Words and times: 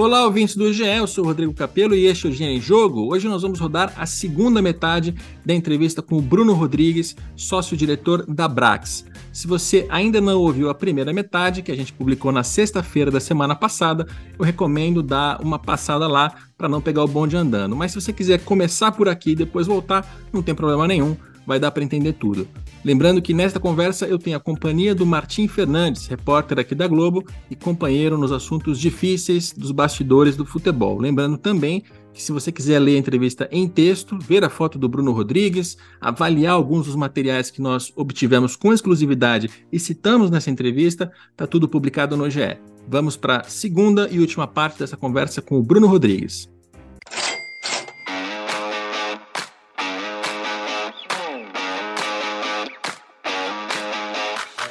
Olá, 0.00 0.24
ouvintes 0.24 0.56
do 0.56 0.72
GE, 0.72 0.82
eu 0.82 1.06
sou 1.06 1.22
o 1.22 1.26
Rodrigo 1.26 1.52
Capello 1.52 1.94
e 1.94 2.06
este 2.06 2.26
é 2.26 2.30
o 2.30 2.32
GE 2.32 2.42
em 2.42 2.58
Jogo. 2.58 3.12
Hoje 3.12 3.28
nós 3.28 3.42
vamos 3.42 3.60
rodar 3.60 3.92
a 3.98 4.06
segunda 4.06 4.62
metade 4.62 5.14
da 5.44 5.52
entrevista 5.52 6.00
com 6.00 6.16
o 6.16 6.22
Bruno 6.22 6.54
Rodrigues, 6.54 7.14
sócio-diretor 7.36 8.24
da 8.24 8.48
Brax. 8.48 9.04
Se 9.30 9.46
você 9.46 9.86
ainda 9.90 10.18
não 10.18 10.38
ouviu 10.38 10.70
a 10.70 10.74
primeira 10.74 11.12
metade, 11.12 11.60
que 11.60 11.70
a 11.70 11.76
gente 11.76 11.92
publicou 11.92 12.32
na 12.32 12.42
sexta-feira 12.42 13.10
da 13.10 13.20
semana 13.20 13.54
passada, 13.54 14.06
eu 14.38 14.42
recomendo 14.42 15.02
dar 15.02 15.38
uma 15.42 15.58
passada 15.58 16.08
lá 16.08 16.34
para 16.56 16.66
não 16.66 16.80
pegar 16.80 17.04
o 17.04 17.06
bonde 17.06 17.36
andando. 17.36 17.76
Mas 17.76 17.92
se 17.92 18.00
você 18.00 18.10
quiser 18.10 18.42
começar 18.42 18.92
por 18.92 19.06
aqui 19.06 19.32
e 19.32 19.36
depois 19.36 19.66
voltar, 19.66 20.10
não 20.32 20.42
tem 20.42 20.54
problema 20.54 20.88
nenhum, 20.88 21.14
vai 21.50 21.58
dar 21.58 21.72
para 21.72 21.82
entender 21.82 22.12
tudo. 22.12 22.46
Lembrando 22.84 23.20
que 23.20 23.34
nesta 23.34 23.58
conversa 23.58 24.06
eu 24.06 24.20
tenho 24.20 24.36
a 24.36 24.40
companhia 24.40 24.94
do 24.94 25.04
Martim 25.04 25.48
Fernandes, 25.48 26.06
repórter 26.06 26.60
aqui 26.60 26.76
da 26.76 26.86
Globo 26.86 27.24
e 27.50 27.56
companheiro 27.56 28.16
nos 28.16 28.30
assuntos 28.30 28.78
difíceis 28.78 29.52
dos 29.52 29.72
bastidores 29.72 30.36
do 30.36 30.46
futebol. 30.46 30.96
Lembrando 30.96 31.36
também 31.36 31.82
que 32.14 32.22
se 32.22 32.30
você 32.30 32.52
quiser 32.52 32.78
ler 32.78 32.94
a 32.94 32.98
entrevista 33.00 33.48
em 33.50 33.66
texto, 33.66 34.16
ver 34.16 34.44
a 34.44 34.48
foto 34.48 34.78
do 34.78 34.88
Bruno 34.88 35.10
Rodrigues, 35.10 35.76
avaliar 36.00 36.52
alguns 36.52 36.86
dos 36.86 36.94
materiais 36.94 37.50
que 37.50 37.60
nós 37.60 37.92
obtivemos 37.96 38.54
com 38.54 38.72
exclusividade 38.72 39.50
e 39.72 39.78
citamos 39.80 40.30
nessa 40.30 40.52
entrevista, 40.52 41.10
está 41.32 41.48
tudo 41.48 41.68
publicado 41.68 42.16
no 42.16 42.30
GE. 42.30 42.58
Vamos 42.86 43.16
para 43.16 43.38
a 43.38 43.44
segunda 43.44 44.08
e 44.08 44.20
última 44.20 44.46
parte 44.46 44.78
dessa 44.78 44.96
conversa 44.96 45.42
com 45.42 45.58
o 45.58 45.62
Bruno 45.64 45.88
Rodrigues. 45.88 46.48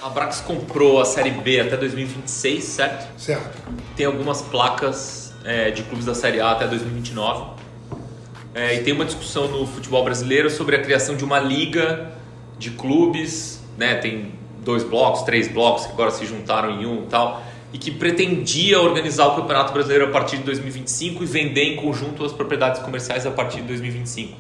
A 0.09 0.11
Brax 0.11 0.41
comprou 0.41 0.99
a 0.99 1.05
Série 1.05 1.29
B 1.29 1.59
até 1.59 1.77
2026, 1.77 2.63
certo? 2.63 3.19
Certo. 3.19 3.59
Tem 3.95 4.07
algumas 4.07 4.41
placas 4.41 5.35
é, 5.45 5.69
de 5.69 5.83
clubes 5.83 6.03
da 6.03 6.15
Série 6.15 6.41
A 6.41 6.49
até 6.49 6.65
2029. 6.67 7.51
É, 8.55 8.75
e 8.75 8.79
tem 8.79 8.91
uma 8.91 9.05
discussão 9.05 9.47
no 9.47 9.67
futebol 9.67 10.03
brasileiro 10.03 10.49
sobre 10.49 10.75
a 10.75 10.81
criação 10.81 11.15
de 11.15 11.23
uma 11.23 11.37
liga 11.37 12.11
de 12.57 12.71
clubes, 12.71 13.63
né? 13.77 13.95
Tem 13.97 14.31
dois 14.65 14.83
blocos, 14.83 15.21
três 15.21 15.47
blocos 15.47 15.85
que 15.85 15.91
agora 15.91 16.09
se 16.09 16.25
juntaram 16.25 16.81
em 16.81 16.87
um 16.87 17.03
e 17.03 17.07
tal, 17.07 17.43
e 17.71 17.77
que 17.77 17.91
pretendia 17.91 18.81
organizar 18.81 19.27
o 19.27 19.35
Campeonato 19.35 19.71
Brasileiro 19.71 20.05
a 20.05 20.09
partir 20.09 20.37
de 20.37 20.43
2025 20.43 21.21
e 21.21 21.25
vender 21.27 21.65
em 21.65 21.75
conjunto 21.75 22.25
as 22.25 22.33
propriedades 22.33 22.81
comerciais 22.81 23.27
a 23.27 23.31
partir 23.31 23.57
de 23.61 23.67
2025. 23.67 24.35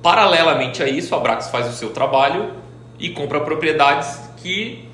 Paralelamente 0.00 0.80
a 0.80 0.88
isso, 0.88 1.12
a 1.12 1.18
Brax 1.18 1.48
faz 1.48 1.66
o 1.66 1.72
seu 1.72 1.90
trabalho 1.90 2.52
e 3.00 3.10
compra 3.10 3.40
propriedades 3.40 4.28
que 4.36 4.87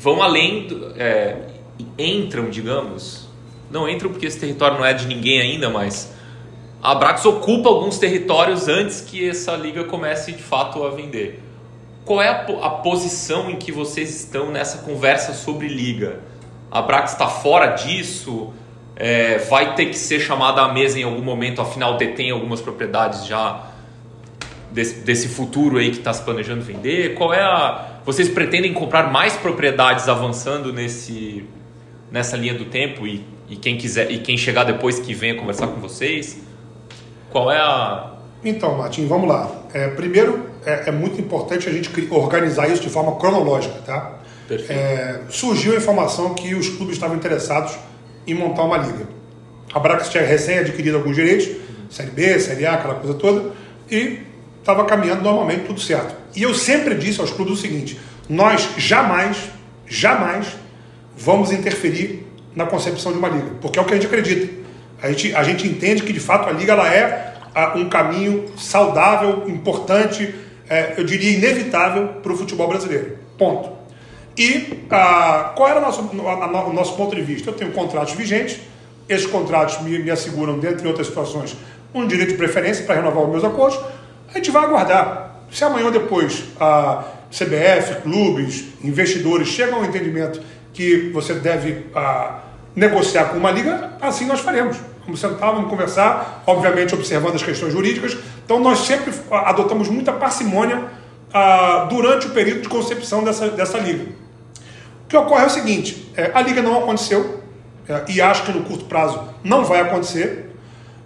vão 0.00 0.22
além, 0.22 0.66
do, 0.66 0.94
é, 0.96 1.36
entram, 1.98 2.48
digamos, 2.48 3.28
não 3.70 3.86
entram 3.86 4.10
porque 4.10 4.24
esse 4.24 4.40
território 4.40 4.78
não 4.78 4.84
é 4.84 4.94
de 4.94 5.06
ninguém 5.06 5.40
ainda, 5.40 5.68
mas 5.68 6.14
a 6.82 6.94
Brax 6.94 7.26
ocupa 7.26 7.68
alguns 7.68 7.98
territórios 7.98 8.66
antes 8.66 9.02
que 9.02 9.28
essa 9.28 9.52
liga 9.52 9.84
comece 9.84 10.32
de 10.32 10.42
fato 10.42 10.82
a 10.84 10.90
vender. 10.90 11.42
Qual 12.02 12.22
é 12.22 12.28
a, 12.28 12.46
a 12.62 12.70
posição 12.70 13.50
em 13.50 13.56
que 13.56 13.70
vocês 13.70 14.08
estão 14.24 14.50
nessa 14.50 14.78
conversa 14.78 15.34
sobre 15.34 15.68
liga? 15.68 16.20
A 16.70 16.80
Brax 16.80 17.12
está 17.12 17.28
fora 17.28 17.66
disso? 17.66 18.54
É, 18.96 19.36
vai 19.36 19.74
ter 19.74 19.86
que 19.86 19.98
ser 19.98 20.18
chamada 20.18 20.62
à 20.62 20.72
mesa 20.72 20.98
em 20.98 21.02
algum 21.02 21.22
momento, 21.22 21.60
afinal 21.60 21.98
detém 21.98 22.30
algumas 22.30 22.62
propriedades 22.62 23.26
já 23.26 23.66
desse, 24.72 25.00
desse 25.00 25.28
futuro 25.28 25.76
aí 25.76 25.90
que 25.90 25.98
está 25.98 26.12
se 26.14 26.22
planejando 26.22 26.62
vender? 26.62 27.14
Qual 27.14 27.34
é 27.34 27.42
a 27.42 27.89
vocês 28.10 28.28
pretendem 28.28 28.74
comprar 28.74 29.12
mais 29.12 29.36
propriedades 29.36 30.08
avançando 30.08 30.72
nesse, 30.72 31.44
nessa 32.10 32.36
linha 32.36 32.54
do 32.54 32.64
tempo 32.64 33.06
e, 33.06 33.24
e 33.48 33.54
quem 33.54 33.78
quiser 33.78 34.10
e 34.10 34.18
quem 34.18 34.36
chegar 34.36 34.64
depois 34.64 34.98
que 34.98 35.14
venha 35.14 35.36
conversar 35.36 35.68
com 35.68 35.80
vocês? 35.80 36.38
Qual 37.30 37.52
é 37.52 37.58
a 37.58 38.14
Então, 38.44 38.76
Martim, 38.76 39.06
vamos 39.06 39.28
lá. 39.28 39.48
É, 39.72 39.86
primeiro, 39.90 40.50
é, 40.66 40.88
é, 40.88 40.90
muito 40.90 41.20
importante 41.20 41.68
a 41.68 41.72
gente 41.72 41.88
organizar 42.10 42.68
isso 42.68 42.82
de 42.82 42.90
forma 42.90 43.14
cronológica, 43.14 43.76
tá? 43.86 44.18
É, 44.68 45.20
surgiu 45.28 45.74
a 45.74 45.76
informação 45.76 46.34
que 46.34 46.52
os 46.56 46.68
clubes 46.68 46.96
estavam 46.96 47.16
interessados 47.16 47.78
em 48.26 48.34
montar 48.34 48.64
uma 48.64 48.78
liga. 48.78 49.06
A 49.72 49.78
Brax 49.78 50.08
tinha 50.08 50.24
recém 50.24 50.58
adquirido 50.58 50.96
alguns 50.96 51.14
direitos, 51.14 51.48
Série 51.88 52.10
B, 52.10 52.40
Série 52.40 52.66
A, 52.66 52.74
aquela 52.74 52.96
coisa 52.96 53.14
toda, 53.14 53.52
e 53.88 54.18
estava 54.60 54.84
caminhando 54.84 55.22
normalmente, 55.22 55.64
tudo 55.64 55.80
certo. 55.80 56.14
E 56.36 56.42
eu 56.42 56.54
sempre 56.54 56.94
disse 56.94 57.20
aos 57.20 57.30
clubes 57.30 57.54
o 57.54 57.60
seguinte: 57.60 57.98
nós 58.28 58.70
jamais, 58.76 59.50
jamais 59.86 60.46
vamos 61.16 61.52
interferir 61.52 62.26
na 62.54 62.66
concepção 62.66 63.12
de 63.12 63.18
uma 63.18 63.28
liga, 63.28 63.50
porque 63.60 63.78
é 63.78 63.82
o 63.82 63.84
que 63.84 63.92
a 63.92 63.96
gente 63.96 64.06
acredita. 64.06 64.60
A 65.02 65.08
gente, 65.08 65.34
a 65.34 65.42
gente 65.42 65.66
entende 65.66 66.02
que 66.02 66.12
de 66.12 66.20
fato 66.20 66.48
a 66.48 66.52
liga 66.52 66.72
ela 66.72 66.92
é 66.92 67.34
um 67.74 67.88
caminho 67.88 68.50
saudável, 68.56 69.48
importante, 69.48 70.34
é, 70.68 70.94
eu 70.96 71.04
diria 71.04 71.32
inevitável 71.32 72.08
para 72.22 72.32
o 72.32 72.36
futebol 72.36 72.68
brasileiro. 72.68 73.18
Ponto. 73.36 73.72
E 74.38 74.84
ah, 74.90 75.52
qual 75.56 75.68
era 75.68 75.78
o 75.80 75.82
nosso, 75.82 76.02
o 76.02 76.72
nosso 76.72 76.96
ponto 76.96 77.14
de 77.14 77.22
vista? 77.22 77.50
Eu 77.50 77.54
tenho 77.54 77.72
contratos 77.72 78.14
vigentes, 78.14 78.60
esses 79.08 79.26
contratos 79.26 79.82
me, 79.82 79.98
me 79.98 80.10
asseguram, 80.10 80.58
dentre 80.58 80.86
outras 80.86 81.08
situações, 81.08 81.56
um 81.92 82.06
direito 82.06 82.30
de 82.30 82.36
preferência 82.36 82.84
para 82.84 82.94
renovar 82.96 83.24
os 83.24 83.30
meus 83.30 83.44
acordos. 83.44 83.80
A 84.32 84.38
gente 84.38 84.50
vai 84.50 84.64
aguardar. 84.64 85.30
Se 85.50 85.64
amanhã 85.64 85.86
ou 85.86 85.90
depois 85.90 86.44
a 86.60 87.04
CBF, 87.30 88.02
clubes, 88.02 88.64
investidores 88.82 89.48
chegam 89.48 89.78
ao 89.78 89.84
entendimento 89.84 90.40
que 90.72 91.10
você 91.12 91.34
deve 91.34 91.86
a, 91.94 92.40
negociar 92.74 93.26
com 93.26 93.38
uma 93.38 93.50
liga, 93.50 93.92
assim 94.00 94.26
nós 94.26 94.40
faremos. 94.40 94.76
Vamos 95.04 95.20
sentar, 95.20 95.52
vamos 95.52 95.68
conversar, 95.68 96.42
obviamente 96.46 96.94
observando 96.94 97.34
as 97.34 97.42
questões 97.42 97.72
jurídicas. 97.72 98.16
Então 98.44 98.60
nós 98.60 98.80
sempre 98.80 99.12
adotamos 99.30 99.88
muita 99.88 100.12
parcimônia 100.12 100.84
a, 101.32 101.86
durante 101.90 102.26
o 102.26 102.30
período 102.30 102.62
de 102.62 102.68
concepção 102.68 103.24
dessa, 103.24 103.48
dessa 103.48 103.78
liga. 103.78 104.04
O 105.04 105.08
que 105.08 105.16
ocorre 105.16 105.44
é 105.44 105.46
o 105.46 105.50
seguinte: 105.50 106.12
é, 106.16 106.30
a 106.32 106.40
liga 106.40 106.62
não 106.62 106.78
aconteceu, 106.78 107.42
é, 107.88 108.04
e 108.08 108.20
acho 108.20 108.44
que 108.44 108.52
no 108.52 108.62
curto 108.62 108.84
prazo 108.84 109.28
não 109.42 109.64
vai 109.64 109.80
acontecer. 109.80 110.49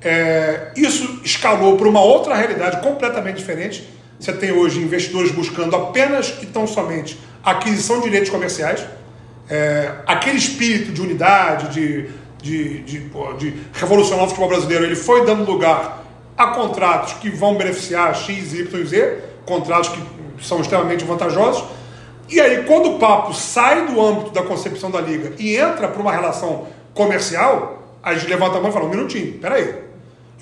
É, 0.04 0.70
isso 0.76 1.20
escalou 1.25 1.78
para 1.78 1.88
uma 1.88 2.03
outra 2.03 2.34
realidade 2.34 2.82
completamente 2.82 3.38
diferente, 3.38 3.88
você 4.20 4.32
tem 4.34 4.53
hoje 4.53 4.78
investidores 4.78 5.31
buscando 5.31 5.75
apenas 5.75 6.37
e 6.42 6.47
tão 6.47 6.66
somente 6.66 7.19
aquisição 7.42 7.98
de 7.98 8.04
direitos 8.04 8.28
comerciais, 8.28 8.84
é, 9.48 9.92
aquele 10.06 10.37
espírito 10.37 10.92
de 10.92 11.00
unidade, 11.00 11.69
de, 11.72 12.10
de, 12.42 12.82
de, 12.82 13.09
de 13.38 13.54
revolucionar 13.72 14.25
o 14.25 14.28
futebol 14.28 14.48
brasileiro, 14.48 14.84
ele 14.84 14.94
foi 14.94 15.25
dando 15.25 15.50
lugar 15.50 16.04
a 16.36 16.48
contratos 16.48 17.15
que 17.15 17.31
vão 17.31 17.56
beneficiar 17.56 18.15
X, 18.15 18.53
Y 18.53 18.81
e 18.81 18.86
Z, 18.86 19.19
contratos 19.47 19.91
que 19.91 20.44
são 20.44 20.60
extremamente 20.60 21.04
vantajosos. 21.04 21.65
E 22.28 22.41
aí, 22.41 22.65
quando 22.65 22.97
o 22.97 22.98
papo 22.98 23.32
sai 23.32 23.86
do 23.86 24.00
âmbito 24.00 24.31
da 24.31 24.42
concepção 24.42 24.91
da 24.91 25.00
liga 25.00 25.32
e 25.38 25.56
entra 25.56 25.88
para 25.88 26.00
uma 26.00 26.10
relação 26.10 26.66
comercial, 26.94 27.98
a 28.03 28.15
gente 28.15 28.28
levanta 28.28 28.59
a 28.59 28.60
mão 28.60 28.71
e 28.71 28.72
fala: 28.72 28.86
um 28.86 28.91
minutinho, 28.91 29.34
peraí, 29.34 29.84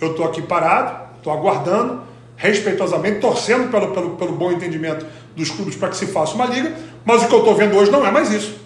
eu 0.04 0.12
estou 0.12 0.26
aqui 0.26 0.42
parado, 0.42 1.16
estou 1.18 1.32
aguardando 1.32 2.02
respeitosamente, 2.36 3.20
torcendo 3.20 3.70
pelo, 3.70 3.92
pelo, 3.92 4.10
pelo 4.16 4.32
bom 4.32 4.50
entendimento 4.50 5.06
dos 5.36 5.50
clubes 5.50 5.76
para 5.76 5.88
que 5.88 5.96
se 5.96 6.06
faça 6.06 6.34
uma 6.34 6.46
liga, 6.46 6.74
mas 7.04 7.22
o 7.22 7.28
que 7.28 7.34
eu 7.34 7.38
estou 7.38 7.54
vendo 7.54 7.76
hoje 7.76 7.90
não 7.90 8.04
é 8.06 8.10
mais 8.10 8.32
isso. 8.32 8.60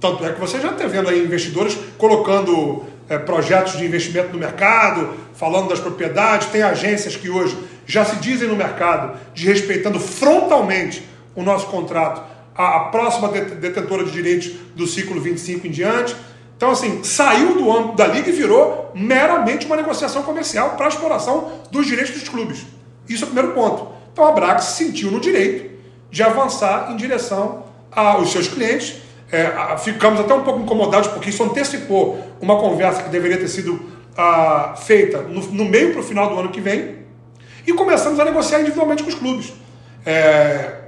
Tanto 0.00 0.24
é 0.24 0.32
que 0.32 0.40
você 0.40 0.58
já 0.60 0.70
está 0.70 0.86
vendo 0.86 1.08
aí 1.08 1.22
investidores 1.22 1.78
colocando 1.98 2.84
é, 3.08 3.18
projetos 3.18 3.76
de 3.76 3.84
investimento 3.84 4.32
no 4.32 4.38
mercado, 4.38 5.14
falando 5.34 5.68
das 5.68 5.78
propriedades, 5.78 6.48
tem 6.48 6.62
agências 6.62 7.14
que 7.14 7.28
hoje 7.28 7.56
já 7.86 8.04
se 8.04 8.16
dizem 8.16 8.48
no 8.48 8.56
mercado 8.56 9.18
de 9.34 9.46
respeitando 9.46 10.00
frontalmente 10.00 11.02
o 11.34 11.42
nosso 11.42 11.66
contrato, 11.66 12.22
a, 12.54 12.76
a 12.76 12.80
próxima 12.86 13.28
detentora 13.28 14.04
de 14.04 14.10
direitos 14.10 14.50
do 14.74 14.86
ciclo 14.86 15.20
25 15.20 15.66
em 15.66 15.70
diante. 15.70 16.16
Então, 16.62 16.70
assim, 16.70 17.02
saiu 17.02 17.54
do 17.54 17.72
âmbito 17.72 17.96
da 17.96 18.06
liga 18.06 18.28
e 18.28 18.32
virou 18.32 18.92
meramente 18.94 19.66
uma 19.66 19.74
negociação 19.74 20.22
comercial 20.22 20.76
para 20.76 20.86
a 20.86 20.88
exploração 20.88 21.50
dos 21.72 21.84
direitos 21.84 22.14
dos 22.14 22.28
clubes. 22.28 22.64
Isso 23.08 23.24
é 23.24 23.26
o 23.26 23.30
primeiro 23.32 23.52
ponto. 23.52 23.88
Então 24.12 24.24
a 24.24 24.30
Braga 24.30 24.60
se 24.60 24.76
sentiu 24.76 25.10
no 25.10 25.18
direito 25.18 25.76
de 26.08 26.22
avançar 26.22 26.92
em 26.92 26.96
direção 26.96 27.64
aos 27.90 28.30
seus 28.30 28.46
clientes. 28.46 28.94
É, 29.32 29.76
ficamos 29.78 30.20
até 30.20 30.32
um 30.32 30.44
pouco 30.44 30.60
incomodados 30.60 31.08
porque 31.08 31.30
isso 31.30 31.42
antecipou 31.42 32.24
uma 32.40 32.56
conversa 32.56 33.02
que 33.02 33.08
deveria 33.08 33.38
ter 33.38 33.48
sido 33.48 33.84
ah, 34.16 34.74
feita 34.76 35.22
no, 35.22 35.40
no 35.40 35.64
meio 35.64 35.90
para 35.90 36.00
o 36.00 36.04
final 36.04 36.28
do 36.28 36.38
ano 36.38 36.50
que 36.50 36.60
vem 36.60 36.98
e 37.66 37.72
começamos 37.72 38.20
a 38.20 38.24
negociar 38.24 38.60
individualmente 38.60 39.02
com 39.02 39.08
os 39.08 39.16
clubes. 39.16 39.52
É, 40.06 40.81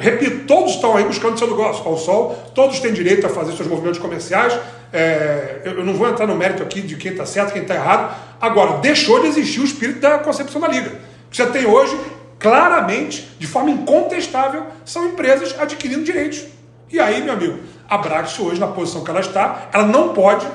repito, 0.00 0.46
todos 0.46 0.72
estão 0.72 0.96
aí 0.96 1.04
buscando 1.04 1.38
seu 1.38 1.46
lugar 1.46 1.68
ao 1.68 1.96
sol, 1.96 2.50
todos 2.54 2.80
têm 2.80 2.92
direito 2.92 3.26
a 3.26 3.28
fazer 3.28 3.52
seus 3.52 3.68
movimentos 3.68 3.98
comerciais. 3.98 4.58
É, 4.92 5.60
eu, 5.64 5.84
não 5.84 5.94
vou 5.94 6.08
entrar 6.08 6.26
no 6.26 6.34
mérito 6.34 6.62
aqui 6.62 6.80
de 6.80 6.96
quem 6.96 7.12
está 7.12 7.24
certo, 7.24 7.52
quem 7.52 7.62
está 7.62 7.74
errado. 7.74 8.16
Agora, 8.40 8.78
deixou 8.78 9.20
de 9.20 9.28
existir 9.28 9.60
o 9.60 9.64
espírito 9.64 10.00
da 10.00 10.18
concepção 10.18 10.60
da 10.60 10.66
liga 10.66 11.10
que 11.30 11.36
você 11.36 11.46
tem 11.46 11.64
hoje, 11.64 11.96
claramente, 12.38 13.30
de 13.38 13.46
forma 13.46 13.70
incontestável, 13.70 14.64
são 14.84 15.06
empresas 15.06 15.54
adquirindo 15.58 16.02
direitos. 16.02 16.44
E 16.90 16.98
aí, 16.98 17.22
meu 17.22 17.34
amigo, 17.34 17.60
a 17.88 17.96
Brax 17.96 18.38
hoje, 18.40 18.58
na 18.58 18.66
posição 18.66 19.04
que 19.04 19.10
ela 19.10 19.20
está, 19.20 19.68
ela 19.72 19.86
não 19.86 20.12
pode 20.12 20.46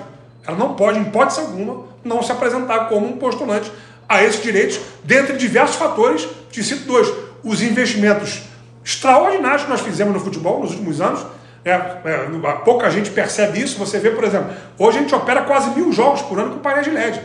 Ela 0.45 0.57
não 0.57 0.75
pode, 0.75 0.99
em 0.99 1.03
hipótese 1.03 1.39
alguma, 1.39 1.85
não 2.03 2.21
se 2.21 2.31
apresentar 2.31 2.87
como 2.87 3.07
um 3.07 3.17
postulante 3.17 3.71
a 4.07 4.23
esses 4.23 4.43
direitos, 4.43 4.79
dentre 5.03 5.37
diversos 5.37 5.77
fatores, 5.77 6.27
te 6.51 6.63
cito 6.63 6.85
dois. 6.85 7.11
Os 7.43 7.61
investimentos 7.61 8.41
extraordinários 8.85 9.63
que 9.63 9.69
nós 9.69 9.81
fizemos 9.81 10.13
no 10.13 10.19
futebol 10.19 10.59
nos 10.59 10.71
últimos 10.71 11.01
anos. 11.01 11.25
É, 11.65 11.71
é, 11.71 12.29
pouca 12.63 12.91
gente 12.91 13.09
percebe 13.09 13.59
isso. 13.59 13.79
Você 13.79 13.97
vê, 13.97 14.11
por 14.11 14.23
exemplo, 14.23 14.53
hoje 14.77 14.99
a 14.99 15.01
gente 15.01 15.15
opera 15.15 15.41
quase 15.41 15.71
mil 15.71 15.91
jogos 15.91 16.21
por 16.21 16.39
ano 16.39 16.51
com 16.51 16.59
painel 16.59 16.83
de 16.83 16.91
LED. 16.91 17.21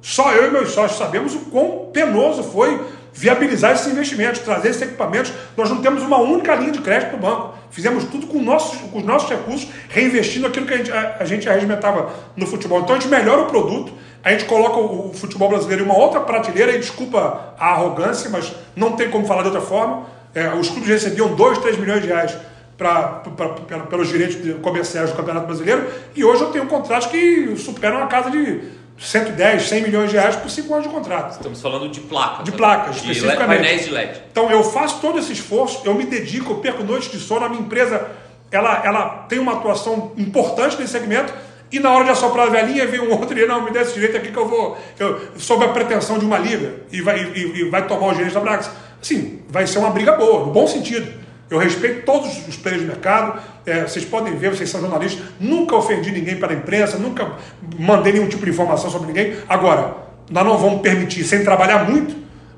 Só 0.00 0.32
eu 0.32 0.48
e 0.48 0.50
meus 0.50 0.70
sócios 0.70 0.98
sabemos 0.98 1.34
o 1.34 1.40
quão 1.50 1.90
penoso 1.92 2.42
foi 2.42 2.80
viabilizar 3.12 3.72
esses 3.72 3.86
investimentos, 3.92 4.40
trazer 4.40 4.70
esses 4.70 4.82
equipamentos. 4.82 5.32
Nós 5.56 5.68
não 5.70 5.82
temos 5.82 6.02
uma 6.02 6.18
única 6.18 6.54
linha 6.54 6.72
de 6.72 6.80
crédito 6.80 7.12
no 7.12 7.18
banco. 7.18 7.54
Fizemos 7.70 8.04
tudo 8.04 8.26
com, 8.26 8.40
nossos, 8.40 8.78
com 8.90 8.98
os 8.98 9.04
nossos 9.04 9.28
recursos, 9.28 9.68
reinvestindo 9.88 10.46
aquilo 10.46 10.66
que 10.66 10.74
a 10.74 10.76
gente, 10.78 10.92
a, 10.92 11.16
a 11.20 11.24
gente 11.24 11.48
arregimentava 11.48 12.10
no 12.34 12.46
futebol. 12.46 12.80
Então 12.80 12.96
a 12.96 12.98
gente 12.98 13.10
melhora 13.10 13.42
o 13.42 13.46
produto, 13.46 13.92
a 14.22 14.30
gente 14.30 14.46
coloca 14.46 14.76
o, 14.76 15.10
o 15.10 15.14
futebol 15.14 15.48
brasileiro 15.48 15.82
em 15.82 15.86
uma 15.86 15.96
outra 15.96 16.20
prateleira, 16.20 16.72
e 16.72 16.78
desculpa 16.78 17.54
a 17.58 17.72
arrogância, 17.72 18.30
mas 18.30 18.52
não 18.74 18.92
tem 18.92 19.10
como 19.10 19.26
falar 19.26 19.42
de 19.42 19.48
outra 19.48 19.62
forma. 19.62 20.06
É, 20.34 20.48
os 20.54 20.68
clubes 20.68 20.88
recebiam 20.88 21.34
2, 21.34 21.58
3 21.58 21.78
milhões 21.78 22.02
de 22.02 22.08
reais 22.08 22.36
pra, 22.76 23.02
pra, 23.04 23.48
pra, 23.48 23.78
pelos 23.80 24.08
direitos 24.08 24.36
comerciais 24.60 25.10
do 25.10 25.16
Campeonato 25.16 25.46
Brasileiro, 25.46 25.86
e 26.14 26.24
hoje 26.24 26.42
eu 26.42 26.50
tenho 26.50 26.66
contratos 26.66 27.06
que 27.06 27.54
superam 27.56 28.02
a 28.02 28.06
casa 28.06 28.30
de 28.30 28.62
110, 28.98 29.68
100 29.68 29.82
milhões 29.82 30.10
de 30.10 30.16
reais 30.16 30.36
por 30.36 30.50
5 30.50 30.72
anos 30.72 30.86
de 30.86 30.92
contrato. 30.92 31.32
Estamos 31.32 31.60
falando 31.60 31.88
de 31.88 32.00
placas. 32.00 32.44
De 32.44 32.50
né? 32.50 32.56
placas, 32.56 32.96
de 32.96 33.12
especificamente. 33.12 33.58
painéis 33.58 33.84
de 33.84 33.90
LED. 33.90 34.20
Então 34.30 34.50
eu 34.50 34.62
faço 34.62 35.00
todo 35.00 35.18
esse 35.18 35.32
esforço, 35.32 35.82
eu 35.84 35.94
me 35.94 36.04
dedico, 36.04 36.52
eu 36.52 36.56
perco 36.56 36.82
noites 36.82 37.10
de 37.10 37.18
sono, 37.18 37.44
a 37.44 37.48
minha 37.48 37.62
empresa 37.62 38.08
ela, 38.50 38.82
ela 38.84 39.08
tem 39.28 39.38
uma 39.38 39.54
atuação 39.54 40.12
importante 40.16 40.78
nesse 40.78 40.92
segmento, 40.92 41.32
e 41.70 41.80
na 41.80 41.90
hora 41.90 42.04
de 42.04 42.10
assoprar 42.10 42.46
a 42.46 42.50
velhinha, 42.50 42.86
vem 42.86 43.00
um 43.00 43.10
outro 43.10 43.38
e 43.38 43.46
não, 43.46 43.64
me 43.64 43.70
dá 43.72 43.82
esse 43.82 43.94
direito 43.94 44.16
aqui 44.16 44.30
que 44.30 44.38
eu 44.38 44.48
vou, 44.48 44.78
eu, 44.98 45.20
sob 45.36 45.64
a 45.64 45.68
pretensão 45.68 46.18
de 46.18 46.24
uma 46.24 46.38
liga, 46.38 46.74
e 46.92 47.00
vai, 47.00 47.18
e, 47.34 47.60
e 47.60 47.68
vai 47.68 47.86
tomar 47.86 48.08
os 48.08 48.12
direitos 48.12 48.34
da 48.34 48.40
Brax. 48.40 48.70
Sim, 49.02 49.40
vai 49.48 49.66
ser 49.66 49.78
uma 49.78 49.90
briga 49.90 50.12
boa, 50.12 50.46
no 50.46 50.52
bom 50.52 50.66
sentido. 50.66 51.24
Eu 51.50 51.58
respeito 51.58 52.04
todos 52.04 52.48
os 52.48 52.56
players 52.56 52.82
de 52.82 52.88
mercado, 52.88 53.38
é, 53.66 53.82
vocês 53.82 54.04
podem 54.04 54.34
ver, 54.36 54.50
vocês 54.54 54.68
são 54.68 54.80
jornalistas, 54.80 55.24
nunca 55.38 55.76
ofendi 55.76 56.10
ninguém 56.10 56.36
pela 56.36 56.52
imprensa, 56.52 56.96
nunca 56.96 57.32
mandei 57.78 58.12
nenhum 58.12 58.28
tipo 58.28 58.44
de 58.44 58.50
informação 58.50 58.90
sobre 58.90 59.08
ninguém. 59.08 59.36
Agora, 59.48 59.94
nós 60.30 60.44
não 60.44 60.56
vamos 60.56 60.80
permitir, 60.80 61.22
sem 61.24 61.44
trabalhar 61.44 61.88
muito, 61.88 62.16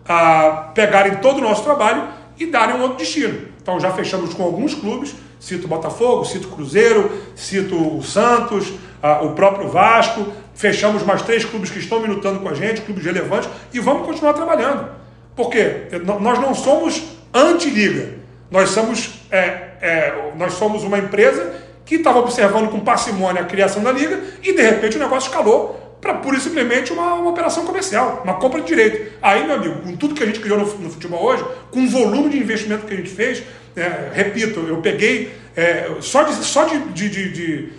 a 0.09 0.71
pegarem 0.75 1.17
todo 1.17 1.39
o 1.39 1.41
nosso 1.41 1.65
trabalho 1.65 2.05
e 2.39 2.47
darem 2.47 2.77
um 2.77 2.83
outro 2.83 2.99
destino. 2.99 3.49
Então 3.61 3.81
já 3.81 3.91
fechamos 3.91 4.33
com 4.35 4.45
alguns 4.45 4.75
clubes, 4.75 5.15
cito 5.39 5.67
o 5.67 5.69
Botafogo, 5.69 6.25
cito 6.25 6.49
o 6.49 6.51
Cruzeiro, 6.51 7.11
cito 7.35 7.77
o 7.97 8.03
Santos, 8.03 8.73
a, 9.03 9.23
o 9.23 9.33
próprio 9.33 9.69
Vasco, 9.69 10.27
fechamos 10.55 11.03
mais 11.03 11.23
três 11.23 11.45
clubes 11.45 11.71
que 11.71 11.79
estão 11.79 12.01
minutando 12.01 12.41
com 12.41 12.49
a 12.49 12.55
gente, 12.55 12.81
clubes 12.81 13.05
relevantes, 13.05 13.49
e 13.73 13.81
vamos 13.81 14.07
continuar 14.07 14.33
trabalhando. 14.33 14.89
Porque 15.35 15.89
nós 16.21 16.39
não 16.41 16.55
somos 16.55 17.03
anti-liga. 17.33 18.15
Nós 18.51 18.71
somos, 18.71 19.21
é, 19.31 19.39
é, 19.81 20.33
nós 20.37 20.55
somos 20.55 20.83
uma 20.83 20.99
empresa 20.99 21.55
que 21.85 21.97
estava 21.97 22.19
observando 22.19 22.71
com 22.71 22.81
parcimônia 22.81 23.43
a 23.43 23.45
criação 23.45 23.83
da 23.83 23.93
liga 23.93 24.21
e 24.43 24.53
de 24.53 24.63
repente 24.63 24.97
o 24.97 25.01
negócio 25.01 25.29
escalou 25.29 25.87
para 26.01 26.15
pura 26.15 26.37
e 26.37 26.41
simplesmente 26.41 26.93
uma, 26.93 27.15
uma, 27.15 27.31
operação 27.31 27.65
comercial, 27.65 28.21
uma 28.23 28.35
compra 28.35 28.61
de 28.61 28.67
direito. 28.67 29.13
Aí, 29.21 29.45
meu 29.45 29.57
amigo, 29.57 29.81
com 29.81 29.97
tudo 29.97 30.15
que 30.15 30.23
a 30.23 30.27
gente 30.27 30.41
criou 30.41 30.59
no, 30.59 30.65
no 30.65 30.91
futebol 30.91 31.23
hoje, 31.23 31.45
com 31.71 31.81
o 31.81 31.89
volume 31.89 32.29
de 32.29 32.39
investimento 32.39 32.87
que 32.87 32.95
a 32.95 32.97
gente 32.97 33.11
fez, 33.11 33.43
é, 33.77 34.11
repito, 34.13 34.61
eu 34.61 34.79
peguei 34.79 35.33
é, 35.55 35.91
só, 36.01 36.23
de, 36.23 36.35
só 36.45 36.65
de, 36.65 36.79
de, 36.93 37.09
de, 37.09 37.73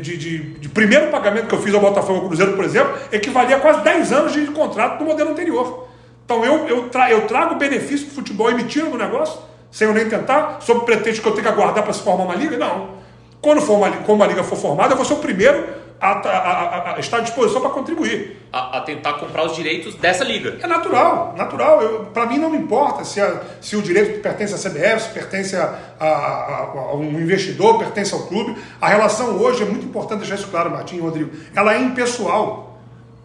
de, 0.00 0.38
de 0.38 0.68
primeiro 0.68 1.08
pagamento 1.08 1.48
que 1.48 1.54
eu 1.54 1.60
fiz 1.60 1.74
ao 1.74 1.80
Botafogo 1.80 2.28
Cruzeiro, 2.28 2.54
por 2.54 2.64
exemplo, 2.64 2.96
equivalia 3.10 3.56
a 3.56 3.60
quase 3.60 3.82
10 3.82 4.12
anos 4.12 4.32
de 4.32 4.46
contrato 4.46 4.98
do 4.98 5.04
modelo 5.04 5.30
anterior. 5.30 5.88
Então 6.24 6.44
eu, 6.44 6.68
eu, 6.68 6.88
tra, 6.88 7.10
eu 7.10 7.26
trago 7.26 7.56
benefício 7.56 8.06
para 8.06 8.12
o 8.12 8.14
futebol 8.16 8.50
e 8.50 8.54
me 8.54 8.64
tiro 8.64 8.90
do 8.90 8.96
negócio, 8.96 9.40
sem 9.70 9.88
eu 9.88 9.94
nem 9.94 10.08
tentar, 10.08 10.58
sob 10.60 10.84
pretexto 10.84 11.22
que 11.22 11.28
eu 11.28 11.32
tenho 11.32 11.44
que 11.44 11.52
aguardar 11.52 11.82
para 11.82 11.92
se 11.92 12.02
formar 12.02 12.24
uma 12.24 12.34
liga? 12.34 12.56
Não. 12.56 13.00
Quando, 13.40 13.60
for 13.60 13.74
uma, 13.74 13.90
quando 13.90 14.18
uma 14.18 14.26
liga 14.26 14.44
for 14.44 14.56
formada, 14.56 14.92
eu 14.92 14.96
vou 14.96 15.04
ser 15.04 15.14
o 15.14 15.16
primeiro 15.16 15.79
a, 16.00 16.12
a, 16.12 16.94
a, 16.96 17.00
estar 17.00 17.18
à 17.18 17.20
disposição 17.20 17.60
para 17.60 17.70
contribuir. 17.70 18.38
A, 18.52 18.80
tentar 18.80 19.14
comprar 19.14 19.44
os 19.44 19.54
direitos 19.54 19.94
dessa 19.96 20.24
liga. 20.24 20.58
É 20.62 20.66
natural, 20.66 21.34
natural. 21.36 22.06
Para 22.12 22.26
mim 22.26 22.38
não 22.38 22.50
me 22.50 22.56
importa 22.56 23.04
se, 23.04 23.20
se 23.60 23.76
o 23.76 23.82
direito 23.82 24.20
pertence 24.20 24.54
à 24.54 24.58
CBF, 24.58 25.02
se 25.02 25.08
pertence 25.10 25.56
a, 25.56 26.94
um 26.94 27.20
investidor, 27.20 27.78
pertence 27.78 28.14
ao 28.14 28.20
clube. 28.20 28.56
A 28.80 28.88
relação 28.88 29.38
hoje, 29.38 29.62
é 29.62 29.66
muito 29.66 29.84
importante 29.84 30.20
deixar 30.20 30.36
isso 30.36 30.48
claro, 30.48 30.70
Martim 30.70 30.96
e 30.96 31.00
Rodrigo, 31.00 31.30
ela 31.54 31.74
é 31.74 31.78
impessoal. 31.78 32.80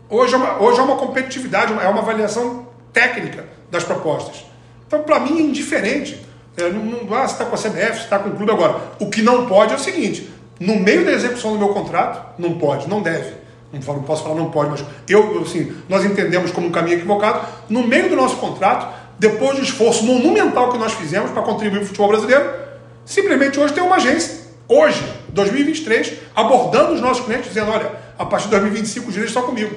Hoje 0.10 0.34
é 0.34 0.38
uma, 0.38 0.62
hoje 0.62 0.80
é 0.80 0.84
uma 0.84 0.98
competitividade, 0.98 1.74
é 1.74 1.88
uma 1.88 2.02
avaliação 2.02 2.68
técnica 2.92 3.46
das 3.72 3.84
propostas. 3.84 4.46
Então, 4.86 5.02
para 5.02 5.20
mim, 5.20 5.40
é 5.40 5.42
indiferente. 5.42 6.24
É, 6.58 6.70
não, 6.70 6.86
não, 6.86 7.14
ah, 7.16 7.28
você 7.28 7.34
está 7.34 7.46
com 7.46 7.56
a 7.56 7.58
CBF, 7.58 7.98
você 7.98 8.04
está 8.04 8.20
com 8.20 8.30
o 8.30 8.36
clube 8.36 8.52
agora. 8.52 8.76
O 9.00 9.10
que 9.10 9.22
não 9.22 9.46
pode 9.46 9.74
é 9.74 9.76
o 9.76 9.80
seguinte: 9.80 10.30
no 10.60 10.76
meio 10.80 11.06
da 11.06 11.12
execução 11.12 11.54
do 11.54 11.60
meu 11.60 11.70
contrato, 11.70 12.40
não 12.40 12.58
pode, 12.58 12.88
não 12.88 13.02
deve. 13.02 13.34
Não, 13.74 14.04
posso 14.04 14.24
falar 14.24 14.36
não 14.36 14.50
pode, 14.50 14.70
mas 14.70 14.86
eu, 15.10 15.42
assim, 15.42 15.76
nós 15.90 16.06
entendemos 16.06 16.52
como 16.52 16.68
um 16.68 16.72
caminho 16.72 16.98
equivocado. 16.98 17.46
No 17.70 17.86
meio 17.86 18.10
do 18.10 18.16
nosso 18.16 18.38
contrato, 18.38 18.88
depois 19.20 19.58
do 19.58 19.64
esforço 19.64 20.04
monumental 20.04 20.72
que 20.72 20.78
nós 20.78 20.94
fizemos 20.94 21.32
para 21.32 21.42
contribuir 21.42 21.80
para 21.80 21.86
o 21.86 21.88
futebol 21.88 22.08
brasileiro, 22.08 22.50
simplesmente 23.04 23.60
hoje 23.60 23.74
tem 23.74 23.84
uma 23.84 23.98
agência, 23.98 24.46
hoje, 24.68 25.04
2023, 25.30 26.14
abordando 26.36 26.94
os 26.94 27.02
nossos 27.02 27.26
clientes, 27.26 27.48
dizendo: 27.50 27.72
olha, 27.72 27.92
a 28.18 28.26
partir 28.26 28.46
de 28.46 28.52
2025 28.52 29.08
os 29.08 29.14
direitos 29.14 29.36
estão 29.36 29.48
comigo. 29.48 29.76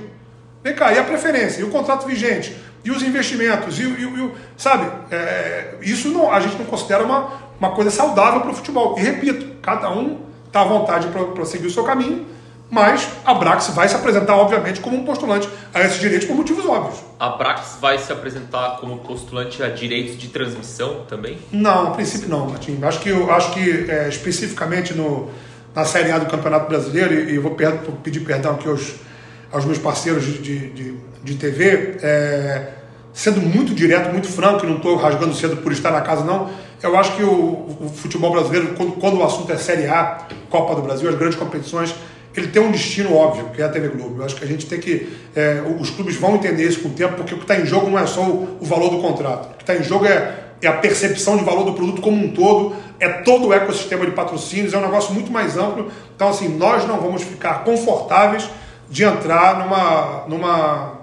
Vem 0.63 0.75
cá, 0.75 0.93
e 0.93 0.99
a 0.99 1.05
preferência? 1.05 1.61
E 1.61 1.65
o 1.65 1.71
contrato 1.71 2.07
vigente? 2.07 2.57
E 2.85 2.91
os 2.91 3.03
investimentos? 3.03 3.79
E, 3.79 3.83
e 3.83 4.33
sabe, 4.57 4.91
é, 5.11 5.75
isso 5.81 6.09
não, 6.09 6.33
a 6.33 6.41
gente 6.41 6.57
não 6.57 6.67
considera 6.67 7.05
uma, 7.05 7.33
uma 7.59 7.71
coisa 7.73 7.91
saudável 7.91 8.41
para 8.41 8.51
o 8.51 8.55
futebol. 8.55 8.97
E 8.99 9.03
repito, 9.03 9.57
cada 9.61 9.91
um 9.91 10.28
está 10.49 10.63
à 10.63 10.65
vontade 10.65 11.07
para 11.09 11.45
seguir 11.45 11.69
o 11.69 11.71
seu 11.71 11.85
caminho, 11.85 12.27
mas 12.69 13.09
a 13.25 13.33
Brax 13.33 13.69
vai 13.69 13.89
se 13.89 13.95
apresentar, 13.95 14.37
obviamente, 14.37 14.81
como 14.81 14.97
um 14.97 15.05
postulante 15.05 15.49
a 15.73 15.81
esses 15.81 16.01
direitos 16.01 16.27
por 16.27 16.37
motivos 16.37 16.67
óbvios. 16.67 16.99
A 17.19 17.31
Brax 17.31 17.79
vai 17.81 17.97
se 17.97 18.13
apresentar 18.13 18.79
como 18.81 18.99
postulante 18.99 19.63
a 19.63 19.69
direitos 19.69 20.19
de 20.19 20.29
transmissão 20.29 21.05
também? 21.09 21.39
Não, 21.51 21.89
a 21.89 21.91
princípio 21.93 22.29
não, 22.29 22.47
Martim. 22.47 22.79
Acho 22.83 23.01
que, 23.01 23.11
acho 23.11 23.53
que 23.53 23.91
é, 23.91 24.09
especificamente 24.09 24.93
no, 24.93 25.31
na 25.75 25.85
Série 25.85 26.11
A 26.11 26.19
do 26.19 26.27
Campeonato 26.27 26.69
Brasileiro, 26.69 27.15
e, 27.15 27.35
e 27.35 27.39
vou 27.39 27.53
per 27.53 27.79
pedir 28.03 28.21
perdão 28.21 28.53
aqui 28.53 28.69
aos 28.69 29.09
aos 29.51 29.65
meus 29.65 29.79
parceiros 29.79 30.25
de, 30.25 30.71
de, 30.71 30.95
de 31.23 31.35
TV, 31.35 31.97
é, 32.03 32.73
sendo 33.13 33.41
muito 33.41 33.75
direto, 33.75 34.13
muito 34.13 34.29
franco, 34.29 34.65
e 34.65 34.69
não 34.69 34.77
estou 34.77 34.97
rasgando 34.97 35.35
cedo 35.35 35.57
por 35.59 35.73
estar 35.73 35.91
na 35.91 36.01
casa, 36.01 36.25
não. 36.25 36.51
Eu 36.83 36.97
acho 36.97 37.17
que 37.17 37.23
o, 37.23 37.77
o 37.81 37.93
futebol 37.95 38.31
brasileiro, 38.31 38.75
quando, 38.77 38.93
quando, 38.93 39.19
o 39.19 39.25
assunto 39.25 39.53
é 39.53 39.57
Série 39.57 39.87
A, 39.87 40.27
Copa 40.49 40.75
do 40.75 40.83
Brasil, 40.83 41.09
as 41.09 41.17
grandes 41.17 41.37
competições, 41.37 41.95
ele 42.37 42.49
tem 42.49 42.63
um 42.63 42.71
destino 42.71 43.15
óbvio, 43.17 43.47
que 43.53 43.61
é 43.61 43.65
a 43.65 43.69
TV 43.69 43.89
Globo. 43.89 44.21
Eu 44.21 44.25
acho 44.25 44.37
que 44.37 44.45
a 44.45 44.47
gente 44.47 44.67
tem 44.67 44.79
que. 44.79 45.13
É, 45.35 45.63
os 45.81 45.91
clubes 45.91 46.17
vão 46.17 46.37
entender 46.37 46.65
isso 46.65 46.81
com 46.81 46.89
o 46.89 46.93
tempo, 46.93 47.17
porque 47.17 47.35
o 47.35 47.39
que 47.39 47.45
está 47.45 47.59
em 47.59 47.67
jogo 47.67 47.91
não 47.91 47.99
é 47.99 48.07
só 48.07 48.23
o, 48.23 48.59
o 48.61 48.65
valor 48.65 48.91
do 48.91 48.99
contrato. 48.99 49.53
O 49.53 49.57
que 49.57 49.63
está 49.63 49.75
em 49.75 49.83
jogo 49.83 50.07
é, 50.07 50.35
é 50.63 50.69
a 50.69 50.75
percepção 50.75 51.37
de 51.37 51.45
valor 51.45 51.65
do 51.65 51.73
produto 51.73 52.01
como 52.01 52.25
um 52.25 52.31
todo, 52.33 52.77
é 53.01 53.09
todo 53.09 53.49
o 53.49 53.53
ecossistema 53.53 54.07
de 54.07 54.13
patrocínios, 54.13 54.73
é 54.73 54.79
um 54.79 54.83
negócio 54.83 55.13
muito 55.13 55.33
mais 55.33 55.57
amplo. 55.57 55.91
Então, 56.15 56.29
assim, 56.29 56.49
nós 56.49 56.87
não 56.87 57.01
vamos 57.01 57.23
ficar 57.23 57.65
confortáveis 57.65 58.49
de 58.89 59.05
entrar 59.05 59.59
numa, 59.59 60.25
numa, 60.29 60.98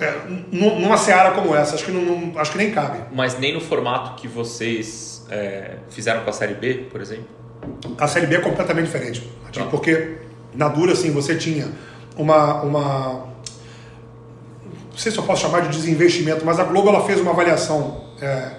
é, 0.00 0.14
numa 0.50 0.96
seara 0.96 1.32
como 1.32 1.54
essa. 1.54 1.74
Acho 1.74 1.84
que, 1.84 1.92
não, 1.92 2.38
acho 2.40 2.52
que 2.52 2.58
nem 2.58 2.70
cabe. 2.70 3.00
Mas 3.12 3.38
nem 3.38 3.52
no 3.52 3.60
formato 3.60 4.14
que 4.20 4.26
vocês 4.26 5.26
é, 5.28 5.76
fizeram 5.90 6.24
com 6.24 6.30
a 6.30 6.32
Série 6.32 6.54
B, 6.54 6.86
por 6.90 7.00
exemplo? 7.00 7.26
A 7.98 8.08
Série 8.08 8.26
B 8.26 8.36
é 8.36 8.40
completamente 8.40 8.86
diferente. 8.86 9.30
Ah. 9.44 9.66
Porque 9.70 10.18
na 10.54 10.68
Dura, 10.68 10.92
assim, 10.92 11.10
você 11.10 11.36
tinha 11.36 11.68
uma, 12.16 12.62
uma... 12.62 13.26
Não 14.90 14.96
sei 14.96 15.12
se 15.12 15.18
eu 15.18 15.24
posso 15.24 15.42
chamar 15.42 15.60
de 15.60 15.68
desinvestimento, 15.68 16.44
mas 16.44 16.58
a 16.58 16.64
Globo 16.64 16.88
ela 16.88 17.04
fez 17.04 17.20
uma 17.20 17.32
avaliação... 17.32 18.04
É, 18.22 18.52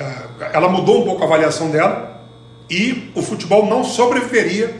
é, 0.00 0.50
ela 0.52 0.68
mudou 0.68 1.02
um 1.02 1.04
pouco 1.04 1.22
a 1.22 1.26
avaliação 1.26 1.70
dela 1.70 2.26
e 2.68 3.12
o 3.14 3.22
futebol 3.22 3.66
não 3.66 3.84
sobreviveria 3.84 4.74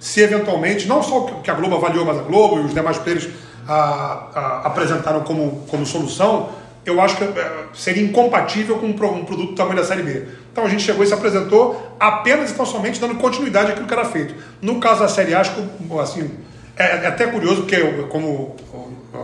se 0.00 0.20
eventualmente, 0.20 0.86
não 0.86 1.02
só 1.02 1.20
que 1.42 1.50
a 1.50 1.54
Globo 1.54 1.76
avaliou, 1.76 2.04
mas 2.04 2.18
a 2.18 2.22
Globo 2.22 2.58
e 2.58 2.64
os 2.64 2.74
demais 2.74 2.98
players 2.98 3.28
a, 3.68 4.28
a, 4.34 4.62
apresentaram 4.66 5.20
como, 5.20 5.64
como 5.68 5.84
solução, 5.86 6.50
eu 6.86 7.00
acho 7.00 7.16
que 7.16 7.24
é, 7.24 7.52
seria 7.72 8.02
incompatível 8.02 8.76
com 8.78 8.86
um, 8.86 8.92
produto 8.92 9.36
do 9.36 9.54
tamanho 9.54 9.76
da 9.76 9.84
Série 9.84 10.02
B. 10.02 10.26
Então 10.52 10.64
a 10.64 10.68
gente 10.68 10.82
chegou 10.82 11.02
e 11.02 11.06
se 11.06 11.14
apresentou 11.14 11.96
apenas 11.98 12.50
e 12.50 12.54
tão 12.54 12.66
somente 12.66 13.00
dando 13.00 13.14
continuidade 13.16 13.72
àquilo 13.72 13.86
que 13.86 13.94
era 13.94 14.04
feito. 14.04 14.34
No 14.60 14.78
caso 14.80 15.00
da 15.00 15.08
Série 15.08 15.34
A, 15.34 15.40
acho 15.40 15.54
que, 15.54 15.98
assim, 15.98 16.30
é, 16.76 16.84
é 16.84 17.06
até 17.06 17.26
curioso, 17.26 17.62
porque 17.62 17.80
como 18.08 18.54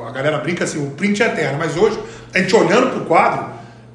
a 0.07 0.11
galera 0.11 0.39
brinca 0.39 0.65
assim, 0.65 0.85
o 0.87 0.91
print 0.93 1.23
é 1.23 1.27
eterno, 1.27 1.59
mas 1.59 1.77
hoje, 1.77 2.01
a 2.35 2.39
gente 2.39 2.55
olhando 2.55 2.91
para 2.91 3.03
o 3.03 3.07
quadro, 3.07 3.47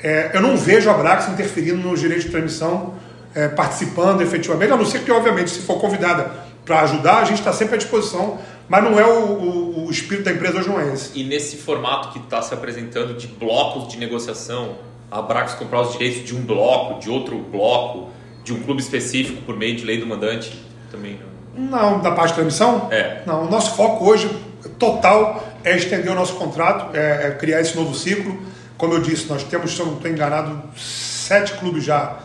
é, 0.01 0.31
eu 0.33 0.41
não 0.41 0.55
vejo 0.57 0.89
a 0.89 0.93
Brax 0.93 1.29
interferindo 1.29 1.77
no 1.77 1.95
direito 1.95 2.23
de 2.23 2.29
transmissão, 2.29 2.93
é, 3.33 3.47
participando 3.47 4.21
efetivamente, 4.21 4.71
a 4.71 4.77
não 4.77 4.85
ser 4.85 4.99
que, 4.99 5.11
obviamente, 5.11 5.49
se 5.49 5.61
for 5.61 5.79
convidada 5.79 6.31
para 6.63 6.81
ajudar, 6.81 7.17
a 7.17 7.25
gente 7.25 7.39
está 7.39 7.53
sempre 7.53 7.75
à 7.75 7.77
disposição 7.77 8.39
Mas 8.67 8.83
não 8.83 8.99
é 8.99 9.05
o, 9.05 9.25
o, 9.25 9.85
o 9.87 9.91
espírito 9.91 10.25
da 10.25 10.31
empresa 10.31 10.59
hoje 10.59 10.69
não 10.69 10.79
é 10.79 10.93
esse. 10.93 11.17
E 11.19 11.23
nesse 11.23 11.57
formato 11.57 12.09
que 12.09 12.19
está 12.19 12.41
se 12.41 12.53
apresentando 12.53 13.13
de 13.13 13.27
blocos 13.27 13.87
de 13.87 13.97
negociação, 13.97 14.75
a 15.11 15.21
Brax 15.21 15.53
comprar 15.53 15.81
os 15.81 15.93
direitos 15.93 16.25
de 16.25 16.35
um 16.35 16.41
bloco, 16.41 16.99
de 16.99 17.09
outro 17.09 17.37
bloco, 17.37 18.09
de 18.43 18.53
um 18.53 18.61
clube 18.61 18.81
específico 18.81 19.41
por 19.43 19.55
meio 19.55 19.75
de 19.75 19.85
lei 19.85 19.99
do 19.99 20.05
mandante, 20.05 20.59
também 20.91 21.19
não. 21.19 21.35
Não, 21.57 22.01
da 22.01 22.11
parte 22.11 22.29
de 22.29 22.33
transmissão? 22.35 22.89
É. 22.91 23.21
Não, 23.25 23.45
o 23.45 23.49
nosso 23.49 23.75
foco 23.75 24.05
hoje 24.05 24.29
total 24.77 25.43
é 25.63 25.75
estender 25.75 26.11
o 26.11 26.15
nosso 26.15 26.35
contrato, 26.35 26.95
é, 26.95 27.27
é 27.27 27.31
criar 27.31 27.61
esse 27.61 27.75
novo 27.75 27.95
ciclo. 27.95 28.37
Como 28.77 28.93
eu 28.93 29.01
disse, 29.01 29.29
nós 29.29 29.43
temos, 29.43 29.73
se 29.73 29.79
eu 29.79 29.85
não 29.85 29.93
estou 29.93 30.11
enganado, 30.11 30.61
sete 30.75 31.53
clubes 31.53 31.83
já, 31.83 32.19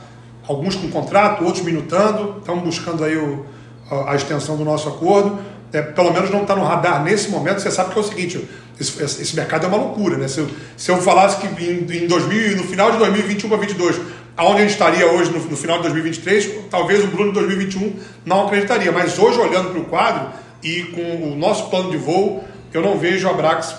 alguns 0.48 0.74
com 0.74 0.90
contrato, 0.90 1.44
outros 1.44 1.64
minutando, 1.64 2.38
estamos 2.38 2.64
buscando 2.64 3.04
aí 3.04 3.16
o, 3.16 3.46
a 4.06 4.16
extensão 4.16 4.56
do 4.56 4.64
nosso 4.64 4.88
acordo. 4.88 5.38
É, 5.72 5.80
pelo 5.82 6.12
menos 6.12 6.30
não 6.30 6.42
está 6.42 6.56
no 6.56 6.64
radar 6.64 7.02
nesse 7.02 7.28
momento. 7.28 7.60
Você 7.60 7.70
sabe 7.70 7.92
que 7.92 7.98
é 7.98 8.02
o 8.02 8.04
seguinte: 8.04 8.48
esse, 8.78 9.02
esse 9.02 9.36
mercado 9.36 9.66
é 9.66 9.68
uma 9.68 9.76
loucura, 9.76 10.16
né? 10.16 10.26
Se 10.26 10.38
eu, 10.38 10.48
se 10.76 10.90
eu 10.90 11.00
falasse 11.00 11.36
que 11.36 11.46
em, 11.62 12.04
em 12.04 12.06
2000, 12.06 12.56
no 12.56 12.64
final 12.64 12.90
de 12.90 12.98
2021 12.98 13.48
para 13.48 13.58
2022, 13.58 14.00
aonde 14.36 14.56
a 14.56 14.60
gente 14.62 14.72
estaria 14.72 15.06
hoje 15.06 15.30
no, 15.30 15.38
no, 15.38 15.56
final 15.56 15.76
de 15.76 15.82
2023, 15.84 16.68
talvez 16.70 17.04
o 17.04 17.08
Bruno 17.08 17.30
em 17.30 17.34
2021 17.34 17.94
não 18.24 18.46
acreditaria. 18.46 18.90
Mas 18.90 19.18
hoje, 19.18 19.38
olhando 19.38 19.70
para 19.70 19.80
o 19.80 19.84
quadro 19.84 20.30
e 20.62 20.82
com 20.84 21.32
o 21.32 21.36
nosso 21.36 21.68
plano 21.70 21.90
de 21.90 21.96
voo, 21.96 22.42
eu 22.72 22.82
não 22.82 22.98
vejo 22.98 23.28
a 23.28 23.32
Brax 23.32 23.74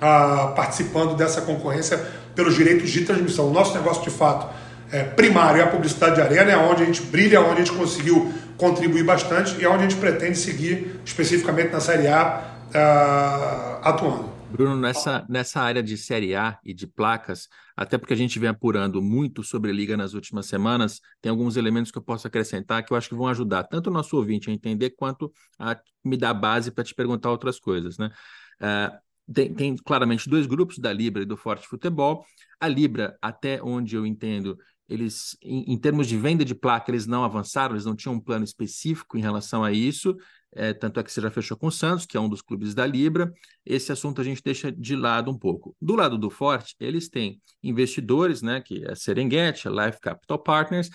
ah, 0.00 0.52
participando 0.54 1.14
dessa 1.14 1.40
concorrência 1.40 1.98
pelos 2.34 2.54
direitos 2.54 2.90
de 2.90 3.04
transmissão. 3.04 3.48
O 3.48 3.52
nosso 3.52 3.74
negócio, 3.74 4.02
de 4.02 4.10
fato, 4.10 4.46
é, 4.92 5.02
primário 5.02 5.60
é 5.60 5.64
a 5.64 5.68
publicidade 5.68 6.16
de 6.16 6.20
arena, 6.20 6.52
é 6.52 6.56
onde 6.56 6.82
a 6.82 6.86
gente 6.86 7.02
brilha, 7.02 7.36
é 7.36 7.40
onde 7.40 7.62
a 7.62 7.64
gente 7.64 7.76
conseguiu 7.76 8.32
contribuir 8.56 9.04
bastante 9.04 9.56
e 9.60 9.64
é 9.64 9.68
onde 9.68 9.84
a 9.84 9.88
gente 9.88 10.00
pretende 10.00 10.38
seguir 10.38 11.00
especificamente 11.04 11.72
na 11.72 11.80
Série 11.80 12.08
A 12.08 12.56
uh, 12.68 13.86
atuando. 13.86 14.36
Bruno, 14.50 14.76
nessa, 14.76 15.26
nessa 15.28 15.60
área 15.60 15.82
de 15.82 15.96
Série 15.96 16.34
A 16.34 16.58
e 16.64 16.72
de 16.72 16.86
placas, 16.86 17.48
até 17.76 17.98
porque 17.98 18.14
a 18.14 18.16
gente 18.16 18.38
vem 18.38 18.48
apurando 18.48 19.02
muito 19.02 19.42
sobre 19.42 19.72
Liga 19.72 19.96
nas 19.96 20.14
últimas 20.14 20.46
semanas, 20.46 21.00
tem 21.20 21.30
alguns 21.30 21.56
elementos 21.56 21.90
que 21.90 21.98
eu 21.98 22.02
posso 22.02 22.26
acrescentar 22.26 22.84
que 22.84 22.92
eu 22.92 22.96
acho 22.96 23.08
que 23.08 23.14
vão 23.14 23.26
ajudar 23.26 23.64
tanto 23.64 23.90
o 23.90 23.92
nosso 23.92 24.16
ouvinte 24.16 24.48
a 24.48 24.52
entender 24.52 24.90
quanto 24.90 25.32
a 25.58 25.76
me 26.04 26.16
dar 26.16 26.32
base 26.32 26.70
para 26.70 26.84
te 26.84 26.94
perguntar 26.94 27.30
outras 27.30 27.58
coisas. 27.58 27.98
Né? 27.98 28.10
Uh, 28.60 29.32
tem, 29.32 29.52
tem, 29.52 29.76
claramente 29.76 30.30
dois 30.30 30.46
grupos, 30.46 30.78
da 30.78 30.92
Libra 30.92 31.22
e 31.22 31.26
do 31.26 31.36
Forte 31.36 31.66
Futebol. 31.66 32.24
A 32.60 32.68
Libra, 32.68 33.18
até 33.20 33.60
onde 33.60 33.96
eu 33.96 34.06
entendo, 34.06 34.56
eles, 34.88 35.36
em, 35.42 35.72
em, 35.72 35.78
termos 35.78 36.06
de 36.06 36.16
venda 36.16 36.44
de 36.44 36.54
placa, 36.54 36.90
eles 36.90 37.06
não 37.06 37.24
avançaram, 37.24 37.74
eles 37.74 37.84
não 37.84 37.96
tinham 37.96 38.14
um 38.14 38.20
plano 38.20 38.44
específico 38.44 39.18
em 39.18 39.20
relação 39.20 39.64
a 39.64 39.72
isso, 39.72 40.16
é, 40.54 40.72
tanto 40.72 40.98
é 40.98 41.02
que 41.02 41.12
você 41.12 41.20
já 41.20 41.30
fechou 41.30 41.56
com 41.56 41.66
o 41.66 41.72
Santos, 41.72 42.06
que 42.06 42.16
é 42.16 42.20
um 42.20 42.28
dos 42.28 42.40
clubes 42.40 42.74
da 42.74 42.86
Libra. 42.86 43.32
Esse 43.64 43.92
assunto 43.92 44.20
a 44.20 44.24
gente 44.24 44.42
deixa 44.42 44.72
de 44.72 44.96
lado 44.96 45.30
um 45.30 45.38
pouco. 45.38 45.76
Do 45.80 45.94
lado 45.94 46.16
do 46.16 46.30
Forte, 46.30 46.74
eles 46.80 47.08
têm 47.08 47.40
investidores, 47.62 48.40
né, 48.40 48.60
que 48.60 48.84
é 48.84 48.92
a 48.92 48.96
Serengeti, 48.96 49.68
a 49.68 49.70
Life 49.70 50.00
Capital 50.00 50.38
Partners. 50.38 50.88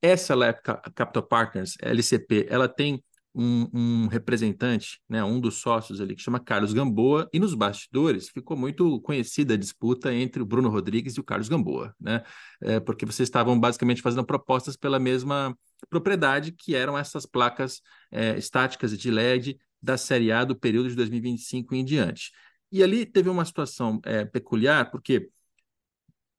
Essa 0.00 0.34
Life 0.34 0.60
Capital 0.94 1.22
Partners, 1.24 1.74
LCP, 1.80 2.46
ela 2.48 2.68
tem 2.68 3.02
um, 3.34 3.68
um, 3.72 4.06
representante, 4.08 5.00
né, 5.08 5.22
um 5.22 5.40
dos 5.40 5.56
sócios 5.56 6.00
ali, 6.00 6.16
que 6.16 6.22
chama 6.22 6.40
Carlos 6.40 6.72
Gamboa, 6.72 7.28
e 7.32 7.38
nos 7.38 7.54
bastidores 7.54 8.28
ficou 8.28 8.56
muito 8.56 9.00
conhecida 9.02 9.54
a 9.54 9.56
disputa 9.56 10.12
entre 10.12 10.42
o 10.42 10.46
Bruno 10.46 10.68
Rodrigues 10.68 11.14
e 11.14 11.20
o 11.20 11.24
Carlos 11.24 11.48
Gamboa, 11.48 11.94
né, 12.00 12.22
é, 12.60 12.80
porque 12.80 13.06
vocês 13.06 13.28
estavam 13.28 13.58
basicamente 13.58 14.02
fazendo 14.02 14.24
propostas 14.24 14.76
pela 14.76 14.98
mesma 14.98 15.56
propriedade, 15.88 16.52
que 16.52 16.74
eram 16.74 16.98
essas 16.98 17.24
placas 17.26 17.80
é, 18.10 18.36
estáticas 18.36 18.96
de 18.96 19.10
LED 19.10 19.58
da 19.80 19.96
Série 19.96 20.32
A 20.32 20.44
do 20.44 20.56
período 20.56 20.88
de 20.88 20.96
2025 20.96 21.74
em 21.74 21.84
diante. 21.84 22.32
E 22.70 22.82
ali 22.82 23.06
teve 23.06 23.30
uma 23.30 23.44
situação 23.44 24.00
é, 24.04 24.24
peculiar, 24.24 24.90
porque 24.90 25.30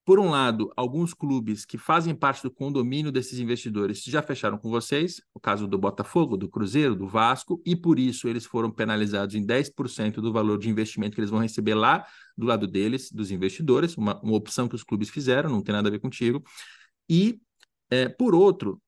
por 0.09 0.17
um 0.17 0.31
lado, 0.31 0.73
alguns 0.75 1.13
clubes 1.13 1.65
que 1.65 1.77
fazem 1.77 2.15
parte 2.15 2.41
do 2.41 2.49
condomínio 2.49 3.11
desses 3.11 3.37
investidores 3.37 4.03
já 4.03 4.23
fecharam 4.23 4.57
com 4.57 4.67
vocês, 4.67 5.21
o 5.35 5.39
caso 5.39 5.67
do 5.67 5.77
Botafogo, 5.77 6.35
do 6.35 6.49
Cruzeiro, 6.49 6.95
do 6.95 7.07
Vasco, 7.07 7.61
e 7.63 7.75
por 7.75 7.99
isso 7.99 8.27
eles 8.27 8.43
foram 8.43 8.71
penalizados 8.71 9.35
em 9.35 9.45
10% 9.45 10.13
do 10.13 10.33
valor 10.33 10.57
de 10.57 10.67
investimento 10.67 11.13
que 11.13 11.21
eles 11.21 11.29
vão 11.29 11.39
receber 11.39 11.75
lá 11.75 12.07
do 12.35 12.47
lado 12.47 12.65
deles, 12.65 13.11
dos 13.11 13.29
investidores, 13.29 13.95
uma, 13.97 14.19
uma 14.21 14.35
opção 14.35 14.67
que 14.67 14.73
os 14.73 14.83
clubes 14.83 15.11
fizeram, 15.11 15.47
não 15.47 15.61
tem 15.61 15.73
nada 15.73 15.89
a 15.89 15.91
ver 15.91 15.99
contigo. 15.99 16.43
E, 17.07 17.39
é, 17.91 18.09
por 18.09 18.33
outro, 18.33 18.81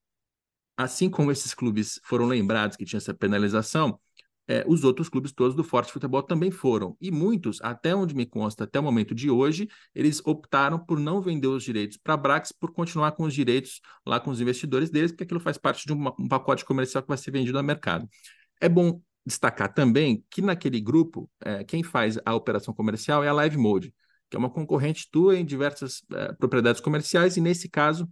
assim 0.76 1.08
como 1.08 1.30
esses 1.30 1.54
clubes 1.54 2.00
foram 2.02 2.26
lembrados 2.26 2.76
que 2.76 2.84
tinha 2.84 2.98
essa 2.98 3.14
penalização, 3.14 3.96
é, 4.48 4.64
os 4.66 4.84
outros 4.84 5.08
clubes 5.08 5.32
todos 5.32 5.54
do 5.54 5.62
Forte 5.62 5.92
Futebol 5.92 6.22
também 6.22 6.50
foram. 6.50 6.96
E 7.00 7.10
muitos, 7.10 7.60
até 7.62 7.94
onde 7.94 8.14
me 8.14 8.26
consta, 8.26 8.64
até 8.64 8.80
o 8.80 8.82
momento 8.82 9.14
de 9.14 9.30
hoje, 9.30 9.68
eles 9.94 10.20
optaram 10.24 10.78
por 10.78 10.98
não 10.98 11.20
vender 11.20 11.46
os 11.46 11.62
direitos 11.62 11.96
para 11.96 12.14
a 12.14 12.16
Brax, 12.16 12.52
por 12.52 12.72
continuar 12.72 13.12
com 13.12 13.24
os 13.24 13.34
direitos 13.34 13.80
lá 14.04 14.18
com 14.18 14.30
os 14.30 14.40
investidores 14.40 14.90
deles, 14.90 15.12
porque 15.12 15.24
aquilo 15.24 15.40
faz 15.40 15.56
parte 15.56 15.86
de 15.86 15.92
um, 15.92 16.28
pacote 16.28 16.64
comercial 16.64 17.02
que 17.02 17.08
vai 17.08 17.18
ser 17.18 17.30
vendido 17.30 17.56
no 17.56 17.64
mercado. 17.64 18.08
É 18.60 18.68
bom 18.68 19.00
destacar 19.24 19.72
também 19.72 20.24
que 20.28 20.42
naquele 20.42 20.80
grupo, 20.80 21.30
é, 21.44 21.62
quem 21.62 21.82
faz 21.82 22.18
a 22.24 22.34
operação 22.34 22.74
comercial 22.74 23.22
é 23.22 23.28
a 23.28 23.32
Live 23.32 23.56
Mode, 23.56 23.94
que 24.28 24.36
é 24.36 24.38
uma 24.38 24.50
concorrente 24.50 25.08
tua 25.10 25.36
em 25.36 25.44
diversas 25.44 26.02
é, 26.12 26.32
propriedades 26.32 26.80
comerciais, 26.80 27.36
e 27.36 27.40
nesse 27.40 27.68
caso 27.68 28.08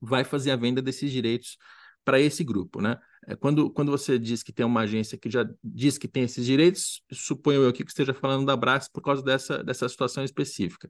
vai 0.00 0.24
fazer 0.24 0.50
a 0.50 0.56
venda 0.56 0.82
desses 0.82 1.10
direitos 1.10 1.56
para 2.04 2.20
esse 2.20 2.44
grupo, 2.44 2.80
né? 2.80 2.98
É, 3.26 3.34
quando, 3.34 3.70
quando 3.70 3.90
você 3.90 4.18
diz 4.18 4.42
que 4.42 4.52
tem 4.52 4.66
uma 4.66 4.82
agência 4.82 5.16
que 5.16 5.30
já 5.30 5.48
diz 5.62 5.96
que 5.96 6.06
tem 6.06 6.24
esses 6.24 6.44
direitos, 6.44 7.02
suponho 7.10 7.62
eu 7.62 7.68
aqui 7.68 7.82
que 7.82 7.90
esteja 7.90 8.12
falando 8.12 8.44
da 8.44 8.56
Brax 8.56 8.88
por 8.88 9.02
causa 9.02 9.22
dessa, 9.22 9.64
dessa 9.64 9.88
situação 9.88 10.22
específica. 10.22 10.88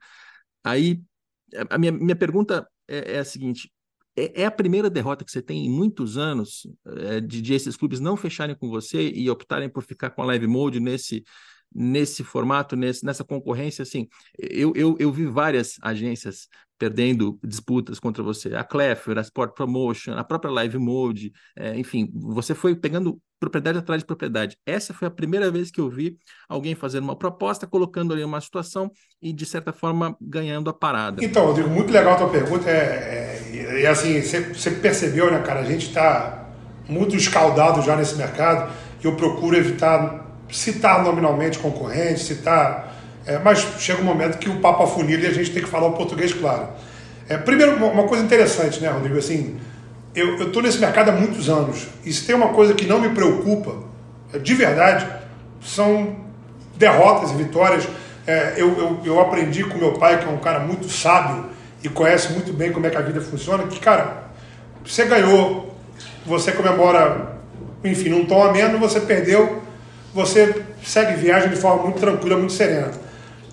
Aí, 0.65 1.01
a 1.71 1.79
minha, 1.79 1.93
minha 1.93 2.17
pergunta 2.17 2.69
é, 2.89 3.15
é 3.15 3.19
a 3.19 3.25
seguinte: 3.25 3.71
é, 4.17 4.43
é, 4.43 4.47
a 4.47 4.51
primeira 4.51 4.91
derrota 4.91 5.25
que 5.25 5.31
você 5.31 5.43
tem 5.43 5.67
em 5.67 5.71
muitos 5.71 6.17
anos 6.17 6.67
é, 6.87 7.21
de, 7.21 7.41
de, 7.41 7.55
esses 7.55 7.77
clubes 7.77 8.01
não 8.01 8.17
fecharem 8.17 8.57
com 8.57 8.69
você 8.69 9.11
e 9.11 9.29
optarem 9.31 9.69
por 9.69 9.83
ficar 9.83 10.11
com 10.11 10.23
a 10.23 10.27
live 10.27 10.47
mode 10.47 10.81
nesse, 10.81 11.25
nesse 11.75 12.23
formato, 12.23 12.77
nesse, 12.77 13.05
nessa 13.05 13.25
concorrência? 13.25 13.83
Assim, 13.83 14.09
eu, 14.39 14.73
eu, 14.77 14.97
eu 14.99 15.13
vi 15.13 15.27
várias 15.27 15.77
agências 15.83 16.49
perdendo 16.79 17.39
disputas 17.43 17.99
contra 17.99 18.23
você. 18.23 18.55
A 18.55 18.65
Cleffer, 18.65 19.17
a 19.17 19.21
Sport 19.21 19.55
Promotion, 19.55 20.15
a 20.15 20.25
própria 20.25 20.51
Live 20.51 20.79
Mode, 20.79 21.33
é, 21.57 21.77
enfim, 21.79 22.11
você 22.15 22.55
foi 22.55 22.75
pegando 22.75 23.21
propriedade 23.39 23.79
atrás 23.79 24.03
de 24.03 24.07
propriedade. 24.07 24.57
Essa 24.67 24.95
foi 24.95 25.07
a 25.07 25.11
primeira 25.11 25.51
vez 25.51 25.71
que 25.71 25.81
eu 25.81 25.89
vi 25.89 26.17
alguém 26.49 26.75
fazendo 26.75 27.05
uma 27.05 27.17
proposta, 27.17 27.67
colocando 27.67 28.13
ali 28.13 28.25
uma 28.25 28.41
situação 28.41 28.91
e, 29.21 29.33
de 29.33 29.47
certa 29.47 29.73
forma, 29.73 30.17
ganhando 30.21 30.71
a 30.71 30.75
parada. 30.75 31.25
Então, 31.25 31.47
Rodrigo, 31.47 31.69
muito 31.69 31.93
legal 31.93 32.15
a 32.15 32.17
tua 32.17 32.31
pergunta. 32.31 32.69
É, 32.69 33.43
é, 33.53 33.83
é 33.83 33.87
assim, 33.87 34.21
você 34.21 34.71
percebeu, 34.71 35.31
né, 35.31 35.41
cara? 35.43 35.61
A 35.61 35.65
gente 35.65 35.89
está 35.89 36.49
muito 36.89 37.17
escaldado 37.17 37.83
já 37.83 37.97
nesse 37.97 38.17
mercado 38.17 38.73
e 39.03 39.07
eu 39.07 39.17
procuro 39.17 39.57
evitar 39.57 40.24
citar 40.57 41.03
nominalmente 41.03 41.59
concorrentes, 41.59 42.25
citar 42.25 42.95
é, 43.27 43.39
mas 43.39 43.67
chega 43.79 44.03
um 44.03 44.05
momento 44.05 44.39
que 44.39 44.51
o 44.51 44.61
papo 44.61 44.83
afunila 44.83 45.23
e 45.23 45.27
a 45.27 45.33
gente 45.33 45.51
tem 45.51 45.63
que 45.63 45.69
falar 45.69 45.87
o 45.87 45.93
português 45.93 46.33
claro. 46.33 46.69
É, 47.29 47.39
primeiro, 47.39 47.77
uma 47.77 48.05
coisa 48.05 48.23
interessante, 48.23 48.81
né, 48.81 48.91
Rodrigo? 48.91 49.19
Assim, 49.19 49.59
eu 50.15 50.47
estou 50.47 50.63
nesse 50.63 50.79
mercado 50.79 51.09
há 51.09 51.13
muitos 51.13 51.49
anos 51.49 51.89
e 52.05 52.13
se 52.13 52.27
tem 52.27 52.35
uma 52.37 52.49
coisa 52.49 52.75
que 52.75 52.85
não 52.85 53.01
me 53.01 53.09
preocupa, 53.11 53.77
é, 54.33 54.39
de 54.39 54.55
verdade, 54.55 55.07
são 55.63 56.17
derrotas 56.77 57.31
e 57.31 57.35
vitórias. 57.35 57.89
É, 58.27 58.55
eu, 58.57 58.79
eu, 58.79 59.01
eu 59.05 59.21
aprendi 59.21 59.65
com 59.65 59.79
meu 59.79 59.95
pai, 59.95 60.19
que 60.19 60.27
é 60.27 60.31
um 60.31 60.39
cara 60.39 60.61
muito 60.61 60.89
sábio 60.89 61.47
e 61.83 61.89
conhece 61.89 62.33
muito 62.33 62.53
bem 62.53 62.73
como 62.73 62.87
é 62.87 62.91
que 62.91 62.97
a 62.97 63.03
vida 63.03 63.21
funciona, 63.21 63.65
que, 63.65 63.81
cara, 63.81 64.25
você 64.85 65.07
ganhou, 65.07 65.75
você 66.27 66.53
comemora, 66.53 67.39
enfim, 67.83 68.11
num 68.11 68.27
tom 68.27 68.43
ameno, 68.43 68.79
você 68.79 69.01
perdeu, 69.01 69.63
você 70.15 70.63
segue 70.83 71.15
viagem 71.17 71.51
de 71.51 71.57
forma 71.57 71.83
muito 71.83 71.99
tranquila, 71.99 72.37
muito 72.37 72.53
serena. 72.53 72.91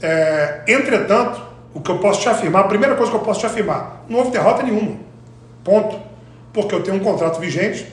É, 0.02 0.62
entretanto, 0.68 1.42
o 1.74 1.82
que 1.82 1.90
eu 1.90 1.98
posso 1.98 2.22
te 2.22 2.30
afirmar, 2.30 2.62
a 2.62 2.68
primeira 2.68 2.96
coisa 2.96 3.12
que 3.12 3.18
eu 3.18 3.22
posso 3.22 3.40
te 3.40 3.46
afirmar, 3.46 4.06
não 4.08 4.20
houve 4.20 4.32
derrota 4.32 4.62
nenhuma. 4.62 4.98
Ponto. 5.64 6.00
Porque 6.54 6.76
eu 6.76 6.84
tenho 6.84 6.98
um 6.98 7.00
contrato 7.00 7.40
vigente, 7.40 7.88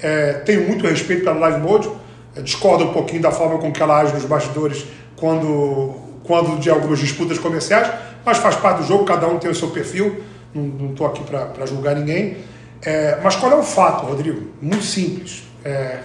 é, 0.00 0.34
tenho 0.44 0.66
muito 0.66 0.86
respeito 0.86 1.24
pela 1.24 1.38
Live 1.38 1.60
Mode, 1.60 1.90
é, 2.36 2.42
discordo 2.42 2.84
um 2.84 2.92
pouquinho 2.92 3.22
da 3.22 3.30
forma 3.30 3.58
com 3.58 3.72
que 3.72 3.82
ela 3.82 4.00
age 4.00 4.12
nos 4.12 4.24
bastidores 4.24 4.84
quando, 5.16 5.94
quando 6.24 6.58
de 6.58 6.68
algumas 6.68 6.98
disputas 6.98 7.38
comerciais, 7.38 7.90
mas 8.24 8.38
faz 8.38 8.56
parte 8.56 8.78
do 8.78 8.86
jogo, 8.86 9.04
cada 9.04 9.28
um 9.28 9.38
tem 9.38 9.50
o 9.50 9.54
seu 9.54 9.70
perfil, 9.70 10.22
não 10.54 10.90
estou 10.90 11.06
aqui 11.06 11.22
para 11.22 11.64
julgar 11.66 11.94
ninguém. 11.94 12.38
É, 12.82 13.18
mas 13.22 13.36
qual 13.36 13.52
é 13.52 13.56
o 13.56 13.62
fato, 13.62 14.06
Rodrigo? 14.06 14.50
Muito 14.60 14.84
simples. 14.84 15.44
É, 15.64 16.00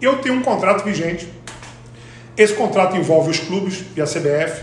eu 0.00 0.18
tenho 0.18 0.34
um 0.34 0.42
contrato 0.42 0.84
vigente, 0.84 1.28
esse 2.38 2.54
contrato 2.54 2.96
envolve 2.96 3.30
os 3.30 3.40
clubes 3.40 3.84
e 3.96 4.00
a 4.00 4.04
CBF, 4.04 4.62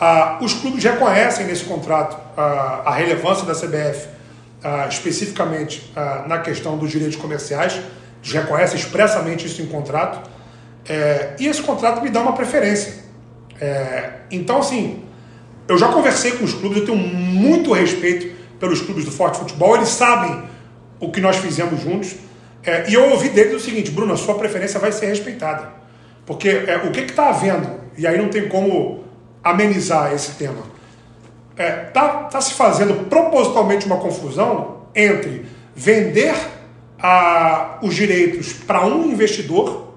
ah, 0.00 0.38
os 0.40 0.54
clubes 0.54 0.82
reconhecem 0.82 1.46
nesse 1.46 1.64
contrato 1.64 2.16
ah, 2.36 2.82
a 2.86 2.90
relevância 2.92 3.44
da 3.44 3.54
CBF, 3.54 4.08
ah, 4.64 4.86
especificamente 4.88 5.92
ah, 5.94 6.24
na 6.26 6.38
questão 6.38 6.78
dos 6.78 6.90
direitos 6.90 7.16
comerciais, 7.16 7.74
eles 8.22 8.32
reconhecem 8.32 8.78
expressamente 8.78 9.46
isso 9.46 9.60
em 9.60 9.66
contrato. 9.66 10.30
É, 10.88 11.34
e 11.38 11.46
esse 11.46 11.62
contrato 11.62 12.02
me 12.02 12.10
dá 12.10 12.20
uma 12.20 12.32
preferência. 12.32 12.94
É, 13.60 14.10
então, 14.30 14.58
assim, 14.58 15.04
eu 15.68 15.78
já 15.78 15.88
conversei 15.88 16.32
com 16.32 16.44
os 16.44 16.54
clubes, 16.54 16.78
eu 16.78 16.86
tenho 16.86 16.98
muito 16.98 17.72
respeito 17.72 18.34
pelos 18.58 18.80
clubes 18.80 19.04
do 19.04 19.12
Forte 19.12 19.38
Futebol, 19.38 19.76
eles 19.76 19.88
sabem 19.88 20.42
o 20.98 21.10
que 21.10 21.20
nós 21.20 21.36
fizemos 21.36 21.80
juntos. 21.80 22.14
É, 22.64 22.88
e 22.88 22.94
eu 22.94 23.10
ouvi 23.10 23.28
deles 23.28 23.54
o 23.54 23.60
seguinte, 23.60 23.90
Bruno, 23.90 24.14
a 24.14 24.16
sua 24.16 24.36
preferência 24.36 24.80
vai 24.80 24.90
ser 24.92 25.06
respeitada. 25.06 25.81
Porque 26.24 26.48
é, 26.48 26.76
o 26.84 26.90
que 26.90 27.00
está 27.00 27.28
havendo, 27.28 27.68
e 27.96 28.06
aí 28.06 28.16
não 28.16 28.28
tem 28.28 28.48
como 28.48 29.04
amenizar 29.42 30.12
esse 30.12 30.32
tema, 30.32 30.62
está 31.50 31.62
é, 31.62 31.70
tá, 31.70 32.08
tá 32.24 32.40
se 32.40 32.54
fazendo 32.54 33.08
propositalmente 33.08 33.86
uma 33.86 33.96
confusão 33.96 34.82
entre 34.94 35.46
vender 35.74 36.34
a, 36.98 37.78
os 37.82 37.94
direitos 37.94 38.52
para 38.52 38.86
um 38.86 39.06
investidor 39.06 39.88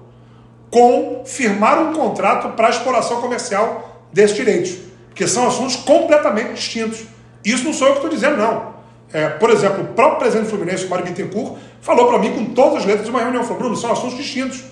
com 0.70 1.22
firmar 1.24 1.80
um 1.80 1.92
contrato 1.92 2.50
para 2.56 2.68
exploração 2.68 3.20
comercial 3.20 4.04
desses 4.12 4.36
direitos, 4.36 4.76
que 5.14 5.26
são 5.26 5.46
assuntos 5.46 5.76
completamente 5.76 6.54
distintos. 6.54 7.04
Isso 7.44 7.64
não 7.64 7.72
sou 7.72 7.86
eu 7.86 7.92
que 7.94 7.98
estou 8.00 8.10
dizendo, 8.10 8.36
não. 8.36 8.74
É, 9.12 9.28
por 9.28 9.50
exemplo, 9.50 9.84
o 9.84 9.86
próprio 9.88 10.18
presidente 10.18 10.50
Fluminense, 10.50 10.86
Mário 10.86 11.06
Bittencourt, 11.06 11.58
falou 11.80 12.08
para 12.08 12.18
mim 12.18 12.32
com 12.32 12.46
todas 12.46 12.78
as 12.78 12.84
letras 12.84 13.04
de 13.04 13.10
uma 13.10 13.20
reunião, 13.20 13.44
falou, 13.44 13.58
Bruno, 13.58 13.76
são 13.76 13.92
assuntos 13.92 14.16
distintos. 14.16 14.64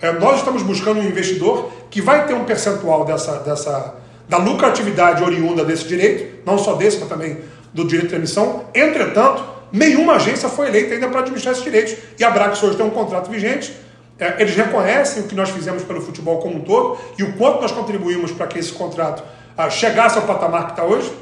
É, 0.00 0.12
nós 0.12 0.38
estamos 0.38 0.62
buscando 0.62 1.00
um 1.00 1.04
investidor 1.04 1.70
que 1.90 2.00
vai 2.00 2.26
ter 2.26 2.34
um 2.34 2.44
percentual 2.44 3.04
dessa, 3.04 3.38
dessa, 3.40 3.94
da 4.28 4.36
lucratividade 4.36 5.22
oriunda 5.22 5.64
desse 5.64 5.86
direito, 5.86 6.42
não 6.46 6.56
só 6.56 6.74
desse, 6.74 6.98
mas 6.98 7.08
também 7.08 7.38
do 7.72 7.84
direito 7.84 8.10
de 8.10 8.14
emissão. 8.14 8.64
Entretanto, 8.74 9.44
nenhuma 9.72 10.14
agência 10.14 10.48
foi 10.48 10.68
eleita 10.68 10.94
ainda 10.94 11.08
para 11.08 11.20
administrar 11.20 11.52
esses 11.52 11.64
direitos. 11.64 11.96
E 12.18 12.24
a 12.24 12.30
Brax 12.30 12.62
hoje 12.62 12.76
tem 12.76 12.86
um 12.86 12.90
contrato 12.90 13.30
vigente, 13.30 13.74
é, 14.18 14.40
eles 14.40 14.54
reconhecem 14.56 15.22
o 15.22 15.26
que 15.26 15.34
nós 15.34 15.50
fizemos 15.50 15.82
pelo 15.84 16.00
futebol 16.00 16.38
como 16.38 16.56
um 16.56 16.60
todo 16.60 16.98
e 17.16 17.22
o 17.22 17.34
quanto 17.34 17.60
nós 17.60 17.70
contribuímos 17.70 18.32
para 18.32 18.46
que 18.48 18.58
esse 18.58 18.72
contrato 18.72 19.22
ah, 19.56 19.70
chegasse 19.70 20.18
ao 20.18 20.24
patamar 20.24 20.66
que 20.66 20.70
está 20.72 20.84
hoje. 20.84 21.12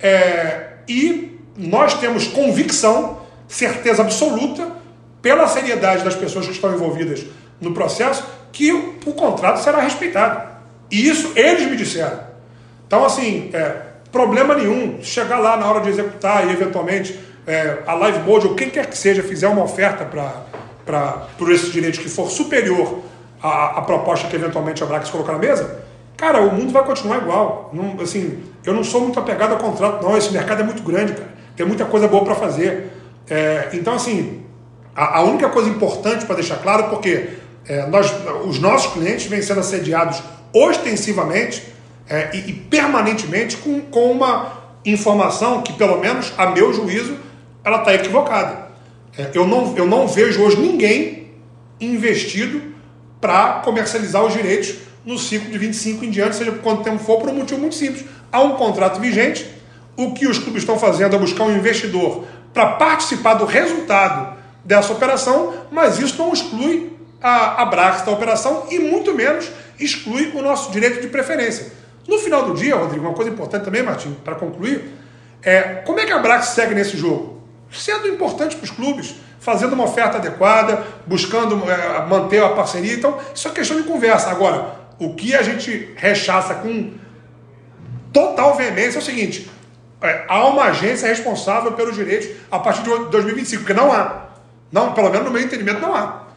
É, 0.00 0.68
e 0.88 1.38
nós 1.56 1.94
temos 1.94 2.26
convicção, 2.26 3.20
certeza 3.46 4.02
absoluta, 4.02 4.68
pela 5.20 5.46
seriedade 5.46 6.04
das 6.04 6.14
pessoas 6.14 6.46
que 6.46 6.52
estão 6.52 6.72
envolvidas 6.72 7.24
no 7.60 7.72
processo, 7.72 8.24
que 8.52 8.72
o, 8.72 9.12
contrato 9.12 9.60
será 9.60 9.80
respeitado. 9.80 10.48
E 10.90 11.08
isso 11.08 11.32
eles 11.36 11.68
me 11.68 11.76
disseram. 11.76 12.20
Então, 12.86 13.04
assim, 13.04 13.50
é, 13.52 13.82
problema 14.10 14.54
nenhum. 14.54 15.02
Chegar 15.02 15.38
lá 15.38 15.56
na 15.56 15.66
hora 15.66 15.80
de 15.80 15.90
executar 15.90 16.46
e, 16.46 16.52
eventualmente, 16.52 17.18
é, 17.46 17.78
a 17.86 17.94
Live 17.94 18.20
Mode 18.20 18.46
ou 18.46 18.54
quem 18.54 18.70
quer 18.70 18.86
que 18.86 18.96
seja 18.96 19.22
fizer 19.22 19.48
uma 19.48 19.64
oferta 19.64 20.04
para 20.04 21.26
por 21.36 21.52
esse 21.52 21.70
direito 21.70 22.00
que 22.00 22.08
for 22.08 22.30
superior 22.30 23.00
à, 23.42 23.78
à, 23.78 23.82
proposta 23.82 24.26
que 24.26 24.34
eventualmente 24.34 24.82
a 24.82 24.86
Brax 24.86 25.10
colocar 25.10 25.32
na 25.32 25.38
mesa, 25.38 25.80
cara, 26.16 26.40
o 26.40 26.54
mundo 26.54 26.72
vai 26.72 26.82
continuar 26.84 27.18
igual. 27.18 27.70
Não, 27.72 28.00
assim, 28.00 28.42
eu 28.64 28.72
não 28.72 28.82
sou 28.82 29.02
muito 29.02 29.18
apegado 29.20 29.54
a 29.54 29.56
contrato, 29.56 30.02
não. 30.02 30.16
Esse 30.16 30.32
mercado 30.32 30.62
é 30.62 30.64
muito 30.64 30.82
grande, 30.82 31.12
cara. 31.12 31.28
Tem 31.56 31.66
muita 31.66 31.84
coisa 31.84 32.08
boa 32.08 32.24
para 32.24 32.34
fazer. 32.34 32.90
É, 33.28 33.68
então, 33.72 33.94
assim, 33.94 34.42
a, 34.94 35.18
a, 35.18 35.22
única 35.22 35.48
coisa 35.48 35.68
importante 35.68 36.24
para 36.24 36.36
deixar 36.36 36.56
claro, 36.56 36.84
porque 36.84 37.28
é, 37.68 37.86
nós, 37.86 38.10
os 38.46 38.58
nossos 38.58 38.92
clientes 38.92 39.26
vêm 39.26 39.42
sendo 39.42 39.60
assediados 39.60 40.22
ostensivamente 40.52 41.62
é, 42.08 42.30
e, 42.34 42.50
e, 42.50 42.52
permanentemente 42.54 43.58
com, 43.58 43.82
com 43.82 44.10
uma 44.10 44.52
informação 44.84 45.60
que, 45.60 45.74
pelo 45.74 46.00
menos 46.00 46.32
a 46.38 46.46
meu 46.46 46.72
juízo, 46.72 47.18
ela 47.62 47.80
está 47.80 47.92
equivocada. 47.92 48.68
É, 49.16 49.30
eu, 49.34 49.46
não, 49.46 49.76
eu 49.76 49.86
não 49.86 50.08
vejo 50.08 50.42
hoje 50.42 50.58
ninguém 50.58 51.28
investido 51.78 52.62
para 53.20 53.60
comercializar 53.64 54.24
os 54.24 54.32
direitos 54.32 54.76
no 55.04 55.18
ciclo 55.18 55.50
de 55.50 55.58
25 55.58 56.04
em 56.04 56.10
diante, 56.10 56.36
seja 56.36 56.52
por 56.52 56.62
quanto 56.62 56.82
tempo 56.82 56.98
for, 56.98 57.18
por 57.18 57.28
um 57.28 57.34
motivo 57.34 57.60
muito 57.60 57.74
simples. 57.74 58.04
Há 58.32 58.40
um 58.40 58.56
contrato 58.56 58.98
vigente, 59.00 59.46
o 59.96 60.12
que 60.12 60.26
os 60.26 60.38
clubes 60.38 60.62
estão 60.62 60.78
fazendo 60.78 61.16
é 61.16 61.18
buscar 61.18 61.44
um 61.44 61.56
investidor 61.56 62.24
para 62.54 62.72
participar 62.72 63.34
do 63.34 63.44
resultado 63.44 64.38
dessa 64.64 64.92
operação, 64.92 65.54
mas 65.70 65.98
isso 65.98 66.16
não 66.18 66.32
exclui 66.32 66.97
a, 67.22 67.62
a 67.62 67.66
Brax 67.66 68.02
da 68.02 68.12
operação 68.12 68.66
e 68.70 68.78
muito 68.78 69.14
menos 69.14 69.50
exclui 69.78 70.32
o 70.34 70.42
nosso 70.42 70.70
direito 70.70 71.00
de 71.00 71.08
preferência. 71.08 71.72
No 72.06 72.18
final 72.18 72.44
do 72.44 72.54
dia, 72.54 72.74
Rodrigo, 72.74 73.06
uma 73.06 73.14
coisa 73.14 73.30
importante 73.30 73.64
também, 73.64 73.82
Martim, 73.82 74.16
para 74.24 74.34
concluir, 74.34 74.90
é 75.42 75.60
como 75.84 76.00
é 76.00 76.06
que 76.06 76.12
a 76.12 76.18
Brax 76.18 76.48
segue 76.48 76.74
nesse 76.74 76.96
jogo? 76.96 77.38
sendo 77.70 78.08
importante 78.08 78.56
para 78.56 78.64
os 78.64 78.70
clubes, 78.70 79.14
fazendo 79.38 79.72
uma 79.72 79.84
oferta 79.84 80.18
adequada, 80.18 80.84
buscando 81.06 81.70
é, 81.70 82.06
manter 82.06 82.42
a 82.42 82.50
parceria. 82.50 82.94
Então, 82.94 83.18
isso 83.34 83.46
é 83.48 83.50
questão 83.50 83.76
de 83.76 83.84
conversa. 83.84 84.30
Agora, 84.30 84.74
o 84.98 85.14
que 85.14 85.34
a 85.34 85.42
gente 85.42 85.92
rechaça 85.96 86.54
com 86.54 86.92
total 88.12 88.56
veemência 88.56 88.98
é 88.98 89.00
o 89.00 89.04
seguinte: 89.04 89.50
é, 90.02 90.24
há 90.28 90.46
uma 90.46 90.64
agência 90.64 91.08
responsável 91.08 91.72
pelos 91.72 91.94
direitos 91.94 92.28
a 92.50 92.58
partir 92.58 92.82
de 92.82 92.88
2025, 93.10 93.62
porque 93.62 93.74
não 93.74 93.92
há. 93.92 94.28
Não, 94.70 94.92
pelo 94.92 95.10
menos 95.10 95.26
no 95.26 95.32
meu 95.32 95.42
entendimento, 95.42 95.80
não 95.80 95.94
há. 95.94 96.27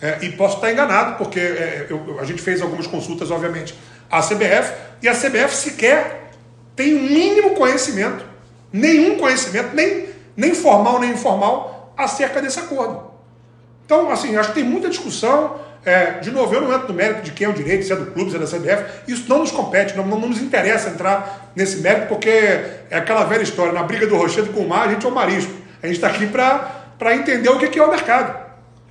É, 0.00 0.18
e 0.22 0.32
posso 0.32 0.56
estar 0.56 0.70
enganado, 0.70 1.16
porque 1.16 1.40
é, 1.40 1.86
eu, 1.88 2.18
a 2.20 2.24
gente 2.24 2.42
fez 2.42 2.60
algumas 2.60 2.86
consultas, 2.86 3.30
obviamente, 3.30 3.74
à 4.10 4.20
CBF, 4.20 4.72
e 5.02 5.08
a 5.08 5.14
CBF 5.14 5.54
sequer 5.54 6.30
tem 6.74 6.94
o 6.94 6.98
um 6.98 7.02
mínimo 7.02 7.54
conhecimento, 7.54 8.24
nenhum 8.72 9.16
conhecimento, 9.16 9.74
nem 9.74 10.06
nem 10.36 10.54
formal 10.54 11.00
nem 11.00 11.12
informal, 11.12 11.94
acerca 11.96 12.42
desse 12.42 12.60
acordo. 12.60 13.10
Então, 13.86 14.10
assim, 14.10 14.36
acho 14.36 14.50
que 14.50 14.56
tem 14.56 14.64
muita 14.64 14.90
discussão. 14.90 15.64
É, 15.84 16.18
de 16.18 16.32
novo, 16.32 16.52
eu 16.52 16.60
não 16.60 16.74
entro 16.74 16.88
no 16.88 16.94
mérito 16.94 17.22
de 17.22 17.30
quem 17.30 17.46
é 17.46 17.48
o 17.48 17.52
direito, 17.52 17.86
se 17.86 17.92
é 17.92 17.96
do 17.96 18.06
clube, 18.10 18.30
se 18.30 18.36
é 18.36 18.40
da 18.40 18.46
CBF. 18.46 19.02
Isso 19.08 19.24
não 19.28 19.38
nos 19.38 19.52
compete, 19.52 19.96
não, 19.96 20.04
não, 20.04 20.18
nos 20.20 20.42
interessa 20.42 20.90
entrar 20.90 21.52
nesse 21.54 21.78
mérito, 21.78 22.08
porque 22.08 22.28
é 22.28 22.86
aquela 22.90 23.24
velha 23.24 23.42
história. 23.42 23.72
Na 23.72 23.84
briga 23.84 24.06
do 24.06 24.16
rochedo 24.16 24.52
com 24.52 24.60
o 24.60 24.68
mar, 24.68 24.88
a 24.88 24.92
gente 24.92 25.06
é 25.06 25.08
o 25.08 25.12
marisco. 25.12 25.52
A 25.82 25.86
gente 25.86 25.96
está 25.96 26.08
aqui 26.08 26.26
para 26.26 27.14
entender 27.14 27.48
o 27.48 27.58
que 27.58 27.78
é 27.78 27.82
o 27.82 27.90
mercado 27.90 28.45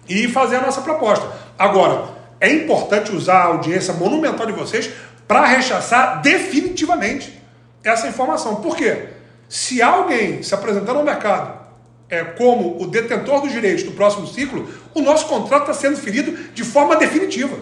e 0.08 0.28
fazer 0.28 0.58
a 0.58 0.62
nossa 0.62 0.82
proposta. 0.82 1.28
Agora, 1.58 2.10
é 2.40 2.52
importante 2.52 3.16
usar 3.16 3.38
a 3.38 3.46
audiência 3.46 3.94
monumental 3.94 4.46
de 4.46 4.52
vocês 4.52 4.90
para 5.28 5.46
rechaçar 5.46 6.22
definitivamente 6.22 7.42
essa 7.84 8.08
informação. 8.08 8.56
Por 8.58 8.76
quê? 8.76 9.10
Se 9.48 9.82
alguém 9.82 10.44
se 10.44 10.54
apresentar 10.54 10.94
no 10.94 11.04
mercado 11.04 11.66
é, 12.10 12.24
como 12.24 12.82
o 12.82 12.88
detentor 12.88 13.42
dos 13.42 13.52
direitos 13.52 13.84
do 13.84 13.92
próximo 13.92 14.28
ciclo, 14.28 14.68
o 14.94 15.02
nosso 15.02 15.28
contrato 15.28 15.62
está 15.62 15.74
sendo 15.74 15.98
ferido 15.98 16.32
de 16.54 16.64
forma 16.64 16.96
definitiva. 16.96 17.58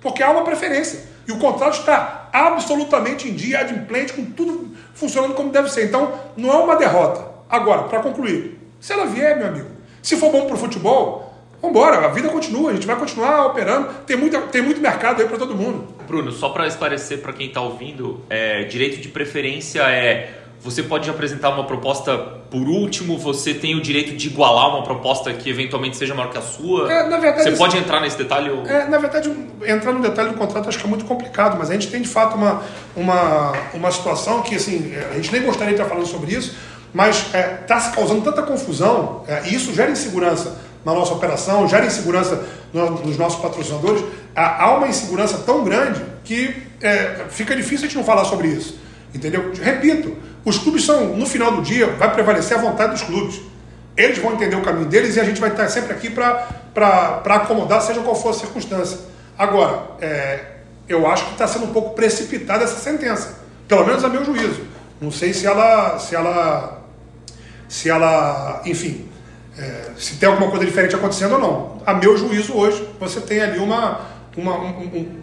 Porque 0.00 0.22
há 0.22 0.30
uma 0.30 0.44
preferência. 0.44 1.00
E 1.26 1.32
o 1.32 1.38
contrato 1.38 1.78
está 1.78 2.28
absolutamente 2.32 3.28
em 3.28 3.34
dia, 3.34 3.60
adimplente, 3.60 4.12
com 4.12 4.24
tudo 4.24 4.74
funcionando 4.94 5.34
como 5.34 5.50
deve 5.50 5.70
ser. 5.70 5.86
Então, 5.86 6.12
não 6.36 6.50
é 6.50 6.56
uma 6.56 6.76
derrota. 6.76 7.24
Agora, 7.48 7.84
para 7.84 8.00
concluir, 8.00 8.58
se 8.80 8.92
ela 8.92 9.06
vier, 9.06 9.36
meu 9.36 9.48
amigo, 9.48 9.68
se 10.02 10.16
for 10.16 10.30
bom 10.30 10.46
para 10.46 10.54
o 10.54 10.58
futebol, 10.58 11.29
vamos 11.60 11.76
embora, 11.76 12.06
a 12.06 12.08
vida 12.08 12.28
continua, 12.28 12.70
a 12.70 12.74
gente 12.74 12.86
vai 12.86 12.96
continuar 12.96 13.46
operando, 13.46 13.88
tem, 14.06 14.16
muita, 14.16 14.40
tem 14.42 14.62
muito 14.62 14.80
mercado 14.80 15.20
aí 15.20 15.28
para 15.28 15.38
todo 15.38 15.54
mundo. 15.54 15.88
Bruno, 16.06 16.32
só 16.32 16.48
para 16.48 16.66
esclarecer 16.66 17.18
para 17.18 17.32
quem 17.32 17.48
está 17.48 17.60
ouvindo, 17.60 18.20
é, 18.28 18.64
direito 18.64 19.00
de 19.00 19.08
preferência 19.08 19.82
é 19.82 20.40
você 20.62 20.82
pode 20.82 21.08
apresentar 21.08 21.48
uma 21.48 21.64
proposta 21.64 22.18
por 22.50 22.68
último, 22.68 23.16
você 23.16 23.54
tem 23.54 23.74
o 23.74 23.80
direito 23.80 24.14
de 24.14 24.26
igualar 24.28 24.68
uma 24.68 24.82
proposta 24.82 25.32
que 25.32 25.48
eventualmente 25.48 25.96
seja 25.96 26.14
maior 26.14 26.30
que 26.30 26.36
a 26.36 26.42
sua. 26.42 26.92
É, 26.92 27.08
na 27.08 27.16
verdade, 27.16 27.50
você 27.50 27.56
pode 27.56 27.78
entrar 27.78 28.00
nesse 28.00 28.18
detalhe? 28.18 28.50
Ou... 28.50 28.66
É, 28.66 28.86
na 28.86 28.98
verdade, 28.98 29.32
entrar 29.64 29.92
no 29.92 30.02
detalhe 30.02 30.30
do 30.30 30.34
contrato 30.34 30.68
acho 30.68 30.78
que 30.78 30.84
é 30.84 30.88
muito 30.88 31.06
complicado, 31.06 31.56
mas 31.58 31.70
a 31.70 31.72
gente 31.72 31.88
tem 31.88 32.02
de 32.02 32.08
fato 32.08 32.36
uma, 32.36 32.62
uma, 32.94 33.52
uma 33.72 33.90
situação 33.90 34.42
que 34.42 34.56
assim, 34.56 34.92
a 35.10 35.14
gente 35.14 35.32
nem 35.32 35.42
gostaria 35.42 35.74
de 35.74 35.80
estar 35.80 35.88
falando 35.88 36.06
sobre 36.06 36.34
isso, 36.34 36.54
mas 36.92 37.26
está 37.26 37.38
é, 37.38 37.42
tá 37.42 37.80
se 37.80 37.94
causando 37.94 38.20
tanta 38.20 38.42
confusão 38.42 39.24
é, 39.26 39.48
e 39.48 39.54
isso 39.54 39.72
gera 39.72 39.90
insegurança 39.90 40.58
na 40.84 40.94
nossa 40.94 41.12
operação, 41.12 41.68
gera 41.68 41.86
insegurança 41.86 42.42
nos 42.72 43.16
nossos 43.16 43.40
patrocinadores. 43.40 44.02
Há 44.34 44.74
uma 44.76 44.88
insegurança 44.88 45.38
tão 45.38 45.64
grande 45.64 46.02
que 46.24 46.54
é, 46.80 47.26
fica 47.28 47.54
difícil 47.54 47.84
a 47.84 47.88
gente 47.88 47.96
não 47.96 48.04
falar 48.04 48.24
sobre 48.24 48.48
isso. 48.48 48.78
Entendeu? 49.14 49.52
Repito, 49.60 50.16
os 50.44 50.58
clubes 50.58 50.84
são, 50.84 51.16
no 51.16 51.26
final 51.26 51.52
do 51.52 51.62
dia, 51.62 51.86
vai 51.92 52.12
prevalecer 52.12 52.56
a 52.56 52.60
vontade 52.60 52.92
dos 52.92 53.02
clubes. 53.02 53.40
Eles 53.96 54.18
vão 54.18 54.32
entender 54.34 54.56
o 54.56 54.62
caminho 54.62 54.86
deles 54.86 55.16
e 55.16 55.20
a 55.20 55.24
gente 55.24 55.40
vai 55.40 55.50
estar 55.50 55.68
sempre 55.68 55.92
aqui 55.92 56.08
para 56.08 57.22
acomodar, 57.24 57.82
seja 57.82 58.00
qual 58.00 58.14
for 58.14 58.30
a 58.30 58.34
circunstância. 58.34 58.98
Agora, 59.36 59.82
é, 60.00 60.44
eu 60.88 61.06
acho 61.06 61.26
que 61.26 61.32
está 61.32 61.46
sendo 61.46 61.66
um 61.66 61.72
pouco 61.72 61.94
precipitada 61.94 62.64
essa 62.64 62.78
sentença, 62.78 63.40
pelo 63.68 63.84
menos 63.84 64.04
a 64.04 64.08
meu 64.08 64.24
juízo. 64.24 64.62
Não 65.00 65.10
sei 65.10 65.34
se 65.34 65.46
ela, 65.46 65.98
se 65.98 66.14
ela, 66.14 66.82
se 67.68 67.90
ela, 67.90 68.62
enfim, 68.64 69.09
é, 69.60 69.90
se 69.96 70.16
tem 70.16 70.28
alguma 70.28 70.50
coisa 70.50 70.64
diferente 70.64 70.94
acontecendo 70.94 71.34
ou 71.34 71.40
não. 71.40 71.82
A 71.84 71.92
meu 71.92 72.16
juízo 72.16 72.56
hoje, 72.56 72.88
você 72.98 73.20
tem 73.20 73.40
ali 73.40 73.58
uma, 73.58 74.00
uma 74.36 74.58
um, 74.58 74.68
um, 74.68 75.22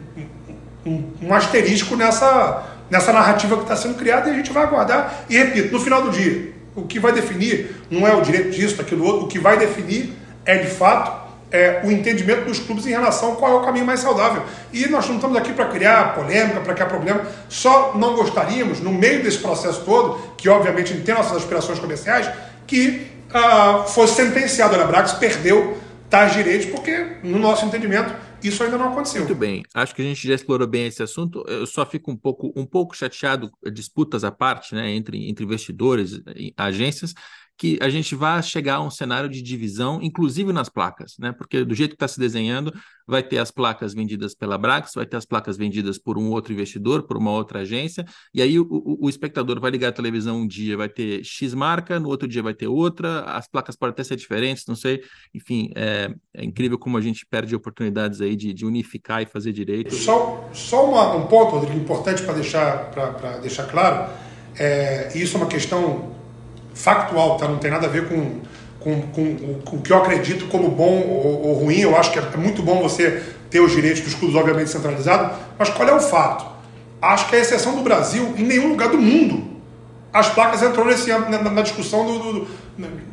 um, 0.86 1.14
um 1.24 1.34
asterisco 1.34 1.96
nessa 1.96 2.76
nessa 2.90 3.12
narrativa 3.12 3.58
que 3.58 3.64
está 3.64 3.76
sendo 3.76 3.96
criada 3.96 4.30
e 4.30 4.32
a 4.32 4.36
gente 4.36 4.52
vai 4.52 4.64
aguardar. 4.64 5.26
E 5.30 5.38
repito, 5.38 5.74
no 5.74 5.80
final 5.80 6.02
do 6.02 6.10
dia, 6.10 6.54
o 6.76 6.84
que 6.84 7.00
vai 7.00 7.12
definir 7.12 7.76
não 7.90 8.08
é 8.08 8.16
o 8.16 8.22
direito 8.22 8.52
disso, 8.52 8.76
daquilo 8.76 9.06
outro, 9.06 9.26
o 9.26 9.28
que 9.28 9.40
vai 9.40 9.58
definir 9.58 10.14
é 10.46 10.58
de 10.58 10.68
fato 10.68 11.28
é, 11.52 11.82
o 11.84 11.92
entendimento 11.92 12.46
dos 12.46 12.60
clubes 12.60 12.86
em 12.86 12.92
relação 12.92 13.34
a 13.34 13.36
qual 13.36 13.52
é 13.52 13.56
o 13.56 13.62
caminho 13.62 13.86
mais 13.86 14.00
saudável. 14.00 14.44
E 14.72 14.88
nós 14.88 15.08
não 15.08 15.16
estamos 15.16 15.38
aqui 15.38 15.54
para 15.54 15.66
criar 15.66 16.16
polêmica, 16.16 16.60
para 16.60 16.74
criar 16.74 16.88
problema, 16.88 17.22
só 17.50 17.94
não 17.96 18.16
gostaríamos, 18.16 18.80
no 18.80 18.92
meio 18.92 19.24
desse 19.24 19.40
processo 19.40 19.82
todo, 19.82 20.20
que 20.38 20.48
obviamente 20.50 20.94
tem 20.94 21.16
nossas 21.16 21.38
aspirações 21.38 21.80
comerciais, 21.80 22.30
que 22.66 23.17
ah, 23.34 23.84
fosse 23.88 24.16
sentenciado 24.16 24.76
a 24.76 24.86
Brax, 24.86 25.14
perdeu 25.14 25.78
tais 26.10 26.34
direitos, 26.34 26.68
porque, 26.68 27.18
no 27.24 27.38
nosso 27.38 27.66
entendimento, 27.66 28.14
isso 28.42 28.64
ainda 28.64 28.78
não 28.78 28.92
aconteceu. 28.92 29.22
Muito 29.22 29.36
bem. 29.36 29.64
Acho 29.74 29.94
que 29.94 30.02
a 30.02 30.06
gente 30.06 30.28
já 30.28 30.34
explorou 30.36 30.68
bem 30.68 30.88
esse 30.88 31.04
assunto. 31.04 31.44
Eu 31.48 31.66
só 31.66 31.86
fico 31.86 32.12
um 32.12 32.16
pouco, 32.16 32.54
um 32.56 32.66
pouco 32.66 32.96
chateado, 32.96 33.52
disputas 33.72 34.24
à 34.24 34.32
parte, 34.32 34.74
né, 34.76 34.92
entre, 34.92 35.30
entre 35.30 35.44
investidores 35.44 36.22
e 36.36 36.54
agências, 36.56 37.14
que 37.58 37.80
a 37.82 37.90
gente 37.90 38.14
vai 38.14 38.42
chegar 38.44 38.76
a 38.76 38.82
um 38.82 38.92
cenário 38.92 39.28
de 39.28 39.42
divisão, 39.42 40.00
inclusive 40.02 40.54
nas 40.54 40.70
placas, 40.70 41.16
né? 41.18 41.32
Porque 41.32 41.66
do 41.66 41.74
jeito 41.74 41.92
que 41.92 41.96
está 41.96 42.08
se 42.08 42.20
desenhando, 42.20 42.72
vai 43.08 43.24
ter 43.24 43.40
as 43.40 43.50
placas 43.50 43.96
vendidas 43.96 44.36
pela 44.36 44.58
Brax, 44.58 44.92
vai 44.94 45.06
ter 45.06 45.18
as 45.18 45.26
placas 45.26 45.58
vendidas 45.58 45.98
por 45.98 46.18
um 46.18 46.30
outro 46.30 46.54
investidor, 46.54 47.04
por 47.04 47.18
uma 47.18 47.32
outra 47.32 47.60
agência, 47.60 48.06
e 48.34 48.42
aí 48.42 48.60
o, 48.60 48.68
o, 48.70 49.06
o, 49.06 49.10
espectador 49.10 49.60
vai 49.60 49.72
ligar 49.72 49.90
a 49.90 49.92
televisão 49.92 50.42
um 50.42 50.48
dia, 50.48 50.78
vai 50.78 50.90
ter 50.90 51.24
X 51.24 51.54
marca, 51.54 52.00
no 52.00 52.10
outro 52.10 52.28
dia 52.28 52.44
vai 52.44 52.54
ter 52.54 52.68
outra, 52.68 53.22
as 53.22 53.48
placas 53.48 53.76
podem 53.76 53.94
até 53.94 54.04
ser 54.04 54.18
diferentes, 54.18 54.66
não 54.68 54.76
sei. 54.76 55.02
Enfim, 55.34 55.72
é, 55.76 56.14
é 56.36 56.44
incrível 56.44 56.78
como 56.78 56.98
a 56.98 57.02
gente 57.02 57.26
perde 57.26 57.56
oportunidades 57.56 58.22
aí 58.22 58.36
de, 58.36 58.54
de 58.54 58.66
unificar 58.66 59.24
e 59.24 59.26
fazer 59.26 59.52
direito. 59.52 59.96
Só, 59.96 60.48
só 60.54 60.88
uma, 60.88 61.16
um 61.16 61.26
ponto, 61.26 61.56
Rodrigo, 61.56 61.80
importante 61.80 62.22
para 62.22 62.34
deixar, 62.34 62.92
deixar 63.42 63.66
claro, 63.66 64.12
é, 64.60 65.12
isso 65.18 65.38
é 65.38 65.40
uma 65.40 65.48
questão 65.48 66.17
factual, 66.78 67.38
tá? 67.38 67.48
Não 67.48 67.58
tem 67.58 67.72
nada 67.72 67.88
a 67.88 67.90
ver 67.90 68.08
com, 68.08 68.40
com, 68.80 69.02
com, 69.02 69.62
com 69.66 69.76
o 69.78 69.82
que 69.82 69.92
eu 69.92 69.98
acredito 69.98 70.48
como 70.48 70.70
bom 70.70 71.02
ou, 71.02 71.48
ou, 71.48 71.54
ruim. 71.56 71.80
Eu 71.80 71.98
acho 71.98 72.12
que 72.12 72.20
é 72.20 72.38
muito 72.38 72.62
bom 72.62 72.82
você 72.82 73.24
ter 73.50 73.60
os 73.60 73.72
direitos 73.72 74.02
dos 74.02 74.14
clubes, 74.14 74.36
obviamente, 74.36 74.70
centralizados. 74.70 75.36
Mas 75.58 75.70
qual 75.70 75.88
é 75.90 75.94
o 75.94 76.00
fato? 76.00 76.46
Acho 77.02 77.28
que 77.30 77.36
a 77.36 77.40
exceção 77.40 77.76
do 77.76 77.82
Brasil, 77.82 78.34
em 78.38 78.44
nenhum 78.44 78.70
lugar 78.70 78.90
do 78.90 78.98
mundo, 78.98 79.58
as 80.14 80.30
placas 80.30 80.62
entrou 80.62 80.86
nesse, 80.86 81.10
na, 81.10 81.50
na 81.50 81.62
discussão 81.62 82.06
do, 82.06 82.20
do, 82.20 82.48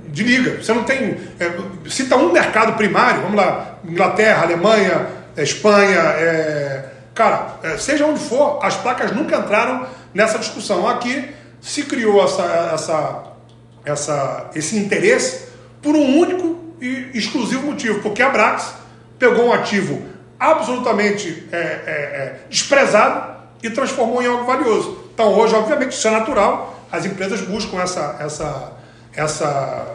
de 0.08 0.22
liga. 0.22 0.62
Você 0.62 0.72
não 0.72 0.84
tem. 0.84 1.16
É, 1.38 1.50
cita 1.88 2.16
um 2.16 2.32
mercado 2.32 2.76
primário, 2.76 3.22
vamos 3.22 3.36
lá, 3.36 3.78
Inglaterra, 3.84 4.42
Alemanha, 4.42 5.06
Espanha, 5.36 6.00
é, 6.00 6.84
cara, 7.14 7.56
é, 7.62 7.76
seja 7.76 8.06
onde 8.06 8.20
for, 8.20 8.58
as 8.62 8.76
placas 8.76 9.12
nunca 9.12 9.36
entraram 9.36 9.86
nessa 10.14 10.38
discussão. 10.38 10.88
Aqui 10.88 11.28
se 11.60 11.82
criou 11.84 12.22
essa, 12.24 12.70
essa 12.74 13.33
essa, 13.84 14.50
esse 14.54 14.76
interesse 14.76 15.48
por 15.82 15.94
um 15.94 16.18
único 16.18 16.74
e 16.80 17.10
exclusivo 17.14 17.66
motivo, 17.66 18.00
porque 18.00 18.22
a 18.22 18.30
Brax 18.30 18.74
pegou 19.18 19.46
um 19.46 19.52
ativo 19.52 20.02
absolutamente 20.38 21.48
é, 21.52 21.56
é, 21.56 21.60
é, 21.60 22.40
desprezado 22.48 23.34
e 23.62 23.70
transformou 23.70 24.22
em 24.22 24.26
algo 24.26 24.44
valioso. 24.44 25.04
Então 25.14 25.32
hoje, 25.34 25.54
obviamente, 25.54 25.92
isso 25.92 26.06
é 26.06 26.10
natural, 26.10 26.86
as 26.90 27.04
empresas 27.04 27.40
buscam 27.40 27.80
essa, 27.80 28.16
essa, 28.20 28.72
essa, 29.14 29.86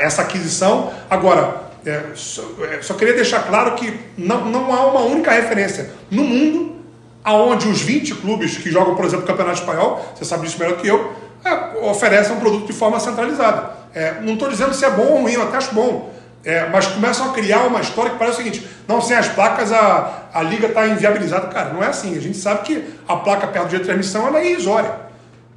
essa 0.00 0.22
aquisição. 0.22 0.92
Agora, 1.10 1.62
é, 1.84 2.02
só, 2.14 2.42
é, 2.70 2.82
só, 2.82 2.94
queria 2.94 3.14
deixar 3.14 3.46
claro 3.46 3.74
que 3.74 3.98
não, 4.16 4.44
não 4.46 4.72
há 4.72 4.86
uma 4.86 5.00
única 5.00 5.30
referência 5.32 5.90
no 6.10 6.24
mundo 6.24 6.74
aonde 7.22 7.66
os 7.68 7.80
20 7.80 8.14
clubes 8.16 8.58
que 8.58 8.70
jogam, 8.70 8.94
por 8.94 9.04
exemplo, 9.04 9.24
o 9.24 9.26
Campeonato 9.26 9.58
Espanhol, 9.58 10.12
você 10.14 10.24
sabe 10.26 10.44
disso 10.46 10.58
melhor 10.58 10.76
que 10.76 10.86
eu, 10.86 11.12
é, 11.44 12.32
um 12.32 12.40
produto 12.40 12.66
de 12.66 12.72
forma 12.72 12.98
centralizada. 12.98 13.70
É, 13.94 14.14
não 14.20 14.34
estou 14.34 14.48
dizendo 14.48 14.74
se 14.74 14.84
é 14.84 14.90
bom 14.90 15.04
ou 15.04 15.22
ruim, 15.22 15.32
eu 15.32 15.42
até 15.42 15.56
acho 15.56 15.74
bom. 15.74 16.12
É, 16.44 16.68
mas 16.68 16.86
começam 16.86 17.30
a 17.30 17.32
criar 17.32 17.60
uma 17.66 17.80
história 17.80 18.10
que 18.10 18.18
parece 18.18 18.40
o 18.40 18.44
seguinte: 18.44 18.66
não, 18.86 19.00
sem 19.00 19.16
as 19.16 19.28
placas 19.28 19.72
a, 19.72 20.24
a 20.32 20.42
liga 20.42 20.66
está 20.66 20.86
inviabilizada. 20.86 21.46
Cara, 21.48 21.72
não 21.72 21.82
é 21.82 21.86
assim. 21.86 22.16
A 22.16 22.20
gente 22.20 22.36
sabe 22.36 22.62
que 22.64 22.84
a 23.08 23.16
placa 23.16 23.46
perto 23.46 23.68
de 23.68 23.80
transmissão 23.80 24.26
ela 24.26 24.40
é 24.40 24.50
irrisória. 24.50 25.04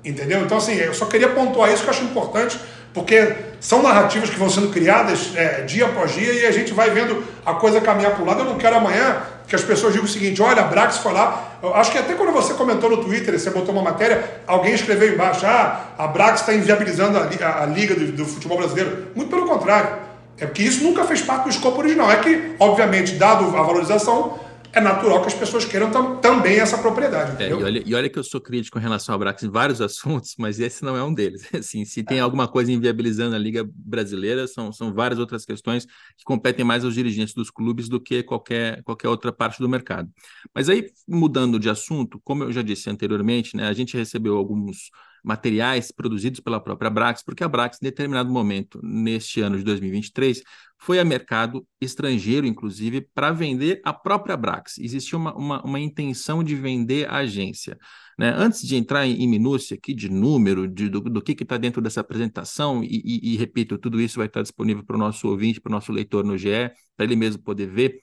Entendeu? 0.04 0.42
Então, 0.42 0.58
assim, 0.58 0.76
eu 0.76 0.94
só 0.94 1.06
queria 1.06 1.30
pontuar 1.30 1.72
isso 1.72 1.84
que 1.84 1.90
eu 1.90 1.94
acho 1.94 2.04
importante, 2.04 2.58
porque 2.94 3.36
são 3.60 3.82
narrativas 3.82 4.30
que 4.30 4.38
vão 4.38 4.50
sendo 4.50 4.70
criadas 4.70 5.34
é, 5.36 5.62
dia 5.64 5.86
após 5.86 6.14
dia 6.14 6.32
e 6.32 6.46
a 6.46 6.52
gente 6.52 6.74
vai 6.74 6.90
vendo 6.90 7.22
a 7.46 7.54
coisa 7.56 7.82
caminhar 7.82 8.12
para 8.12 8.24
o 8.24 8.26
lado. 8.26 8.40
Eu 8.42 8.46
não 8.46 8.58
quero 8.58 8.78
amanhã 8.78 9.18
que 9.48 9.56
as 9.56 9.64
pessoas 9.64 9.94
digam 9.94 10.06
o 10.06 10.10
seguinte: 10.10 10.42
olha, 10.42 10.62
a 10.62 10.66
Brax 10.66 10.98
foi 10.98 11.14
lá. 11.14 11.58
Acho 11.76 11.92
que 11.92 11.98
até 11.98 12.14
quando 12.14 12.32
você 12.32 12.54
comentou 12.54 12.90
no 12.90 12.98
Twitter, 12.98 13.40
você 13.40 13.50
botou 13.50 13.74
uma 13.74 13.82
matéria, 13.82 14.42
alguém 14.46 14.74
escreveu 14.74 15.14
embaixo: 15.14 15.46
ah, 15.46 15.94
a 15.98 16.08
Brax 16.08 16.42
está 16.42 16.54
inviabilizando 16.54 17.18
a, 17.18 17.22
a, 17.22 17.64
a 17.64 17.66
liga 17.66 17.96
do, 17.96 18.12
do, 18.12 18.26
futebol 18.26 18.58
brasileiro. 18.58 19.08
Muito 19.16 19.30
pelo 19.30 19.48
contrário. 19.48 20.08
É 20.38 20.46
porque 20.46 20.62
isso 20.62 20.84
nunca 20.84 21.04
fez 21.04 21.22
parte 21.22 21.46
do 21.46 21.50
escopo 21.50 21.80
original. 21.80 22.12
É 22.12 22.18
que, 22.18 22.56
obviamente, 22.60 23.14
dado 23.14 23.46
a 23.58 23.62
valorização, 23.64 24.38
é 24.74 24.80
natural 24.80 25.22
que 25.22 25.28
as 25.28 25.34
pessoas 25.34 25.66
queiram 25.66 25.92
tam, 25.92 26.18
também 26.18 26.60
essa 26.60 26.78
propriedade. 26.78 27.42
É, 27.42 27.50
e, 27.50 27.54
olha, 27.54 27.84
e, 27.86 27.96
olha, 27.96 28.10
que 28.10 28.20
eu 28.20 28.24
sou 28.24 28.40
crítico 28.40 28.78
em 28.78 28.82
relação 28.82 29.14
ao 29.14 29.20
Brax 29.20 29.44
em 29.44 29.50
vários 29.50 29.80
assuntos, 29.82 30.36
mas 30.38 30.60
esse 30.60 30.84
não 30.84 30.96
é 30.96 31.04
um 31.04 31.14
deles. 31.14 31.48
Assim, 31.54 31.86
se 31.86 32.04
tem 32.04 32.20
é. 32.20 32.22
alguma 32.22 32.48
coisa 32.48 32.72
inviabilizando 32.72 33.36
a 33.36 33.40
Liga 33.40 33.68
Brasileira, 33.74 34.48
são, 34.48 34.72
são 34.72 34.94
várias 34.94 35.20
outras 35.20 35.46
questões 35.46 35.86
que 35.86 36.24
competem 36.24 36.66
mais 36.66 36.86
aos 36.86 36.94
dirigentes 36.94 37.34
dos 37.34 37.50
clubes 37.50 37.90
do 37.90 38.00
que 38.00 38.24
qualquer, 38.24 38.84
qualquer 38.84 39.10
outra 39.10 39.32
parte 39.32 39.60
do 39.60 39.70
mercado. 39.70 40.10
Mas 40.54 40.70
aí, 40.70 40.90
mudando 41.08 41.60
de 41.60 41.70
assunto, 41.70 42.20
como 42.24 42.44
eu 42.44 42.52
já 42.52 42.62
disse 42.62 42.90
anteriormente, 42.90 43.56
né, 43.56 43.68
a 43.68 43.74
gente 43.74 43.98
recebeu 43.98 44.38
alguns 44.38 44.90
materiais 45.28 45.92
produzidos 45.92 46.40
pela 46.40 46.58
própria 46.58 46.90
Brax, 46.90 47.22
porque 47.22 47.44
a 47.44 47.50
Brax, 47.50 47.78
em 47.82 47.86
determinado 47.86 48.32
momento, 48.32 48.80
neste 48.82 49.42
ano 49.42 49.58
de 49.58 49.64
2023, 49.64 50.42
foi 50.80 51.00
a 51.00 51.04
mercado 51.04 51.68
estrangeiro, 51.82 52.48
inclusive, 52.48 53.02
para 53.14 53.32
vender 53.34 53.82
a 53.84 53.92
própria 53.92 54.38
Brax. 54.38 54.78
Existia 54.78 55.18
uma, 55.18 55.36
uma, 55.36 55.62
uma 55.64 55.80
intenção 55.82 56.42
de 56.42 56.56
vender 56.56 57.10
a 57.10 57.18
agência. 57.18 57.78
Né? 58.18 58.34
Antes 58.36 58.66
de 58.66 58.78
entrar 58.78 59.06
em, 59.06 59.22
em 59.22 59.28
minúcia 59.28 59.76
aqui 59.76 59.94
de 59.94 60.08
número, 60.10 60.66
de, 60.66 60.88
do, 60.88 61.02
do 61.02 61.22
que 61.22 61.34
está 61.44 61.58
dentro 61.58 61.82
dessa 61.82 62.00
apresentação, 62.00 62.82
e, 62.82 63.02
e, 63.04 63.34
e, 63.34 63.38
repito, 63.38 63.78
tudo 63.78 64.00
isso 64.00 64.18
vai 64.18 64.28
estar 64.28 64.42
disponível 64.42 64.86
para 64.86 64.96
o 64.96 65.00
nosso 65.00 65.28
ouvinte, 65.28 65.60
para 65.60 65.70
o 65.70 65.74
nosso 65.74 65.92
leitor 65.92 66.24
no 66.24 66.38
GE, 66.38 66.72
para 66.96 67.06
ele 67.06 67.18
mesmo 67.18 67.44
poder 67.44 67.68
ver. 67.68 68.02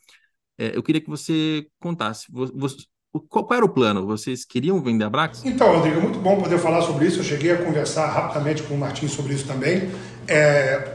É, 0.59 0.77
eu 0.77 0.83
queria 0.83 1.01
que 1.01 1.09
você 1.09 1.67
contasse. 1.81 2.27
Você, 2.31 2.85
qual, 3.21 3.47
era 3.53 3.65
o 3.65 3.69
plano? 3.69 4.07
Vocês 4.07 4.45
queriam 4.45 4.83
vender 4.83 5.05
a 5.05 5.11
Brax? 5.11 5.43
Então, 5.45 5.73
Rodrigo, 5.73 5.99
é 5.99 6.03
muito 6.03 6.19
bom 6.19 6.41
poder 6.41 6.59
falar 6.59 6.83
sobre 6.83 7.07
isso. 7.07 7.21
Eu 7.21 7.25
cheguei 7.25 7.53
a 7.53 7.57
conversar 7.57 8.07
rapidamente 8.07 8.63
com 8.65 8.75
o 8.75 8.79
Martins 8.79 9.13
sobre 9.13 9.35
isso 9.35 9.47
também. 9.47 9.91
É, 10.27 10.95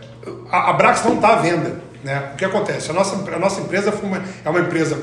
a, 0.51 0.71
a 0.71 0.73
Brax 0.73 1.03
não 1.05 1.15
está 1.15 1.29
à 1.29 1.35
venda. 1.37 1.81
Né? 2.03 2.31
O 2.33 2.37
que 2.37 2.45
acontece? 2.45 2.89
A 2.91 2.93
nossa, 2.93 3.15
a 3.15 3.39
nossa 3.39 3.61
empresa 3.61 3.93
uma, 4.03 4.21
é 4.43 4.49
uma 4.49 4.59
empresa, 4.59 5.01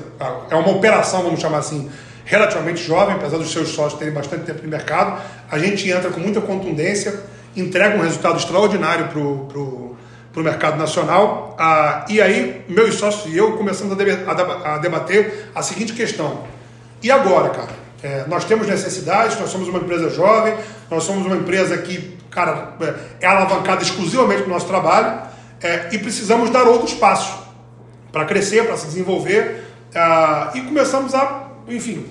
é 0.50 0.54
uma 0.54 0.70
operação, 0.70 1.22
vamos 1.22 1.40
chamar 1.40 1.58
assim, 1.58 1.90
relativamente 2.24 2.82
jovem, 2.82 3.14
apesar 3.14 3.38
dos 3.38 3.50
seus 3.50 3.68
sócios 3.68 3.98
terem 3.98 4.12
bastante 4.12 4.44
tempo 4.44 4.62
no 4.62 4.68
mercado. 4.68 5.22
A 5.50 5.58
gente 5.58 5.88
entra 5.90 6.10
com 6.10 6.20
muita 6.20 6.40
contundência, 6.40 7.22
entrega 7.56 7.96
um 7.96 8.02
resultado 8.02 8.36
extraordinário 8.36 9.08
para 9.08 9.18
o 9.20 9.96
mercado 10.44 10.76
nacional. 10.76 11.54
Ah, 11.58 12.04
e 12.08 12.20
aí, 12.20 12.64
meus 12.68 12.96
sócios 12.96 13.32
e 13.32 13.36
eu 13.36 13.56
começamos 13.56 13.92
a 13.92 14.78
debater 14.78 15.50
a 15.54 15.62
seguinte 15.62 15.92
questão: 15.92 16.44
e 17.06 17.10
agora, 17.10 17.50
cara? 17.50 17.68
É, 18.02 18.24
nós 18.26 18.44
temos 18.44 18.66
necessidades, 18.66 19.38
nós 19.38 19.48
somos 19.48 19.68
uma 19.68 19.78
empresa 19.78 20.10
jovem, 20.10 20.56
nós 20.90 21.04
somos 21.04 21.24
uma 21.24 21.36
empresa 21.36 21.78
que, 21.78 22.18
cara, 22.28 22.74
é, 22.80 23.24
é 23.24 23.26
alavancada 23.28 23.80
exclusivamente 23.80 24.42
no 24.42 24.48
nosso 24.48 24.66
trabalho 24.66 25.22
é, 25.62 25.88
e 25.92 25.98
precisamos 25.98 26.50
dar 26.50 26.64
outros 26.64 26.94
passos 26.94 27.46
para 28.10 28.24
crescer, 28.24 28.66
para 28.66 28.76
se 28.76 28.86
desenvolver 28.86 29.68
uh, 29.94 30.56
e 30.56 30.62
começamos 30.62 31.14
a, 31.14 31.44
enfim, 31.68 32.06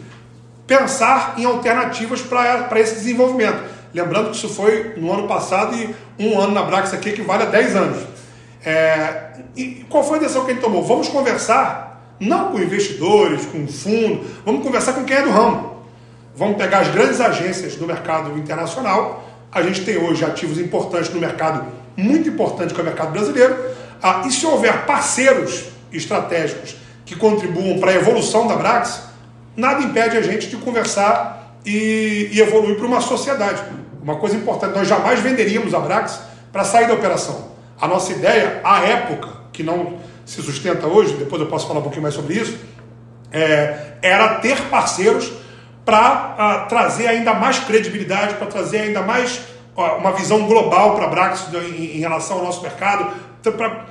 pensar 0.65 1.33
em 1.37 1.43
alternativas 1.43 2.21
para 2.21 2.79
esse 2.79 2.95
desenvolvimento. 2.95 3.65
Lembrando 3.93 4.29
que 4.29 4.37
isso 4.37 4.47
foi 4.47 4.93
no 4.95 5.11
ano 5.11 5.27
passado 5.27 5.75
e 5.75 5.93
um 6.17 6.39
ano 6.39 6.53
na 6.53 6.63
Brax 6.63 6.93
aqui 6.93 7.09
equivale 7.09 7.43
a 7.43 7.47
10 7.47 7.75
anos. 7.75 8.03
É, 8.63 9.41
e 9.57 9.85
qual 9.89 10.05
foi 10.05 10.19
a 10.19 10.21
decisão 10.21 10.45
que 10.45 10.51
a 10.51 10.53
gente 10.53 10.63
tomou? 10.63 10.83
Vamos 10.83 11.09
conversar 11.09 11.84
não 12.19 12.51
com 12.51 12.59
investidores, 12.59 13.45
com 13.45 13.67
fundo, 13.67 14.25
vamos 14.45 14.63
conversar 14.63 14.93
com 14.93 15.03
quem 15.03 15.17
é 15.17 15.21
do 15.21 15.31
ramo. 15.31 15.75
Vamos 16.35 16.57
pegar 16.57 16.79
as 16.79 16.89
grandes 16.89 17.21
agências 17.21 17.75
do 17.75 17.87
mercado 17.87 18.37
internacional. 18.37 19.29
A 19.51 19.61
gente 19.61 19.85
tem 19.85 19.97
hoje 19.97 20.25
ativos 20.25 20.59
importantes 20.59 21.13
no 21.13 21.19
mercado, 21.19 21.65
muito 21.95 22.27
importante 22.27 22.73
que 22.73 22.79
é 22.79 22.83
o 22.83 22.85
mercado 22.85 23.11
brasileiro. 23.11 23.55
Ah, 24.01 24.23
e 24.27 24.31
se 24.31 24.45
houver 24.45 24.85
parceiros 24.85 25.65
estratégicos 25.93 26.75
que 27.05 27.15
contribuam 27.15 27.79
para 27.79 27.91
a 27.91 27.95
evolução 27.95 28.47
da 28.47 28.55
Brax, 28.55 29.03
nada 29.55 29.81
impede 29.81 30.17
a 30.17 30.21
gente 30.21 30.47
de 30.47 30.57
conversar 30.57 31.57
e, 31.65 32.29
e 32.31 32.41
evoluir 32.41 32.75
para 32.75 32.85
uma 32.85 32.99
sociedade. 32.99 33.63
Uma 34.01 34.17
coisa 34.17 34.35
importante, 34.35 34.75
nós 34.75 34.87
jamais 34.87 35.19
venderíamos 35.19 35.73
a 35.73 35.79
Brax 35.79 36.19
para 36.51 36.63
sair 36.63 36.87
da 36.87 36.93
operação. 36.93 37.49
A 37.79 37.87
nossa 37.87 38.11
ideia, 38.11 38.59
à 38.63 38.81
época, 38.81 39.29
que 39.51 39.63
não 39.63 39.97
se 40.25 40.41
sustenta 40.41 40.87
hoje, 40.87 41.13
depois 41.15 41.41
eu 41.41 41.47
posso 41.47 41.67
falar 41.67 41.79
um 41.79 41.83
pouquinho 41.83 42.03
mais 42.03 42.15
sobre 42.15 42.33
isso, 42.33 42.57
é, 43.31 43.93
era 44.01 44.35
ter 44.35 44.59
parceiros 44.63 45.31
para 45.85 46.63
uh, 46.65 46.67
trazer 46.67 47.07
ainda 47.07 47.33
mais 47.33 47.59
credibilidade, 47.59 48.33
para 48.35 48.47
trazer 48.47 48.79
ainda 48.79 49.03
mais 49.03 49.39
uh, 49.77 49.81
uma 49.99 50.11
visão 50.13 50.47
global 50.47 50.95
para 50.95 51.05
a 51.05 51.07
Brax 51.09 51.47
em, 51.53 51.97
em, 51.97 51.99
relação 51.99 52.37
ao 52.37 52.43
nosso 52.43 52.61
mercado, 52.63 53.13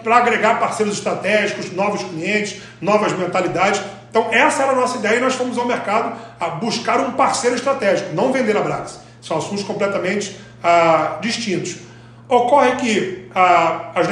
para 0.05 0.17
agregar 0.17 0.59
parceiros 0.59 0.97
estratégicos, 0.97 1.71
novos 1.73 2.03
clientes, 2.03 2.61
novas 2.81 3.13
mentalidades. 3.13 3.81
Então, 4.11 4.29
essa 4.33 4.65
era 4.65 4.73
a 4.73 4.75
nossa 4.75 4.99
ideia 4.99 5.19
e 5.19 5.21
nós 5.21 5.35
fomos 5.35 5.57
ao 5.57 5.67
mercado 5.67 6.17
a 6.41 6.49
buscar 6.51 6.99
um 6.99 7.13
parceiro 7.13 7.55
estratégico, 7.55 8.13
não 8.15 8.33
vender 8.33 8.57
a 8.57 8.61
Brax. 8.61 8.99
São 9.23 9.39
assuntos 9.39 9.63
completamente 9.63 10.37
ah, 10.63 11.19
distintos. 11.21 11.77
Ocorre 12.29 12.73
que 12.77 13.29
ah, 13.35 13.93
as, 13.95 14.09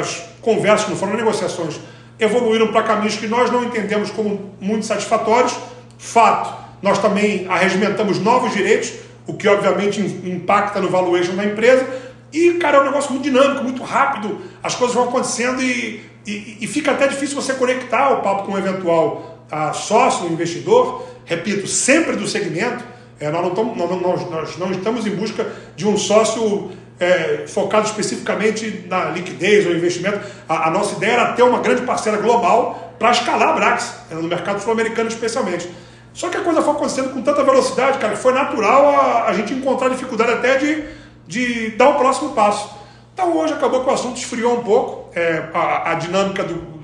as 0.00 0.24
conversas, 0.46 0.88
não 0.88 0.96
foram 0.96 1.14
negociações, 1.14 1.80
evoluíram 2.20 2.68
para 2.68 2.84
caminhos 2.84 3.16
que 3.16 3.26
nós 3.26 3.50
não 3.50 3.64
entendemos 3.64 4.10
como 4.10 4.54
muito 4.60 4.86
satisfatórios. 4.86 5.56
Fato, 5.98 6.54
nós 6.80 6.98
também 7.00 7.46
arregimentamos 7.48 8.20
novos 8.20 8.52
direitos, 8.52 8.92
o 9.26 9.34
que 9.34 9.48
obviamente 9.48 10.00
impacta 10.00 10.80
no 10.80 10.88
valuation 10.88 11.34
da 11.34 11.44
empresa. 11.44 11.84
E, 12.32 12.52
cara, 12.54 12.78
é 12.78 12.80
um 12.80 12.84
negócio 12.84 13.10
muito 13.10 13.24
dinâmico, 13.24 13.64
muito 13.64 13.82
rápido, 13.82 14.38
as 14.62 14.76
coisas 14.76 14.94
vão 14.94 15.08
acontecendo 15.08 15.60
e, 15.60 16.00
e, 16.24 16.58
e 16.60 16.66
fica 16.68 16.92
até 16.92 17.08
difícil 17.08 17.34
você 17.34 17.54
conectar 17.54 18.10
o 18.10 18.22
papo 18.22 18.44
com 18.44 18.52
um 18.52 18.58
eventual 18.58 19.44
ah, 19.50 19.72
sócio, 19.72 20.28
investidor, 20.28 21.04
repito, 21.24 21.66
sempre 21.66 22.14
do 22.14 22.28
segmento. 22.28 22.84
É, 23.18 23.30
nós, 23.30 23.42
não 23.42 23.74
nós, 23.74 24.30
nós, 24.30 24.58
não 24.58 24.70
estamos 24.70 25.06
em 25.06 25.16
busca 25.16 25.44
de 25.74 25.88
um 25.88 25.96
sócio 25.96 26.70
é, 26.98 27.44
focado 27.46 27.86
especificamente 27.86 28.84
na 28.88 29.06
liquidez 29.06 29.66
ou 29.66 29.72
investimento. 29.72 30.20
A, 30.48 30.68
a, 30.68 30.70
nossa 30.70 30.96
ideia 30.96 31.12
era 31.12 31.32
ter 31.32 31.42
uma 31.42 31.60
grande 31.60 31.82
parceira 31.82 32.18
global 32.18 32.94
para 32.98 33.10
escalar 33.10 33.50
a 33.50 33.52
Brax, 33.52 33.94
é, 34.10 34.14
no 34.14 34.22
mercado 34.22 34.60
sul-americano 34.60 35.08
especialmente. 35.08 35.68
Só 36.14 36.30
que 36.30 36.38
a 36.38 36.40
coisa 36.40 36.62
foi 36.62 36.72
acontecendo 36.72 37.10
com 37.10 37.20
tanta 37.20 37.44
velocidade, 37.44 37.98
cara, 37.98 38.14
que 38.14 38.20
foi 38.20 38.32
natural 38.32 38.88
a, 38.88 39.24
a 39.28 39.32
gente 39.34 39.52
encontrar 39.52 39.90
dificuldade 39.90 40.32
até 40.32 40.56
de, 40.56 40.84
de 41.26 41.70
dar 41.72 41.90
o 41.90 41.94
próximo 41.94 42.30
passo. 42.30 42.74
Então 43.12 43.36
hoje 43.36 43.52
acabou 43.52 43.84
que 43.84 43.90
o 43.90 43.92
assunto 43.92 44.16
esfriou 44.16 44.58
um 44.58 44.62
pouco, 44.62 45.10
é, 45.14 45.44
a, 45.52 45.92
a, 45.92 45.94
dinâmica 45.94 46.42
do, 46.44 46.76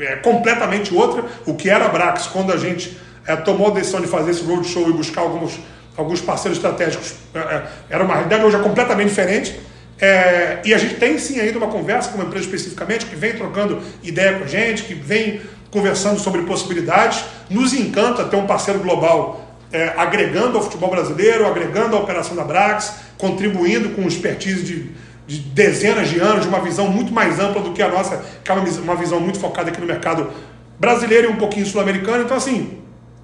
é 0.00 0.16
completamente 0.16 0.94
outra. 0.94 1.24
O 1.46 1.54
que 1.54 1.68
era 1.68 1.86
a 1.86 1.88
Brax 1.88 2.26
quando 2.26 2.52
a 2.52 2.56
gente 2.56 2.98
é, 3.26 3.36
tomou 3.36 3.68
a 3.68 3.70
decisão 3.70 4.00
de 4.00 4.06
fazer 4.06 4.30
esse 4.30 4.44
roadshow 4.44 4.88
e 4.88 4.92
buscar 4.92 5.20
alguns 5.20 5.58
alguns 6.00 6.20
parceiros 6.20 6.58
estratégicos, 6.58 7.14
é, 7.34 7.38
é, 7.38 7.62
era 7.90 8.04
uma 8.04 8.14
realidade 8.14 8.44
hoje 8.44 8.56
é 8.56 8.60
completamente 8.60 9.08
diferente. 9.08 9.60
É, 10.00 10.60
e 10.64 10.72
a 10.72 10.78
gente 10.78 10.94
tem 10.94 11.18
sim 11.18 11.38
ainda 11.38 11.58
uma 11.58 11.68
conversa 11.68 12.08
com 12.08 12.16
uma 12.16 12.24
empresa 12.24 12.46
especificamente 12.46 13.04
que 13.04 13.14
vem 13.14 13.34
trocando 13.34 13.80
ideia 14.02 14.38
com 14.38 14.44
a 14.44 14.46
gente, 14.46 14.84
que 14.84 14.94
vem 14.94 15.42
conversando 15.70 16.18
sobre 16.18 16.42
possibilidades. 16.42 17.24
Nos 17.50 17.74
encanta 17.74 18.24
ter 18.24 18.36
um 18.36 18.46
parceiro 18.46 18.80
global 18.80 19.46
é, 19.72 19.92
agregando 19.96 20.56
ao 20.56 20.64
futebol 20.64 20.90
brasileiro, 20.90 21.46
agregando 21.46 21.96
à 21.96 22.00
operação 22.00 22.34
da 22.34 22.44
Brax, 22.44 22.94
contribuindo 23.18 23.90
com 23.90 24.02
expertise 24.02 24.62
de, 24.62 24.90
de, 25.26 25.38
dezenas 25.50 26.08
de 26.08 26.18
anos, 26.18 26.42
de 26.42 26.48
uma 26.48 26.60
visão 26.60 26.88
muito 26.88 27.12
mais 27.12 27.38
ampla 27.38 27.62
do 27.62 27.72
que 27.72 27.82
a 27.82 27.88
nossa, 27.88 28.24
que 28.42 28.50
é 28.50 28.54
uma 28.54 28.96
visão 28.96 29.20
muito 29.20 29.38
focada 29.38 29.70
aqui 29.70 29.80
no 29.80 29.86
mercado 29.86 30.30
brasileiro 30.78 31.28
e 31.28 31.32
um 31.32 31.36
pouquinho 31.36 31.66
sul-americano. 31.66 32.24
Então, 32.24 32.36
assim, 32.38 32.78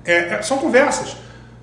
é, 0.05 0.35
é 0.35 0.43
são 0.43 0.59
conversas. 0.59 1.17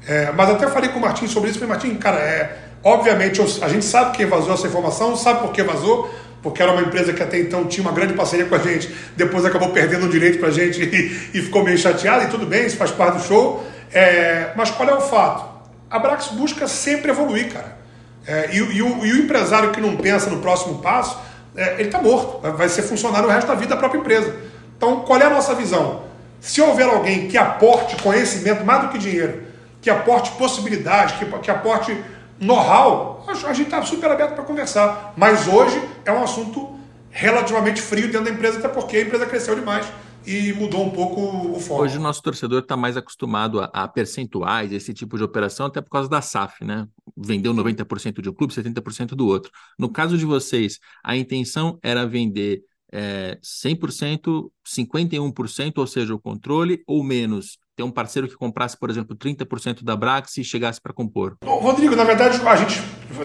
É, 0.07 0.31
mas 0.31 0.49
até 0.49 0.67
falei 0.67 0.89
com 0.89 0.99
o 0.99 1.01
Martim 1.01 1.27
sobre 1.27 1.49
isso. 1.49 1.59
Falei, 1.59 1.73
Martim, 1.73 1.95
cara, 1.95 2.17
é, 2.17 2.57
obviamente 2.83 3.41
a 3.61 3.67
gente 3.67 3.85
sabe 3.85 4.15
quem 4.15 4.25
vazou 4.25 4.53
essa 4.53 4.67
informação, 4.67 5.15
sabe 5.15 5.41
por 5.41 5.51
que 5.51 5.63
vazou, 5.63 6.13
porque 6.41 6.61
era 6.61 6.71
uma 6.71 6.81
empresa 6.81 7.13
que 7.13 7.23
até 7.23 7.39
então 7.39 7.65
tinha 7.65 7.87
uma 7.87 7.93
grande 7.93 8.13
parceria 8.13 8.45
com 8.45 8.55
a 8.55 8.59
gente, 8.59 8.93
depois 9.15 9.45
acabou 9.45 9.69
perdendo 9.69 10.05
o 10.05 10.09
direito 10.09 10.39
para 10.39 10.49
a 10.49 10.51
gente 10.51 10.81
e, 10.83 11.37
e, 11.37 11.41
ficou 11.41 11.63
meio 11.63 11.77
chateado, 11.77 12.25
e 12.25 12.27
tudo 12.27 12.45
bem, 12.45 12.65
isso 12.65 12.75
faz 12.75 12.91
parte 12.91 13.17
do 13.17 13.23
show. 13.23 13.65
É, 13.91 14.51
mas 14.55 14.69
qual 14.71 14.89
é 14.89 14.93
o 14.93 15.01
fato? 15.01 15.53
A 15.89 15.99
Brax 15.99 16.27
busca 16.29 16.67
sempre 16.67 17.11
evoluir, 17.11 17.53
cara. 17.53 17.77
É, 18.25 18.49
e, 18.53 18.57
e, 18.57 18.81
o, 18.81 19.05
e, 19.05 19.13
o, 19.13 19.17
empresário 19.17 19.71
que 19.71 19.79
não 19.79 19.95
pensa 19.95 20.29
no 20.29 20.39
próximo 20.39 20.79
passo, 20.79 21.17
é, 21.55 21.75
ele 21.75 21.83
está 21.83 22.01
morto, 22.01 22.39
vai 22.51 22.67
ser 22.67 22.81
funcionário 22.81 23.27
o 23.27 23.31
resto 23.31 23.47
da 23.47 23.53
vida 23.53 23.75
da 23.75 23.77
própria 23.77 23.99
empresa. 23.99 24.33
Então, 24.75 25.01
qual 25.01 25.19
é 25.19 25.25
a 25.25 25.29
nossa 25.29 25.53
visão? 25.53 26.03
Se 26.41 26.61
houver 26.61 26.87
alguém 26.87 27.27
que 27.27 27.37
aporte 27.37 27.95
conhecimento 28.01 28.65
mais 28.65 28.83
do 28.83 28.89
que 28.89 28.97
dinheiro, 28.97 29.42
que 29.83 29.89
aporte 29.89 30.31
possibilidade, 30.31 31.15
que, 31.19 31.25
que 31.39 31.51
aporte 31.51 31.95
know-how, 32.39 33.25
a 33.27 33.53
gente 33.53 33.65
está 33.65 33.81
super 33.81 34.09
aberto 34.09 34.33
para 34.33 34.43
conversar. 34.45 35.13
Mas 35.17 35.45
hoje 35.45 35.79
é 36.05 36.11
um 36.11 36.23
assunto 36.23 36.79
relativamente 37.11 37.81
frio 37.81 38.07
dentro 38.07 38.23
da 38.23 38.31
empresa, 38.31 38.59
até 38.59 38.69
porque 38.69 38.95
a 38.95 39.01
empresa 39.01 39.25
cresceu 39.25 39.55
demais 39.55 39.85
e 40.25 40.53
mudou 40.53 40.85
um 40.85 40.89
pouco 40.89 41.21
o 41.53 41.59
foco. 41.59 41.83
Hoje 41.83 41.97
o 41.97 42.01
nosso 42.01 42.21
torcedor 42.23 42.61
está 42.61 42.77
mais 42.77 42.95
acostumado 42.95 43.59
a, 43.59 43.65
a, 43.65 43.85
percentuais, 43.85 44.71
esse 44.71 44.93
tipo 44.93 45.17
de 45.17 45.23
operação, 45.23 45.65
até 45.65 45.81
por 45.81 45.89
causa 45.89 46.07
da 46.07 46.21
SAF, 46.21 46.63
né? 46.63 46.87
Vendeu 47.17 47.53
90% 47.53 48.21
de 48.21 48.29
um 48.29 48.33
clube, 48.33 48.53
70% 48.53 49.07
do 49.07 49.27
outro. 49.27 49.51
No 49.77 49.89
caso 49.89 50.17
de 50.17 50.25
vocês, 50.25 50.79
a 51.03 51.17
intenção 51.17 51.77
era 51.83 52.07
vender 52.07 52.61
é, 52.93 53.39
100%, 53.41 54.51
51%, 54.65 55.73
ou 55.77 55.87
seja, 55.87 56.13
o 56.13 56.19
controle, 56.19 56.83
ou 56.85 57.03
menos 57.03 57.57
ter 57.75 57.81
um 57.81 57.89
parceiro 57.89 58.27
que 58.27 58.35
comprasse, 58.35 58.77
por 58.77 58.91
exemplo, 58.91 59.15
30% 59.15 59.83
da 59.83 59.95
Brax 59.95 60.37
e 60.37 60.43
chegasse 60.43 60.79
para 60.79 60.93
compor? 60.93 61.37
Rodrigo, 61.43 61.95
na 61.95 62.03
verdade, 62.03 62.39
a 62.45 62.55
gente 62.55 62.79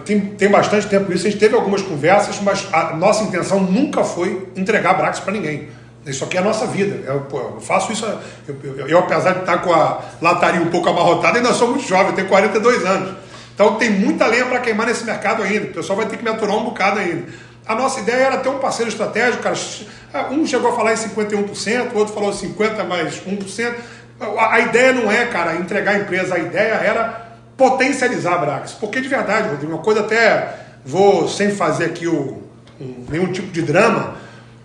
tem, 0.06 0.20
tem 0.20 0.48
bastante 0.48 0.86
tempo 0.86 1.12
isso, 1.12 1.26
a 1.26 1.30
gente 1.30 1.38
teve 1.38 1.54
algumas 1.54 1.82
conversas, 1.82 2.40
mas 2.40 2.66
a 2.72 2.96
nossa 2.96 3.24
intenção 3.24 3.60
nunca 3.60 4.02
foi 4.02 4.48
entregar 4.56 4.92
a 4.92 4.94
Brax 4.94 5.20
para 5.20 5.34
ninguém. 5.34 5.68
Isso 6.06 6.24
aqui 6.24 6.38
é 6.38 6.40
a 6.40 6.44
nossa 6.44 6.66
vida. 6.66 7.04
Eu, 7.04 7.26
eu 7.30 7.60
faço 7.60 7.92
isso. 7.92 8.06
Eu, 8.46 8.56
eu, 8.62 8.88
eu, 8.88 8.98
apesar 9.00 9.34
de 9.34 9.40
estar 9.40 9.58
com 9.58 9.74
a 9.74 10.00
lataria 10.22 10.62
um 10.62 10.70
pouco 10.70 10.88
amarrotada, 10.88 11.36
ainda 11.36 11.52
sou 11.52 11.68
muito 11.68 11.86
jovem, 11.86 12.14
tenho 12.14 12.28
42 12.28 12.84
anos. 12.86 13.14
Então 13.54 13.74
tem 13.74 13.90
muita 13.90 14.26
lenha 14.26 14.46
para 14.46 14.60
queimar 14.60 14.86
nesse 14.86 15.04
mercado 15.04 15.42
ainda. 15.42 15.66
O 15.66 15.74
pessoal 15.74 15.98
vai 15.98 16.06
ter 16.06 16.16
que 16.16 16.24
me 16.24 16.30
aturar 16.30 16.56
um 16.56 16.64
bocado 16.64 17.00
ainda. 17.00 17.26
A 17.68 17.74
nossa 17.74 18.00
ideia 18.00 18.24
era 18.24 18.38
ter 18.38 18.48
um 18.48 18.58
parceiro 18.58 18.90
estratégico, 18.90 19.42
cara. 19.42 19.56
Um 20.30 20.46
chegou 20.46 20.72
a 20.72 20.74
falar 20.74 20.94
em 20.94 20.96
51%, 20.96 21.92
o 21.92 21.98
outro 21.98 22.14
falou 22.14 22.32
50% 22.32 22.86
mais 22.86 23.20
1%. 23.20 23.74
A 24.38 24.60
ideia 24.60 24.92
não 24.94 25.12
é, 25.12 25.26
cara, 25.26 25.56
entregar 25.56 25.94
a 25.94 25.98
empresa, 25.98 26.34
a 26.34 26.38
ideia 26.38 26.74
era 26.74 27.28
potencializar 27.56 28.34
a 28.34 28.38
Brax. 28.38 28.72
Porque 28.72 29.00
de 29.00 29.08
verdade, 29.08 29.50
Rodrigo, 29.50 29.72
uma 29.72 29.82
coisa 29.82 30.00
até 30.00 30.54
vou 30.84 31.28
sem 31.28 31.50
fazer 31.50 31.84
aqui 31.84 32.06
o, 32.06 32.42
um, 32.80 33.04
nenhum 33.08 33.30
tipo 33.30 33.52
de 33.52 33.60
drama, 33.60 34.16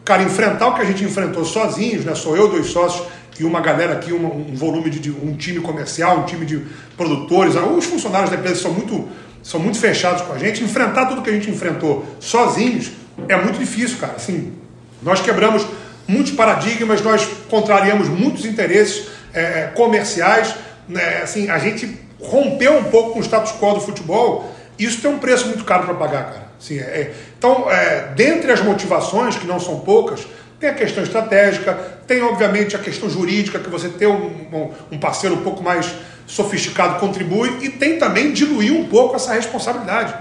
cara, 0.06 0.24
enfrentar 0.24 0.68
o 0.68 0.76
que 0.76 0.82
a 0.82 0.86
gente 0.86 1.04
enfrentou 1.04 1.44
sozinhos, 1.44 2.06
né? 2.06 2.16
Sou 2.16 2.38
eu, 2.38 2.48
dois 2.48 2.68
sócios 2.68 3.06
e 3.40 3.44
uma 3.44 3.62
galera 3.62 3.94
aqui, 3.94 4.14
um, 4.14 4.26
um 4.26 4.56
volume 4.56 4.90
de, 4.90 5.00
de, 5.00 5.12
um 5.12 5.36
time 5.36 5.60
comercial, 5.60 6.20
um 6.20 6.24
time 6.24 6.46
de 6.46 6.64
produtores, 6.96 7.56
os 7.56 7.86
funcionários 7.86 8.30
da 8.30 8.38
empresa 8.38 8.62
são 8.62 8.72
muito, 8.72 9.10
são 9.44 9.60
muito 9.60 9.78
fechados 9.78 10.24
com 10.24 10.34
a 10.34 10.38
gente. 10.38 10.64
Enfrentar 10.64 11.06
tudo 11.08 11.22
que 11.22 11.30
a 11.30 11.34
gente 11.34 11.50
enfrentou 11.52 12.06
sozinhos 12.20 12.92
é 13.28 13.36
muito 13.36 13.60
difícil, 13.60 13.98
cara. 14.00 14.14
Assim, 14.16 14.54
nós 15.02 15.22
quebramos 15.22 15.66
muitos 16.08 16.32
paradigmas, 16.32 17.02
nós 17.02 17.28
contrariamos 17.50 18.08
muitos 18.08 18.46
interesses 18.46 19.08
é, 19.34 19.42
é, 19.42 19.72
comerciais. 19.76 20.56
Né? 20.88 21.22
Assim, 21.22 21.50
a 21.50 21.60
gente 21.60 22.00
rompeu 22.22 22.78
um 22.78 22.86
pouco 22.86 23.12
com 23.14 23.20
o 23.20 23.24
status 23.24 23.52
quo 23.60 23.74
do 23.74 23.82
futebol. 23.82 24.50
Isso 24.80 25.02
tem 25.02 25.12
um 25.12 25.20
preço 25.20 25.48
muito 25.48 25.64
caro 25.66 25.84
para 25.84 25.94
pagar, 25.94 26.24
cara. 26.26 26.48
Assim, 26.60 26.80
é, 26.80 26.82
é, 26.82 27.14
então, 27.38 27.70
é, 27.70 28.14
dentre 28.16 28.52
as 28.52 28.62
motivações, 28.62 29.36
que 29.36 29.46
não 29.46 29.60
são 29.60 29.82
poucas, 29.82 30.26
tem 30.60 30.70
a 30.70 30.74
questão 30.74 31.04
estratégica, 31.04 31.74
tem 32.08 32.22
obviamente 32.22 32.74
a 32.74 32.80
questão 32.80 33.10
jurídica, 33.10 33.60
que 33.60 33.70
você 33.70 33.90
ter 33.90 34.08
um, 34.08 34.72
um, 34.90 34.98
parceiro 34.98 35.36
um 35.36 35.44
pouco 35.44 35.62
mais 35.62 35.94
sofisticado 36.26 37.00
contribui, 37.00 37.60
e 37.62 37.70
tem 37.70 37.98
também 37.98 38.32
diluir 38.32 38.74
um 38.74 38.88
pouco 38.88 39.16
essa 39.16 39.34
responsabilidade. 39.34 40.14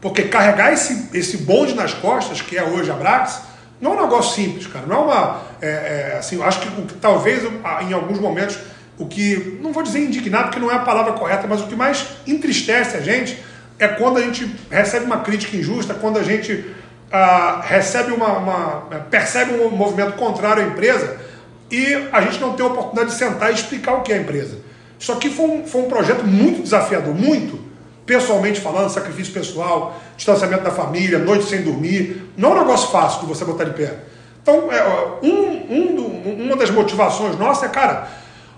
Porque 0.00 0.22
carregar 0.22 0.72
esse, 0.72 1.08
esse 1.12 1.38
bonde 1.38 1.74
nas 1.74 1.92
costas, 1.92 2.40
que 2.40 2.56
é 2.56 2.62
hoje 2.62 2.90
a 2.90 2.94
Brax, 2.94 3.42
não 3.80 3.92
é 3.92 3.96
um 3.96 4.02
negócio 4.02 4.34
simples, 4.34 4.66
cara. 4.66 4.86
Não 4.86 4.96
é 4.96 4.98
uma. 4.98 5.42
É, 5.60 5.68
é, 5.68 6.16
assim, 6.18 6.42
acho 6.42 6.60
que, 6.60 6.70
que 6.82 6.94
talvez 6.94 7.42
em 7.82 7.92
alguns 7.92 8.18
momentos 8.18 8.58
o 8.98 9.06
que. 9.06 9.58
Não 9.62 9.72
vou 9.72 9.82
dizer 9.82 10.00
indignado, 10.00 10.44
porque 10.44 10.60
não 10.60 10.70
é 10.70 10.74
a 10.74 10.80
palavra 10.80 11.12
correta, 11.12 11.46
mas 11.48 11.60
o 11.60 11.66
que 11.66 11.76
mais 11.76 12.06
entristece 12.26 12.96
a 12.96 13.00
gente 13.00 13.42
é 13.78 13.86
quando 13.86 14.18
a 14.18 14.22
gente 14.22 14.52
recebe 14.70 15.04
uma 15.06 15.18
crítica 15.20 15.56
injusta, 15.56 15.94
quando 15.94 16.18
a 16.18 16.22
gente 16.22 16.64
ah, 17.12 17.62
recebe 17.64 18.12
uma, 18.12 18.38
uma, 18.38 18.80
percebe 19.10 19.54
um 19.54 19.70
movimento 19.70 20.12
contrário 20.14 20.64
à 20.64 20.66
empresa 20.66 21.16
e 21.70 22.08
a 22.12 22.20
gente 22.20 22.40
não 22.40 22.54
tem 22.54 22.66
a 22.66 22.68
oportunidade 22.68 23.10
de 23.10 23.16
sentar 23.16 23.50
e 23.50 23.54
explicar 23.54 23.94
o 23.94 24.02
que 24.02 24.12
é 24.12 24.16
a 24.16 24.20
empresa. 24.20 24.58
Isso 24.98 25.12
aqui 25.12 25.30
foi 25.30 25.46
um, 25.46 25.66
foi 25.66 25.82
um 25.82 25.88
projeto 25.88 26.24
muito 26.24 26.62
desafiador, 26.62 27.14
muito 27.14 27.58
pessoalmente 28.04 28.60
falando, 28.60 28.88
sacrifício 28.88 29.32
pessoal, 29.32 30.00
distanciamento 30.16 30.64
da 30.64 30.70
família, 30.70 31.18
noite 31.18 31.44
sem 31.44 31.62
dormir. 31.62 32.32
Não 32.36 32.50
é 32.50 32.54
um 32.54 32.58
negócio 32.60 32.90
fácil 32.90 33.20
de 33.20 33.26
você 33.26 33.44
botar 33.44 33.64
de 33.64 33.74
pé. 33.74 33.96
Então, 34.42 34.72
é, 34.72 34.82
um, 35.22 35.66
um 35.70 35.88
uma 36.48 36.56
das 36.56 36.70
motivações 36.70 37.38
nossas 37.38 37.64
é, 37.64 37.68
cara, 37.68 38.08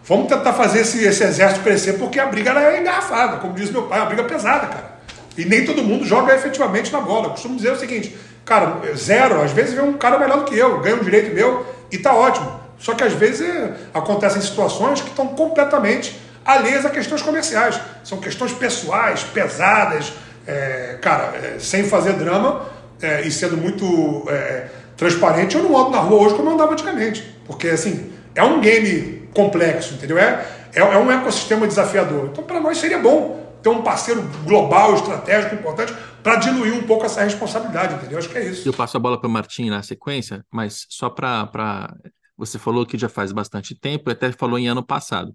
vamos 0.05 0.29
tentar 0.29 0.53
fazer 0.53 0.81
esse, 0.81 1.05
esse 1.05 1.22
exército 1.22 1.62
crescer, 1.62 1.94
porque 1.94 2.18
a 2.18 2.26
briga 2.26 2.50
é 2.53 2.81
engarrafada, 2.81 3.38
como 3.38 3.55
diz 3.55 3.70
meu 3.70 3.85
pai, 3.85 3.98
é 3.98 4.03
uma 4.03 4.09
briga 4.09 4.24
pesada, 4.24 4.66
cara. 4.66 5.00
E 5.37 5.44
nem 5.44 5.64
todo 5.64 5.83
mundo 5.83 6.05
joga 6.05 6.35
efetivamente 6.35 6.92
na 6.92 7.00
bola. 7.00 7.26
Eu 7.26 7.31
costumo 7.31 7.57
dizer 7.57 7.72
o 7.72 7.79
seguinte, 7.79 8.16
cara, 8.44 8.81
zero, 8.96 9.40
às 9.40 9.53
vezes 9.53 9.74
vem 9.74 9.85
um 9.85 9.94
cara 9.94 10.18
melhor 10.18 10.38
do 10.38 10.44
que 10.44 10.57
eu, 10.57 10.81
ganha 10.81 10.96
um 10.96 11.05
direito 11.05 11.35
meu 11.35 11.64
e 11.90 11.98
tá 11.98 12.14
ótimo. 12.14 12.61
Só 12.79 12.94
que 12.94 13.05
às 13.05 13.12
vezes 13.12 13.42
é, 13.42 13.74
acontecem 13.94 14.40
situações 14.42 15.00
que 15.00 15.09
estão 15.09 15.29
completamente 15.29 16.18
alheias 16.53 16.85
a 16.85 16.91
questões 16.91 17.23
comerciais. 17.23 17.81
São 18.05 18.19
questões 18.19 18.53
pessoais, 18.53 19.23
pesadas, 19.23 20.13
é, 20.47 20.99
cara, 21.01 21.37
é, 21.37 21.59
sem 21.59 21.85
fazer 21.85 22.15
drama 22.15 22.67
é, 23.01 23.23
e 23.23 23.31
sendo 23.31 23.57
muito 23.57 24.25
é, 24.29 24.69
transparente, 24.97 25.57
eu 25.57 25.63
não 25.63 25.77
ando 25.77 25.91
na 25.91 25.99
rua 25.99 26.27
hoje 26.27 26.35
como 26.35 26.51
eu 26.51 26.55
andava 26.55 26.73
antigamente. 26.73 27.23
Porque, 27.47 27.69
assim, 27.69 28.13
é 28.35 28.43
um 28.43 28.61
game 28.61 29.29
complexo, 29.35 29.95
entendeu? 29.95 30.19
É, 30.19 30.47
é, 30.75 30.81
é 30.81 30.99
um 30.99 31.11
ecossistema 31.11 31.67
desafiador. 31.67 32.29
Então, 32.33 32.45
para 32.45 32.61
nós 32.61 32.79
seria 32.79 32.99
bom 32.99 33.41
ter 33.63 33.69
um 33.69 33.83
parceiro 33.83 34.23
global, 34.45 34.95
estratégico, 34.95 35.55
importante, 35.55 35.95
para 36.23 36.37
diluir 36.37 36.75
um 36.75 36.83
pouco 36.83 37.05
essa 37.05 37.23
responsabilidade, 37.23 37.95
entendeu? 37.95 38.19
Acho 38.19 38.29
que 38.29 38.39
é 38.39 38.45
isso. 38.45 38.69
Eu 38.69 38.73
passo 38.73 38.97
a 38.97 39.01
bola 39.01 39.19
para 39.19 39.29
o 39.29 39.31
Martim 39.31 39.69
na 39.69 39.83
sequência, 39.83 40.45
mas 40.51 40.87
só 40.89 41.09
para. 41.11 41.95
Você 42.37 42.59
falou 42.59 42.87
que 42.87 42.97
já 42.97 43.09
faz 43.09 43.33
bastante 43.33 43.75
tempo, 43.75 44.11
até 44.11 44.33
falou 44.33 44.59
em 44.59 44.67
ano 44.67 44.83
passado. 44.83 45.35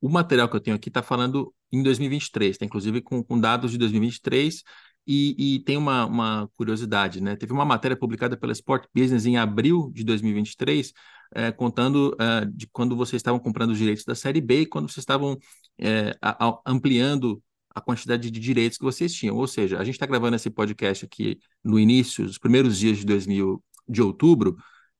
O 0.00 0.08
material 0.08 0.48
que 0.48 0.56
eu 0.56 0.60
tenho 0.60 0.76
aqui 0.76 0.88
está 0.88 1.02
falando 1.02 1.52
em 1.72 1.82
2023, 1.82 2.58
tá? 2.58 2.64
inclusive 2.64 3.00
com, 3.00 3.22
com 3.22 3.38
dados 3.38 3.70
de 3.70 3.78
2023, 3.78 4.62
e, 5.06 5.54
e, 5.56 5.60
tem 5.60 5.76
uma, 5.76 6.04
uma, 6.04 6.50
curiosidade, 6.56 7.20
né? 7.20 7.36
Teve 7.36 7.52
uma 7.52 7.64
matéria 7.64 7.96
publicada 7.96 8.36
pela 8.36 8.52
Sport 8.52 8.86
Business 8.92 9.24
em 9.24 9.36
abril 9.36 9.90
de 9.94 10.02
2023, 10.02 10.92
é, 11.32 11.52
contando 11.52 12.16
é, 12.18 12.44
de 12.46 12.66
quando 12.66 12.96
vocês 12.96 13.20
estavam 13.20 13.38
comprando 13.38 13.70
os 13.70 13.78
direitos 13.78 14.04
da 14.04 14.16
Série 14.16 14.40
B 14.40 14.62
e 14.62 14.66
quando 14.66 14.90
vocês 14.90 15.02
estavam 15.02 15.38
é, 15.78 16.16
a, 16.20 16.48
a, 16.48 16.60
ampliando 16.66 17.40
a 17.72 17.80
quantidade 17.80 18.30
de 18.30 18.40
direitos 18.40 18.78
que 18.78 18.84
vocês 18.84 19.14
tinham. 19.14 19.36
Ou 19.36 19.46
seja, 19.46 19.78
a 19.78 19.84
gente 19.84 19.94
está 19.94 20.06
gravando 20.06 20.34
esse 20.34 20.50
podcast 20.50 21.04
aqui 21.04 21.38
no 21.62 21.78
início, 21.78 22.24
os 22.24 22.38
primeiros 22.38 22.76
dias 22.76 22.98
de 22.98 23.06
2000 23.06 23.62
de 23.88 24.02
outubro, 24.02 24.56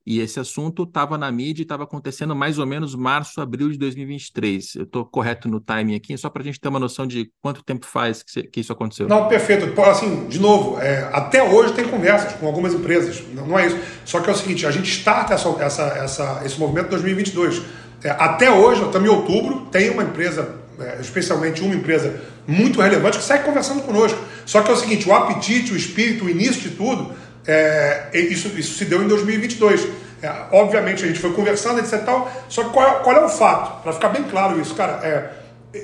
e 0.06 0.20
esse 0.20 0.38
assunto 0.38 0.84
estava 0.84 1.18
na 1.18 1.32
mídia 1.32 1.62
e 1.62 1.64
estava 1.64 1.82
acontecendo 1.82 2.34
mais 2.36 2.60
ou 2.60 2.66
menos 2.66 2.94
março, 2.94 3.40
abril 3.40 3.70
de 3.70 3.76
2023. 3.76 4.76
Eu 4.76 4.82
estou 4.84 5.04
correto 5.04 5.48
no 5.48 5.60
timing 5.60 5.96
aqui, 5.96 6.16
só 6.16 6.30
para 6.30 6.42
a 6.42 6.44
gente 6.44 6.60
ter 6.60 6.68
uma 6.68 6.78
noção 6.78 7.08
de 7.08 7.28
quanto 7.42 7.64
tempo 7.64 7.84
faz 7.84 8.22
que, 8.22 8.44
que 8.44 8.60
isso 8.60 8.72
aconteceu. 8.72 9.08
Não, 9.08 9.26
perfeito. 9.26 9.80
Assim, 9.82 10.28
de 10.28 10.38
novo, 10.38 10.78
é, 10.80 11.10
até 11.12 11.42
hoje 11.42 11.72
tem 11.72 11.88
conversas 11.88 12.34
com 12.34 12.46
algumas 12.46 12.72
empresas. 12.72 13.20
Não, 13.34 13.48
não, 13.48 13.58
é 13.58 13.66
isso. 13.66 13.78
Só 14.04 14.20
que 14.20 14.30
é 14.30 14.32
o 14.32 14.36
seguinte, 14.36 14.64
a 14.64 14.70
gente 14.70 14.88
starta 14.88 15.34
essa, 15.34 15.48
essa, 15.60 15.82
essa 15.82 16.42
esse 16.44 16.60
movimento 16.60 16.86
em 16.86 16.90
2022. 16.90 17.62
É, 18.04 18.10
até 18.10 18.48
hoje, 18.48 18.84
estamos 18.84 19.08
em 19.08 19.12
outubro, 19.12 19.66
tem 19.72 19.90
uma 19.90 20.04
empresa, 20.04 20.54
é, 20.78 21.00
especialmente 21.00 21.62
uma 21.62 21.74
empresa 21.74 22.20
muito 22.46 22.80
relevante, 22.80 23.18
que 23.18 23.24
segue 23.24 23.42
conversando 23.42 23.82
conosco. 23.82 24.18
Só 24.44 24.62
que 24.62 24.70
é 24.70 24.72
o 24.74 24.76
seguinte, 24.76 25.08
o 25.08 25.12
apetite, 25.12 25.72
o 25.72 25.76
espírito, 25.76 26.26
o 26.26 26.30
início 26.30 26.62
de 26.62 26.76
tudo 26.76 27.12
é, 27.46 28.09
isso, 28.12 28.48
isso 28.59 28.76
se 28.76 28.85
deu 28.85 29.02
em 29.02 29.09
2022. 29.09 29.87
É, 30.22 30.32
obviamente 30.50 31.04
a 31.04 31.06
gente 31.06 31.18
foi 31.18 31.32
conversando, 31.32 31.78
etc. 31.78 32.02
Tal, 32.04 32.30
só 32.48 32.64
que 32.64 32.70
qual, 32.70 33.00
qual 33.00 33.16
é 33.16 33.24
o 33.24 33.28
fato? 33.28 33.82
Para 33.82 33.92
ficar 33.92 34.09
bem 34.09 34.24
claro 34.24 34.61
isso, 34.61 34.74
cara, 34.74 35.00
é, 35.06 35.30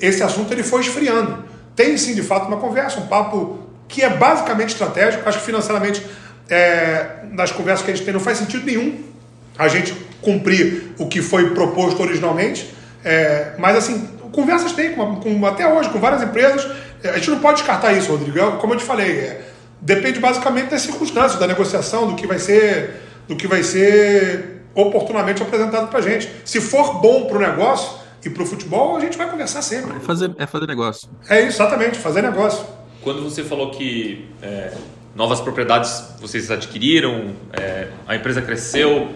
esse 0.00 0.22
assunto 0.22 0.52
ele 0.52 0.62
foi 0.62 0.80
esfriando. 0.80 1.44
Tem 1.76 1.96
sim, 1.96 2.14
de 2.14 2.22
fato, 2.22 2.46
uma 2.46 2.56
conversa, 2.56 3.00
um 3.00 3.06
papo 3.06 3.58
que 3.88 4.02
é 4.02 4.10
basicamente 4.10 4.70
estratégico. 4.70 5.28
Acho 5.28 5.38
que 5.38 5.44
financeiramente, 5.44 6.04
é, 6.48 7.24
nas 7.30 7.52
conversas 7.52 7.84
que 7.84 7.90
a 7.90 7.94
gente 7.94 8.04
tem, 8.04 8.12
não 8.12 8.20
faz 8.20 8.38
sentido 8.38 8.64
nenhum 8.64 9.12
a 9.58 9.68
gente 9.68 9.94
cumprir 10.22 10.94
o 10.98 11.06
que 11.06 11.20
foi 11.20 11.50
proposto 11.50 12.02
originalmente. 12.02 12.74
É, 13.04 13.52
mas 13.58 13.76
assim, 13.76 14.08
conversas 14.32 14.72
tem, 14.72 14.94
com, 14.94 15.16
com, 15.16 15.46
até 15.46 15.66
hoje, 15.66 15.90
com 15.90 15.98
várias 15.98 16.22
empresas. 16.22 16.66
É, 17.02 17.10
a 17.10 17.14
gente 17.14 17.30
não 17.30 17.40
pode 17.40 17.58
descartar 17.58 17.92
isso, 17.92 18.10
Rodrigo. 18.10 18.38
É, 18.38 18.56
como 18.58 18.74
eu 18.74 18.78
te 18.78 18.84
falei, 18.84 19.10
é, 19.10 19.51
depende 19.82 20.20
basicamente 20.20 20.70
das 20.70 20.82
circunstâncias, 20.82 21.38
da 21.38 21.46
negociação, 21.46 22.06
do 22.06 22.14
que 22.14 22.26
vai 22.26 22.38
ser, 22.38 23.02
do 23.28 23.34
que 23.34 23.48
vai 23.48 23.62
ser 23.64 24.62
oportunamente 24.74 25.42
apresentado 25.42 25.88
para 25.88 25.98
a 25.98 26.02
gente. 26.02 26.30
Se 26.44 26.60
for 26.60 27.00
bom 27.00 27.26
para 27.26 27.36
o 27.36 27.40
negócio 27.40 27.98
e 28.24 28.30
para 28.30 28.42
o 28.42 28.46
futebol, 28.46 28.96
a 28.96 29.00
gente 29.00 29.18
vai 29.18 29.28
conversar 29.28 29.60
sempre. 29.60 29.96
É 29.96 30.00
fazer, 30.00 30.34
é 30.38 30.46
fazer 30.46 30.66
negócio. 30.66 31.10
É 31.28 31.40
isso, 31.40 31.60
exatamente, 31.60 31.98
fazer 31.98 32.22
negócio. 32.22 32.64
Quando 33.02 33.22
você 33.22 33.42
falou 33.42 33.72
que 33.72 34.28
é, 34.40 34.72
novas 35.14 35.40
propriedades 35.40 36.14
vocês 36.20 36.50
adquiriram, 36.50 37.34
é, 37.52 37.88
a 38.06 38.14
empresa 38.14 38.40
cresceu, 38.40 39.10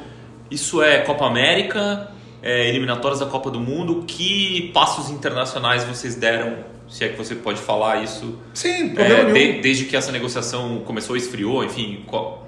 isso 0.51 0.83
é 0.83 0.99
Copa 0.99 1.25
América, 1.25 2.11
é, 2.43 2.69
eliminatórias 2.69 3.21
da 3.21 3.27
Copa 3.27 3.51
do 3.51 3.61
Mundo, 3.61 4.05
que 4.07 4.73
passos 4.75 5.11
internacionais 5.11 5.85
vocês 5.85 6.17
deram 6.17 6.76
se 6.89 7.05
é 7.05 7.09
que 7.09 7.17
você 7.17 7.35
pode 7.35 7.61
falar 7.61 8.03
isso. 8.03 8.39
Sim, 8.55 8.95
é, 8.97 9.33
de, 9.33 9.61
desde 9.61 9.85
que 9.85 9.97
essa 9.97 10.13
negociação 10.13 10.81
começou, 10.87 11.17
esfriou, 11.17 11.65
enfim, 11.65 12.05
qual, 12.07 12.47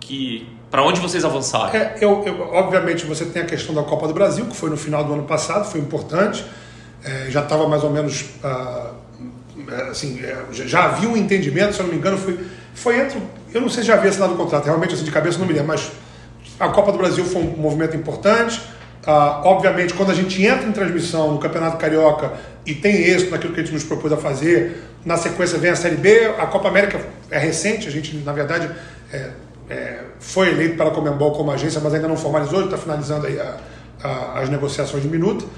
que 0.00 0.48
para 0.70 0.82
onde 0.82 1.00
vocês 1.00 1.24
avançaram? 1.24 1.74
É, 1.74 1.96
eu, 2.00 2.22
eu, 2.26 2.40
obviamente 2.52 3.06
você 3.06 3.24
tem 3.24 3.42
a 3.42 3.46
questão 3.46 3.74
da 3.74 3.82
Copa 3.82 4.06
do 4.08 4.14
Brasil, 4.14 4.44
que 4.46 4.56
foi 4.56 4.68
no 4.68 4.76
final 4.76 5.04
do 5.04 5.12
ano 5.12 5.22
passado, 5.24 5.64
foi 5.70 5.80
importante. 5.80 6.44
É, 7.04 7.30
já 7.30 7.42
estava 7.42 7.68
mais 7.68 7.84
ou 7.84 7.90
menos. 7.90 8.26
Ah, 8.42 8.92
assim, 9.90 10.20
é, 10.22 10.44
já 10.50 10.84
havia 10.84 11.08
um 11.08 11.16
entendimento, 11.16 11.74
se 11.74 11.80
eu 11.80 11.84
não 11.84 11.92
me 11.92 11.98
engano, 11.98 12.18
foi, 12.18 12.38
foi 12.74 13.00
entre. 13.00 13.20
Eu 13.54 13.60
não 13.60 13.68
sei 13.68 13.82
se 13.82 13.88
já 13.88 13.94
havia 13.94 14.10
assinado 14.10 14.34
o 14.34 14.36
contrato, 14.36 14.64
realmente 14.64 14.94
assim 14.94 15.04
de 15.04 15.10
cabeça 15.10 15.38
não 15.38 15.46
me 15.46 15.52
lembro, 15.52 15.68
mas 15.68 15.90
a 16.58 16.68
Copa 16.68 16.92
do 16.92 16.98
Brasil 16.98 17.24
foi 17.24 17.42
um 17.42 17.56
movimento 17.56 17.96
importante. 17.96 18.60
Ah, 19.06 19.40
obviamente, 19.44 19.94
quando 19.94 20.10
a 20.10 20.14
gente 20.14 20.44
entra 20.44 20.66
em 20.66 20.72
transmissão 20.72 21.32
no 21.32 21.38
Campeonato 21.38 21.76
Carioca 21.76 22.32
e 22.66 22.74
tem 22.74 23.04
êxito 23.04 23.30
naquilo 23.30 23.54
que 23.54 23.60
a 23.60 23.62
gente 23.62 23.72
nos 23.72 23.84
propôs 23.84 24.12
a 24.12 24.16
fazer, 24.16 24.82
na 25.04 25.16
sequência 25.16 25.56
vem 25.58 25.70
a 25.70 25.76
Série 25.76 25.94
B, 25.94 26.26
a 26.36 26.46
Copa 26.46 26.66
América 26.66 27.00
é 27.30 27.38
recente, 27.38 27.86
a 27.86 27.90
gente, 27.92 28.16
na 28.16 28.32
verdade, 28.32 28.68
é, 29.12 29.30
é, 29.70 29.98
foi 30.18 30.50
eleito 30.50 30.76
para 30.76 30.88
a 30.88 30.90
Comembol 30.90 31.30
como 31.30 31.52
agência, 31.52 31.80
mas 31.80 31.94
ainda 31.94 32.08
não 32.08 32.16
formalizou, 32.16 32.64
está 32.64 32.76
finalizando 32.76 33.28
aí 33.28 33.38
a, 33.38 33.56
a, 34.02 34.40
as 34.40 34.48
negociações 34.48 35.04
de 35.04 35.08
minuto. 35.08 35.48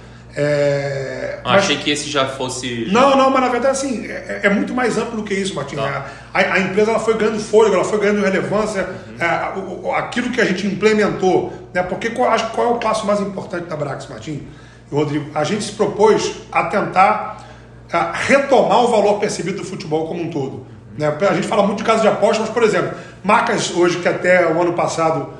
É, 0.41 1.41
ah, 1.43 1.55
mas... 1.55 1.65
Achei 1.65 1.79
que 1.79 1.91
esse 1.91 2.09
já 2.09 2.29
fosse. 2.29 2.87
Não, 2.93 3.17
não, 3.17 3.29
mas 3.29 3.43
na 3.43 3.49
verdade 3.49 3.73
assim, 3.73 4.07
é, 4.07 4.43
é 4.45 4.49
muito 4.49 4.73
mais 4.73 4.97
amplo 4.97 5.17
do 5.17 5.25
que 5.25 5.35
isso, 5.35 5.53
Martim. 5.53 5.75
Tá. 5.75 6.07
A, 6.33 6.39
a, 6.39 6.61
empresa 6.61 6.93
ela 6.93 7.01
foi 7.01 7.19
ganhando 7.19 7.41
fôlego, 7.41 7.75
ela 7.75 7.85
foi 7.85 7.99
ganhando 7.99 8.21
relevância, 8.21 8.89
uhum. 9.09 9.91
é, 9.93 9.99
aquilo 9.99 10.31
que 10.31 10.41
a 10.41 10.45
gente 10.45 10.65
implementou. 10.65 11.53
Né, 11.75 11.83
porque 11.83 12.11
qual, 12.11 12.31
acho, 12.31 12.51
qual 12.53 12.69
é 12.69 12.71
o 12.71 12.77
passo 12.77 13.05
mais 13.05 13.21
importante 13.21 13.65
da 13.65 13.75
Brax, 13.75 14.07
Martim 14.07 14.47
e 14.93 14.95
Rodrigo? 14.95 15.29
A 15.35 15.43
gente 15.43 15.65
se 15.65 15.73
propôs 15.73 16.37
a 16.53 16.65
tentar 16.67 17.45
a 17.93 18.13
retomar 18.13 18.85
o 18.85 18.89
valor 18.89 19.19
percebido 19.19 19.59
do 19.59 19.65
futebol 19.65 20.07
como 20.07 20.23
um 20.23 20.31
todo. 20.31 20.67
Né? 20.97 21.13
A 21.29 21.35
gente 21.35 21.49
fala 21.49 21.65
muito 21.67 21.79
de 21.79 21.85
casos 21.85 22.03
de 22.03 22.09
aposta, 22.09 22.43
mas, 22.43 22.53
por 22.53 22.63
exemplo, 22.63 22.97
marcas 23.25 23.75
hoje 23.75 23.99
que 23.99 24.07
até 24.07 24.47
o 24.47 24.63
ano 24.63 24.75
passado 24.75 25.31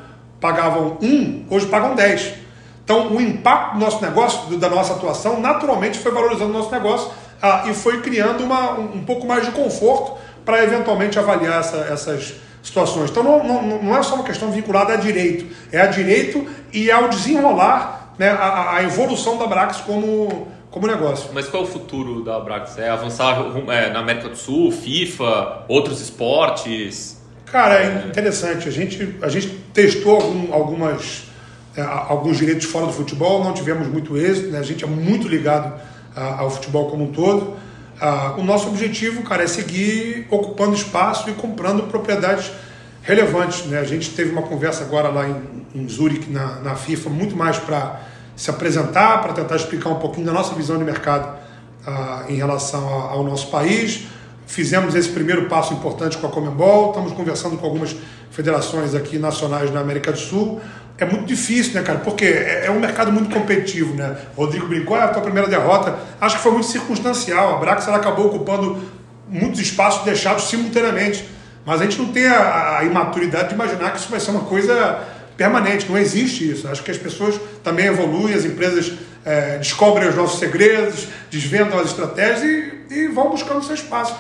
pagavam 0.41 0.99
um, 1.01 1.45
hoje 1.49 1.67
pagam 1.67 1.95
10. 1.95 2.48
Então, 2.89 3.09
o 3.09 3.21
impacto 3.21 3.75
do 3.75 3.81
nosso 3.81 4.01
negócio, 4.01 4.57
da 4.57 4.71
nossa 4.71 4.95
atuação, 4.95 5.39
naturalmente 5.43 5.99
foi 5.99 6.11
valorizando 6.11 6.49
o 6.49 6.55
nosso 6.55 6.71
negócio 6.71 7.11
ah, 7.43 7.65
e 7.67 7.75
foi 7.75 8.01
criando 8.01 8.43
uma, 8.43 8.79
um, 8.79 8.95
um 8.95 9.05
pouco 9.05 9.27
mais 9.27 9.45
de 9.45 9.51
conforto 9.51 10.17
para 10.43 10.65
eventualmente 10.65 11.19
avaliar 11.19 11.61
essa, 11.61 11.77
essas 11.77 12.37
situações. 12.63 13.11
Então, 13.11 13.23
não, 13.23 13.45
não, 13.45 13.83
não, 13.83 13.95
é 13.95 14.03
só 14.03 14.15
uma 14.15 14.25
questão 14.25 14.51
vinculada 14.51 14.95
a 14.95 14.97
direito, 14.97 15.55
é 15.71 15.83
a 15.83 15.87
direito 15.87 16.47
e 16.73 16.91
ao 16.91 17.11
desenrolar 17.11 18.15
né, 18.19 18.31
a, 18.31 18.77
a 18.77 18.83
evolução 18.83 19.37
da 19.37 19.47
Brax 19.47 19.83
como, 19.83 20.49
como 20.71 20.87
negócio. 20.87 21.29
Mas 21.35 21.47
qual 21.47 21.65
é 21.65 21.67
o 21.67 21.69
futuro 21.69 22.25
da 22.25 22.41
Brax? 22.41 22.79
É 22.79 22.89
avançar 22.89 23.39
é, 23.69 23.91
na 23.91 23.99
América 23.99 24.31
do 24.31 24.37
Sul, 24.37 24.73
FIFA, 24.73 25.65
outros 25.69 26.01
esportes? 26.01 27.23
Cara, 27.53 27.83
é 27.83 28.07
interessante. 28.07 28.67
A 28.67 28.73
gente, 28.73 29.17
a 29.21 29.29
gente 29.29 29.49
testou 29.75 30.15
algum, 30.15 30.55
algumas 30.55 31.28
é, 31.28 31.28
alguns 31.83 32.37
direitos 32.39 32.67
fora 32.67 32.87
do 32.87 32.93
futebol, 32.93 33.43
não 33.45 33.53
tivemos 33.53 33.87
muito 33.87 34.17
êxito, 34.17 34.49
né? 34.49 34.59
a 34.59 34.63
gente 34.63 34.85
é 34.85 34.87
muito 34.87 35.29
ligado 35.29 35.81
ao 36.15 36.51
futebol 36.51 36.91
como 36.91 37.05
um 37.05 37.13
todo. 37.13 37.55
o 38.37 38.43
nosso 38.43 38.69
objetivo, 38.69 39.23
cara, 39.23 39.45
é 39.45 39.47
seguir 39.47 40.27
ocupando 40.31 40.75
espaço 40.75 41.31
e 41.31 41.35
comprando 41.35 41.85
propriedades 41.85 42.51
relevantes. 43.03 43.65
Né? 43.67 43.79
A 43.79 43.85
gente 43.85 44.11
teve 44.11 44.31
uma 44.31 44.43
conversa 44.43 44.83
agora 44.83 45.09
lá 45.09 45.29
em, 45.29 45.37
em 45.75 45.89
Zurich, 45.89 46.31
na, 46.31 46.61
na 46.61 46.75
FIFA, 46.75 47.11
muito 47.11 47.37
mais 47.37 47.59
para 47.59 48.01
se 48.35 48.51
apresentar, 48.51 49.21
para 49.21 49.33
tentar 49.33 49.57
explicar 49.57 49.91
um 49.91 49.97
pouquinho 49.97 50.27
da 50.27 50.33
nossa 50.33 50.55
visão 50.55 50.79
de 50.79 50.85
mercado 50.85 51.39
em 52.29 52.37
relação 52.37 52.87
ao 52.89 53.25
nosso 53.25 53.49
país. 53.49 54.07
Fizemos 54.47 54.95
esse 54.95 55.11
primeiro 55.11 55.47
passo 55.47 55.75
importante 55.75 56.17
com 56.17 56.27
a 56.27 56.31
Comembol, 56.31 56.91
estamos 56.91 57.13
conversando 57.13 57.57
com 57.59 57.67
algumas 57.67 57.95
federações 58.31 58.95
aqui 58.95 59.19
nacionais 59.19 59.71
na 59.71 59.81
América 59.81 60.13
do 60.13 60.19
Sul 60.19 60.61
é 60.99 61.05
muito 61.05 61.27
difícil, 61.27 61.75
né, 61.75 61.83
cara? 61.83 62.01
Porque 62.01 62.25
é, 62.25 62.67
é 62.67 62.71
um 62.71 62.81
mercado 62.81 63.13
muito 63.13 63.33
competitivo, 63.33 63.95
né? 63.95 64.17
Rodrigo 64.37 64.67
brincou, 64.67 64.97
é 64.97 65.03
a 65.03 65.09
tua 65.09 65.23
primeira 65.23 65.49
derrota. 65.49 65.97
Acho 66.21 66.37
que 66.37 66.43
foi 66.43 66.53
muito 66.53 66.67
circunstancial. 66.67 67.57
A 67.57 67.59
Brax 67.59 67.87
ela 67.87 67.99
acabou 67.99 68.27
ocupando 68.27 68.83
muitos 69.29 69.61
espaços 69.61 70.05
deixados 70.05 70.49
simultaneamente. 70.49 71.29
Mas 71.65 71.81
a 71.81 71.85
gente 71.85 71.99
não 71.99 72.13
tem 72.13 72.27
a, 72.27 72.79
a 72.79 72.85
imaturidade 72.85 73.49
de 73.49 73.55
imaginar 73.55 73.93
que 73.93 73.99
isso 73.99 74.11
vai 74.11 74.19
ser 74.19 74.33
uma 74.33 74.41
coisa 74.41 75.05
permanente. 75.37 75.89
Não 75.89 75.97
existe 75.97 76.51
isso. 76.51 76.67
Acho 76.67 76.83
que 76.83 76.91
as 76.91 76.99
pessoas 76.99 77.39
também 77.63 77.87
evoluem, 77.87 78.35
as 78.35 78.45
empresas 78.45 78.93
é, 79.25 79.59
descobrem 79.59 80.09
os 80.09 80.17
nossos 80.17 80.41
segredos, 80.41 81.07
desvendam 81.31 81.79
as 81.79 81.87
estratégias 81.87 82.43
e, 82.43 82.95
e 82.95 83.07
vão 83.09 83.31
buscando 83.31 83.63
seu 83.63 83.75
espaço. 83.75 84.17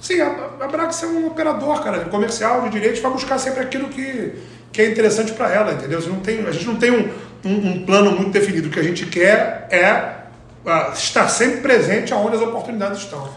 Sim, 0.00 0.20
a, 0.20 0.28
a 0.60 0.68
Brax 0.68 1.02
é 1.02 1.06
um 1.06 1.26
operador, 1.26 1.82
cara, 1.82 2.00
comercial 2.06 2.62
de 2.62 2.70
direitos, 2.70 3.00
vai 3.00 3.12
buscar 3.12 3.38
sempre 3.38 3.60
aquilo 3.60 3.88
que 3.88 4.32
que 4.72 4.80
é 4.80 4.90
interessante 4.90 5.32
para 5.32 5.52
ela, 5.52 5.72
entendeu? 5.72 6.00
Não 6.08 6.20
tem, 6.20 6.40
a 6.46 6.50
gente 6.50 6.64
não 6.64 6.76
tem 6.76 6.90
um, 6.90 7.10
um, 7.44 7.68
um, 7.68 7.84
plano 7.84 8.12
muito 8.12 8.30
definido. 8.30 8.68
O 8.68 8.70
que 8.70 8.80
a 8.80 8.82
gente 8.82 9.06
quer 9.06 9.68
é 9.70 10.22
uh, 10.64 10.92
estar 10.92 11.28
sempre 11.28 11.60
presente 11.60 12.12
aonde 12.12 12.36
as 12.36 12.42
oportunidades 12.42 13.00
estão. 13.00 13.28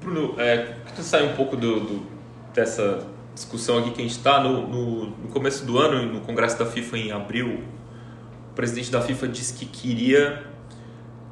Bruno, 0.00 0.34
é, 0.38 0.74
tu 0.94 1.02
sai 1.02 1.26
um 1.26 1.34
pouco 1.34 1.56
do, 1.56 1.80
do, 1.80 2.06
dessa 2.54 3.04
discussão 3.34 3.78
aqui 3.78 3.90
que 3.90 4.00
a 4.00 4.04
gente 4.04 4.16
está. 4.16 4.40
No, 4.40 4.66
no, 4.68 5.06
no, 5.06 5.28
começo 5.28 5.64
do 5.64 5.78
ano, 5.78 6.12
no 6.12 6.20
Congresso 6.20 6.56
da 6.58 6.66
FIFA 6.66 6.98
em 6.98 7.10
abril, 7.10 7.64
o 8.52 8.54
presidente 8.54 8.90
da 8.90 9.00
FIFA 9.00 9.26
disse 9.26 9.54
que 9.54 9.66
queria 9.66 10.44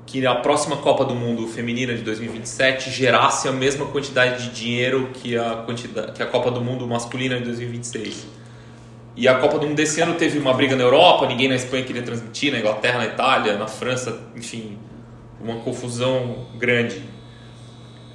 que 0.05 0.27
a 0.27 0.35
próxima 0.35 0.77
Copa 0.77 1.05
do 1.05 1.15
Mundo 1.15 1.47
feminina 1.47 1.95
de 1.95 2.03
2027 2.03 2.91
gerasse 2.91 3.49
a 3.49 3.53
mesma 3.53 3.87
quantidade 3.87 4.45
de 4.45 4.55
dinheiro 4.55 5.11
que 5.15 5.37
a, 5.37 5.63
quantidade, 5.65 6.13
que 6.13 6.23
a 6.23 6.27
Copa 6.27 6.51
do 6.51 6.61
Mundo 6.61 6.87
masculina 6.87 7.39
de 7.39 7.45
2026. 7.45 8.44
E 9.17 9.29
a 9.29 9.37
Copa 9.37 9.59
do 9.59 9.67
Mundo 9.67 9.77
desse 9.77 10.01
ano 10.01 10.15
teve 10.15 10.39
uma 10.39 10.53
briga 10.53 10.75
na 10.75 10.83
Europa, 10.83 11.27
ninguém 11.27 11.49
na 11.49 11.55
Espanha 11.55 11.85
queria 11.85 12.03
transmitir, 12.03 12.53
na 12.53 12.59
Inglaterra, 12.59 12.99
na 12.99 13.07
Itália, 13.07 13.57
na 13.57 13.69
França, 13.69 14.21
enfim, 14.35 14.77
uma 15.41 15.57
confusão 15.57 16.47
grande. 16.57 17.01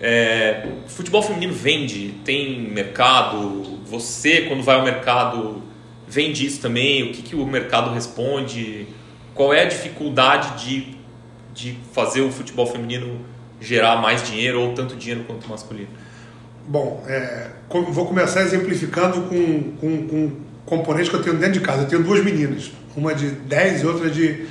É, 0.02 0.68
futebol 0.88 1.22
feminino 1.22 1.54
vende, 1.54 2.16
tem 2.26 2.60
mercado. 2.70 3.80
Você, 3.86 4.42
quando 4.42 4.62
vai 4.62 4.76
ao 4.76 4.84
mercado, 4.84 5.62
vende 6.08 6.46
isso 6.46 6.62
também? 6.62 7.04
O 7.04 7.14
que, 7.14 7.22
que 7.22 7.36
o 7.36 7.46
mercado 7.46 7.92
responde? 7.92 8.88
Qual 9.34 9.54
é 9.54 9.62
a 9.62 9.66
dificuldade 9.66 10.66
de, 10.66 10.98
de 11.54 11.78
fazer 11.94 12.22
o 12.22 12.32
futebol 12.32 12.66
feminino 12.66 13.20
gerar 13.62 14.02
mais 14.02 14.22
dinheiro 14.24 14.62
ou 14.62 14.74
tanto 14.74 14.98
dinheiro 14.98 15.24
quanto 15.26 15.46
o 15.46 15.50
masculino? 15.50 15.90
Bom, 16.68 17.04
é, 17.08 17.52
vou 17.90 18.06
começar 18.06 18.42
exemplificando 18.42 19.22
com, 19.24 19.72
com, 19.80 20.08
com 20.08 20.32
componentes 20.70 21.10
que 21.10 21.16
eu 21.16 21.24
tenho 21.24 21.36
dentro 21.36 21.54
de 21.54 21.62
casa. 21.62 21.82
Eu 21.82 21.88
tenho 21.88 22.04
duas 22.04 22.24
meninas, 22.24 22.72
uma 22.96 23.14
de 23.14 23.32
10 23.32 23.82
e 23.82 23.86
outra 23.86 24.10
de. 24.10 24.48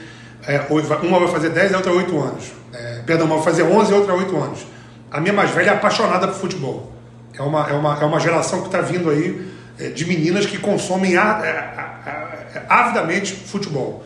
É, 0.47 0.67
uma 1.03 1.19
vai 1.19 1.29
fazer 1.29 1.51
10 1.51 1.73
e 1.73 1.75
outra 1.77 1.93
8 1.93 2.21
anos. 2.21 2.53
É, 2.73 3.03
perdão, 3.07 3.27
uma 3.27 3.37
vai 3.37 3.45
fazer 3.45 3.63
11 3.63 3.93
e 3.93 3.95
outra 3.95 4.15
8 4.15 4.37
anos. 4.37 4.67
A 5.11 5.21
minha 5.21 5.33
mais 5.33 5.51
velha 5.51 5.71
é 5.71 5.75
apaixonada 5.75 6.27
por 6.29 6.37
futebol. 6.37 6.93
É 7.35 7.43
uma, 7.43 7.69
é 7.69 7.73
uma, 7.73 7.99
é 8.01 8.05
uma 8.05 8.21
geração 8.21 8.61
que 8.61 8.67
está 8.67 8.81
vindo 8.81 9.09
aí 9.09 9.49
é, 9.79 9.89
de 9.89 10.05
meninas 10.05 10.45
que 10.45 10.59
consomem 10.59 11.17
a, 11.17 11.23
a, 11.23 12.69
a, 12.69 12.81
avidamente 12.81 13.33
futebol. 13.33 14.05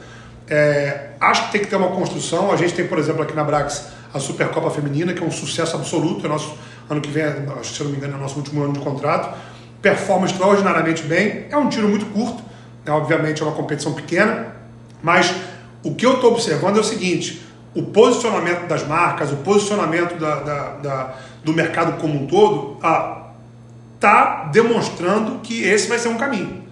É, 0.48 1.10
acho 1.20 1.46
que 1.46 1.52
tem 1.52 1.60
que 1.62 1.66
ter 1.66 1.76
uma 1.76 1.88
construção. 1.88 2.52
A 2.52 2.56
gente 2.56 2.74
tem, 2.74 2.86
por 2.86 2.98
exemplo, 2.98 3.22
aqui 3.22 3.34
na 3.34 3.42
Brax 3.42 3.86
a 4.12 4.20
Supercopa 4.20 4.70
Feminina, 4.70 5.14
que 5.14 5.22
é 5.22 5.26
um 5.26 5.30
sucesso 5.30 5.74
absoluto. 5.76 6.26
É 6.26 6.28
nosso, 6.28 6.54
ano 6.90 7.00
que 7.00 7.10
vem, 7.10 7.24
se 7.62 7.82
não 7.82 7.90
me 7.90 7.96
engano, 7.96 8.14
é 8.14 8.16
o 8.16 8.20
nosso 8.20 8.36
último 8.36 8.62
ano 8.62 8.74
de 8.74 8.80
contrato. 8.80 9.34
Performa 9.82 10.26
extraordinariamente 10.26 11.02
bem. 11.02 11.46
É 11.50 11.56
um 11.56 11.68
tiro 11.68 11.88
muito 11.88 12.06
curto, 12.06 12.42
né? 12.84 12.92
obviamente 12.92 13.42
é 13.42 13.44
uma 13.44 13.54
competição 13.54 13.92
pequena, 13.92 14.54
mas 15.02 15.34
o 15.82 15.94
que 15.94 16.06
eu 16.06 16.14
estou 16.14 16.32
observando 16.32 16.76
é 16.78 16.80
o 16.80 16.84
seguinte: 16.84 17.44
o 17.74 17.82
posicionamento 17.82 18.66
das 18.68 18.86
marcas, 18.86 19.32
o 19.32 19.36
posicionamento 19.36 20.18
da, 20.18 20.36
da, 20.36 20.68
da 20.76 21.14
do 21.44 21.52
mercado 21.52 22.00
como 22.00 22.22
um 22.22 22.26
todo, 22.26 22.78
está 23.96 24.44
demonstrando 24.52 25.40
que 25.40 25.64
esse 25.64 25.88
vai 25.88 25.98
ser 25.98 26.08
um 26.08 26.16
caminho. 26.16 26.62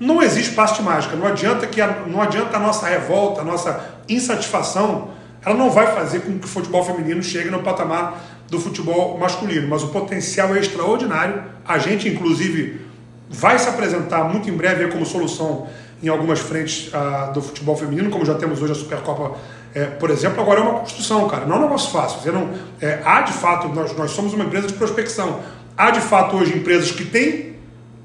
Não 0.00 0.22
existe 0.22 0.54
passo 0.54 0.76
de 0.76 0.82
mágica. 0.82 1.14
Não 1.14 1.26
adianta 1.26 1.66
que 1.66 1.80
a, 1.80 2.04
não 2.06 2.22
adianta 2.22 2.56
a 2.56 2.60
nossa 2.60 2.86
revolta, 2.86 3.42
a 3.42 3.44
nossa 3.44 3.98
insatisfação, 4.08 5.10
ela 5.44 5.54
não 5.54 5.70
vai 5.70 5.94
fazer 5.94 6.20
com 6.20 6.38
que 6.38 6.46
o 6.46 6.48
futebol 6.48 6.84
feminino 6.84 7.22
chegue 7.22 7.50
no 7.50 7.62
patamar 7.62 8.20
do 8.50 8.60
futebol 8.60 9.16
masculino. 9.16 9.68
Mas 9.68 9.82
o 9.82 9.88
potencial 9.88 10.54
é 10.54 10.58
extraordinário. 10.58 11.42
A 11.64 11.78
gente, 11.78 12.08
inclusive, 12.08 12.80
vai 13.28 13.58
se 13.58 13.68
apresentar 13.68 14.24
muito 14.24 14.50
em 14.50 14.52
breve 14.52 14.88
como 14.88 15.06
solução 15.06 15.68
em 16.02 16.08
algumas 16.08 16.40
frentes 16.40 16.90
uh, 16.92 17.32
do 17.32 17.40
futebol 17.40 17.76
feminino, 17.76 18.10
como 18.10 18.24
já 18.24 18.34
temos 18.34 18.60
hoje 18.60 18.72
a 18.72 18.74
Supercopa 18.74 19.36
é, 19.74 19.84
por 19.84 20.10
exemplo, 20.10 20.40
agora 20.40 20.60
é 20.60 20.62
uma 20.62 20.80
construção, 20.80 21.28
cara, 21.28 21.46
não 21.46 21.56
é 21.56 21.58
um 21.58 21.62
negócio 21.62 21.90
fácil. 21.90 22.20
Você 22.20 22.30
não, 22.32 22.50
é, 22.80 23.00
há 23.04 23.22
de 23.22 23.32
fato, 23.32 23.68
nós, 23.68 23.96
nós 23.96 24.10
somos 24.10 24.34
uma 24.34 24.44
empresa 24.44 24.66
de 24.66 24.72
prospecção. 24.72 25.40
Há 25.76 25.90
de 25.90 26.00
fato 26.00 26.36
hoje 26.36 26.56
empresas 26.56 26.90
que 26.90 27.04
têm 27.04 27.56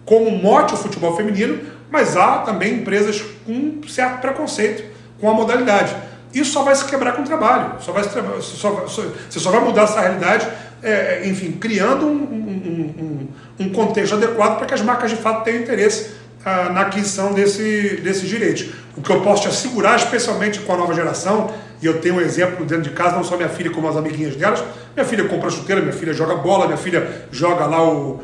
como 0.06 0.30
mote 0.32 0.76
o 0.76 0.78
futebol 0.78 1.16
feminino, 1.16 1.60
mas 1.90 2.16
há 2.16 2.40
também 2.40 2.76
empresas 2.76 3.24
com 3.46 3.82
certo 3.88 4.22
preconceito 4.22 4.84
com 5.20 5.30
a 5.30 5.34
modalidade. 5.34 5.96
Isso 6.36 6.52
só 6.52 6.64
vai 6.64 6.76
se 6.76 6.84
quebrar 6.84 7.14
com 7.14 7.22
o 7.22 7.26
trabalho. 7.26 7.76
Só 7.80 7.94
vai 7.94 8.04
só, 8.04 8.88
só, 8.88 9.02
você 9.30 9.40
só 9.40 9.52
vai 9.52 9.62
mudar 9.62 9.84
essa 9.84 10.02
realidade, 10.02 10.46
é, 10.84 11.22
enfim, 11.26 11.54
criando 11.54 12.06
um, 12.06 12.12
um, 12.12 13.28
um, 13.60 13.66
um 13.66 13.70
contexto 13.70 14.16
adequado 14.16 14.58
para 14.58 14.66
que 14.66 14.74
as 14.74 14.82
marcas 14.82 15.12
de 15.12 15.16
fato 15.16 15.46
tenham 15.46 15.62
interesse 15.62 16.12
ah, 16.44 16.70
na 16.74 16.82
aquisição 16.82 17.34
desse, 17.34 18.02
desses 18.04 18.28
direitos. 18.28 18.68
O 18.98 19.02
que 19.02 19.10
eu 19.10 19.22
posso 19.22 19.44
te 19.44 19.48
assegurar, 19.48 19.96
especialmente 19.96 20.60
com 20.60 20.74
a 20.74 20.78
nova 20.78 20.94
geração, 20.94 21.54
e 21.82 21.86
eu 21.86 22.02
tenho 22.02 22.16
um 22.16 22.22
exemplo 22.22 22.66
dentro 22.66 22.84
de 22.84 22.90
casa, 22.90 23.16
não 23.16 23.24
só 23.24 23.38
minha 23.38 23.50
filha 23.50 23.72
como 23.72 23.88
as 23.88 23.96
amiguinhas 23.96 24.36
delas, 24.36 24.62
minha 24.94 25.06
filha 25.06 25.24
compra 25.30 25.50
chuteira, 25.50 25.82
minha 25.82 25.94
filha 25.94 26.14
joga 26.14 26.36
bola, 26.36 26.66
minha 26.66 26.78
filha 26.78 27.28
joga 27.32 27.66
lá 27.66 27.82
o, 27.82 28.22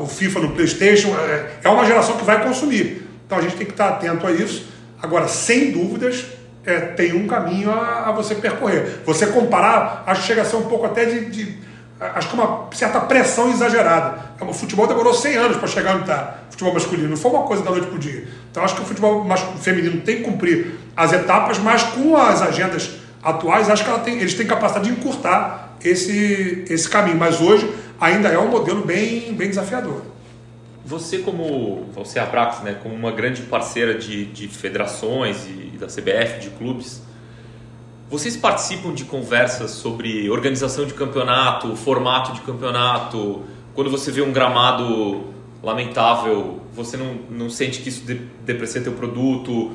o 0.00 0.06
FIFA 0.06 0.40
no 0.40 0.50
Playstation, 0.52 1.08
é, 1.08 1.58
é 1.64 1.68
uma 1.68 1.84
geração 1.84 2.16
que 2.16 2.24
vai 2.24 2.42
consumir. 2.42 3.06
Então 3.26 3.36
a 3.36 3.42
gente 3.42 3.56
tem 3.56 3.66
que 3.66 3.72
estar 3.72 3.88
atento 3.88 4.26
a 4.26 4.30
isso. 4.30 4.66
Agora, 5.02 5.26
sem 5.26 5.72
dúvidas, 5.72 6.24
é, 6.68 6.80
tem 6.80 7.14
um 7.14 7.26
caminho 7.26 7.70
a, 7.70 8.08
a, 8.08 8.12
você 8.12 8.34
percorrer. 8.34 9.00
Você 9.06 9.26
comparar, 9.28 10.04
acho 10.06 10.20
que 10.20 10.26
chega 10.26 10.42
a 10.42 10.44
ser 10.44 10.56
um 10.56 10.66
pouco 10.66 10.84
até 10.84 11.06
de, 11.06 11.24
de 11.30 11.58
acho 11.98 12.28
que 12.28 12.34
uma 12.34 12.68
certa 12.72 13.00
pressão 13.00 13.50
exagerada. 13.50 14.18
O 14.40 14.52
futebol 14.52 14.86
demorou 14.86 15.14
100 15.14 15.36
anos 15.36 15.56
para 15.56 15.66
chegar 15.66 15.94
onde 15.94 16.02
está. 16.02 16.40
Futebol 16.50 16.74
masculino 16.74 17.08
não 17.08 17.16
foi 17.16 17.30
uma 17.30 17.44
coisa 17.44 17.62
da 17.62 17.70
noite 17.70 17.86
para 17.86 17.96
o 17.96 17.98
dia. 17.98 18.28
Então 18.50 18.62
acho 18.62 18.74
que 18.74 18.82
o 18.82 18.84
futebol 18.84 19.26
feminino 19.60 20.02
tem 20.02 20.18
que 20.18 20.24
cumprir 20.24 20.74
as 20.94 21.12
etapas, 21.12 21.58
mas 21.58 21.82
com 21.82 22.14
as 22.16 22.42
agendas 22.42 22.90
atuais, 23.22 23.70
acho 23.70 23.82
que 23.82 24.00
tem, 24.00 24.18
eles 24.18 24.34
têm 24.34 24.46
capacidade 24.46 24.90
de 24.90 24.92
encurtar 24.92 25.74
esse, 25.82 26.66
esse 26.68 26.88
caminho. 26.88 27.16
Mas 27.16 27.40
hoje 27.40 27.72
ainda 27.98 28.28
é 28.28 28.38
um 28.38 28.48
modelo 28.48 28.84
bem, 28.84 29.32
bem 29.32 29.48
desafiador. 29.48 30.02
Você 30.84 31.18
como 31.18 31.86
você 31.94 32.18
é 32.18 32.22
a 32.22 32.26
Prax, 32.26 32.60
né, 32.60 32.76
como 32.82 32.94
uma 32.94 33.10
grande 33.10 33.42
parceira 33.42 33.94
de, 33.94 34.26
de 34.26 34.48
federações 34.48 35.46
e 35.46 35.67
da 35.78 35.86
CBF, 35.86 36.40
de 36.40 36.50
clubes, 36.50 37.02
vocês 38.10 38.36
participam 38.38 38.94
de 38.94 39.04
conversas 39.04 39.72
sobre 39.72 40.30
organização 40.30 40.86
de 40.86 40.94
campeonato, 40.94 41.76
formato 41.76 42.32
de 42.32 42.40
campeonato? 42.40 43.42
Quando 43.74 43.90
você 43.90 44.10
vê 44.10 44.22
um 44.22 44.32
gramado 44.32 45.24
lamentável, 45.62 46.58
você 46.72 46.96
não, 46.96 47.16
não 47.30 47.50
sente 47.50 47.80
que 47.80 47.90
isso 47.90 48.06
de, 48.06 48.14
deprecia 48.46 48.80
teu 48.80 48.94
produto? 48.94 49.72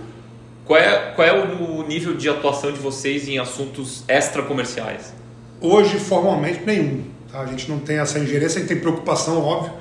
Qual 0.65 0.79
é, 0.79 1.11
qual 1.11 1.27
é 1.27 1.31
o 1.31 1.85
nível 1.85 2.15
de 2.15 2.27
atuação 2.27 2.71
de 2.71 2.79
vocês 2.79 3.27
em 3.27 3.37
assuntos 3.37 4.03
extra-comerciais? 4.07 5.13
Hoje, 5.61 5.99
formalmente, 5.99 6.61
nenhum. 6.65 7.03
Tá? 7.31 7.41
A 7.41 7.45
gente 7.45 7.69
não 7.69 7.77
tem 7.79 7.99
essa 7.99 8.17
ingerência, 8.17 8.57
a 8.57 8.59
gente 8.61 8.69
tem 8.69 8.79
preocupação, 8.79 9.43
óbvio. 9.43 9.73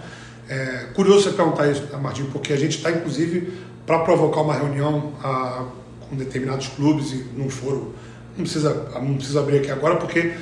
É 0.46 0.88
curioso 0.94 1.22
você 1.22 1.30
perguntar 1.30 1.68
isso, 1.68 1.88
Martinho, 1.98 2.28
porque 2.30 2.52
a 2.52 2.56
gente 2.56 2.76
está, 2.76 2.90
inclusive, 2.90 3.54
para 3.86 4.00
provocar 4.00 4.42
uma 4.42 4.54
reunião 4.54 5.12
ah, 5.24 5.64
com 6.12 6.16
determinados 6.16 6.68
clubes 6.68 7.10
e 7.12 7.24
num 7.34 7.48
foro 7.48 7.94
não 8.36 8.44
precisa, 8.44 8.86
não 9.00 9.14
precisa 9.14 9.40
abrir 9.40 9.58
aqui 9.58 9.70
agora, 9.70 9.96
porque 9.96 10.32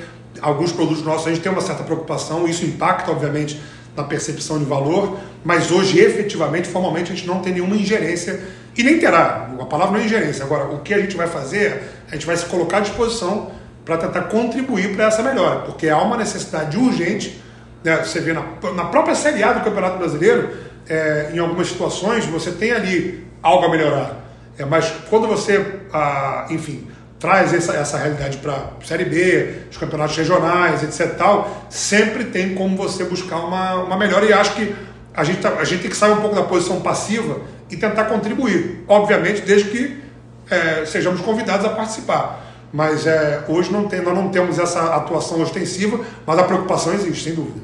alguns 0.41 0.73
produtos 0.73 1.01
nossos 1.01 1.27
a 1.27 1.29
gente 1.29 1.41
tem 1.41 1.51
uma 1.51 1.61
certa 1.61 1.83
preocupação, 1.83 2.45
isso 2.45 2.65
impacta, 2.65 3.09
obviamente, 3.09 3.59
na 3.95 4.03
percepção 4.03 4.59
de 4.59 4.65
valor, 4.65 5.17
mas 5.43 5.71
hoje, 5.71 5.99
efetivamente, 5.99 6.67
formalmente, 6.67 7.11
a 7.11 7.15
gente 7.15 7.27
não 7.27 7.39
tem 7.39 7.53
nenhuma 7.53 7.75
ingerência 7.75 8.41
e 8.77 8.83
nem 8.83 8.99
terá. 8.99 9.49
A 9.59 9.65
palavra 9.65 9.95
não 9.95 10.01
é 10.01 10.05
ingerência. 10.05 10.43
Agora, 10.43 10.65
o 10.73 10.79
que 10.79 10.93
a 10.93 10.99
gente 10.99 11.15
vai 11.15 11.27
fazer, 11.27 11.83
a 12.09 12.13
gente 12.13 12.25
vai 12.25 12.35
se 12.37 12.45
colocar 12.45 12.77
à 12.77 12.79
disposição 12.81 13.51
para 13.83 13.97
tentar 13.97 14.21
contribuir 14.23 14.95
para 14.95 15.05
essa 15.05 15.21
melhora, 15.21 15.61
porque 15.61 15.89
há 15.89 15.97
uma 15.97 16.15
necessidade 16.15 16.77
urgente. 16.77 17.41
Né? 17.83 17.97
Você 17.97 18.21
vê 18.21 18.31
na, 18.31 18.43
na 18.73 18.85
própria 18.85 19.15
Série 19.15 19.43
A 19.43 19.53
do 19.53 19.61
Campeonato 19.61 19.97
Brasileiro, 19.97 20.49
é, 20.87 21.31
em 21.33 21.39
algumas 21.39 21.67
situações, 21.67 22.25
você 22.25 22.51
tem 22.51 22.71
ali 22.71 23.25
algo 23.41 23.65
a 23.65 23.69
melhorar. 23.69 24.20
É, 24.57 24.65
mas 24.65 24.91
quando 25.09 25.27
você, 25.27 25.81
ah, 25.93 26.47
enfim, 26.49 26.87
traz 27.19 27.53
essa, 27.53 27.73
essa 27.73 27.97
realidade 27.97 28.37
para 28.37 28.71
Série 28.83 29.05
B, 29.05 29.53
os 29.69 29.77
campeonatos 29.77 30.17
regionais, 30.17 30.83
etc. 30.83 31.15
Tal, 31.15 31.67
sempre 31.69 32.25
tem 32.25 32.55
como 32.55 32.75
você 32.75 33.03
buscar 33.03 33.37
uma, 33.37 33.75
uma 33.75 33.97
melhora 33.97 34.25
e 34.25 34.33
acho 34.33 34.55
que 34.55 34.75
a 35.13 35.23
gente, 35.23 35.39
tá, 35.39 35.49
a 35.59 35.63
gente 35.63 35.81
tem 35.81 35.91
que 35.91 35.97
sair 35.97 36.13
um 36.13 36.21
pouco 36.21 36.35
da 36.35 36.43
posição 36.43 36.81
passiva 36.81 37.41
e 37.69 37.77
tentar 37.77 38.05
contribuir. 38.05 38.83
Obviamente, 38.87 39.41
desde 39.41 39.69
que 39.69 40.01
é, 40.49 40.85
sejamos 40.85 41.21
convidados 41.21 41.65
a 41.65 41.69
participar. 41.69 42.47
Mas 42.73 43.05
é, 43.05 43.43
hoje 43.47 43.71
não 43.71 43.87
tem, 43.87 44.01
nós 44.01 44.15
não 44.15 44.29
temos 44.29 44.57
essa 44.57 44.95
atuação 44.95 45.41
ostensiva, 45.41 45.99
mas 46.25 46.39
a 46.39 46.43
preocupação 46.43 46.93
existe, 46.93 47.25
sem 47.25 47.35
dúvida. 47.35 47.59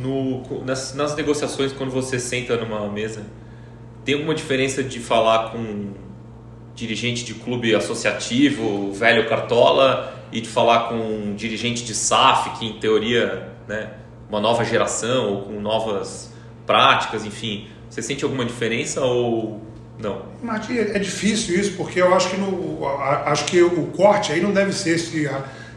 No, 0.00 0.62
nas, 0.64 0.94
nas 0.94 1.16
negociações, 1.16 1.72
quando 1.72 1.90
você 1.90 2.18
senta 2.18 2.56
numa 2.56 2.86
mesa, 2.88 3.22
tem 4.06 4.14
alguma 4.14 4.36
diferença 4.36 4.84
de 4.84 5.00
falar 5.00 5.50
com 5.50 5.88
dirigente 6.76 7.24
de 7.24 7.34
clube 7.34 7.74
associativo, 7.74 8.92
velho 8.92 9.28
cartola, 9.28 10.14
e 10.30 10.40
de 10.40 10.48
falar 10.48 10.88
com 10.88 10.94
um 10.94 11.34
dirigente 11.34 11.84
de 11.84 11.92
SAF, 11.92 12.50
que 12.50 12.66
em 12.66 12.78
teoria, 12.78 13.50
né, 13.66 13.90
uma 14.28 14.40
nova 14.40 14.64
geração 14.64 15.32
ou 15.32 15.42
com 15.42 15.60
novas 15.60 16.32
práticas, 16.64 17.24
enfim. 17.24 17.68
Você 17.90 18.00
sente 18.00 18.22
alguma 18.22 18.44
diferença 18.44 19.00
ou 19.00 19.60
não? 19.98 20.22
Martim, 20.40 20.76
é 20.76 20.98
difícil 21.00 21.58
isso, 21.58 21.72
porque 21.76 22.00
eu 22.00 22.14
acho 22.14 22.30
que, 22.30 22.36
no, 22.36 22.86
acho 22.86 23.44
que 23.46 23.60
o 23.60 23.86
corte 23.86 24.30
aí 24.30 24.40
não 24.40 24.52
deve 24.52 24.72
ser 24.72 24.98
se, 24.98 25.28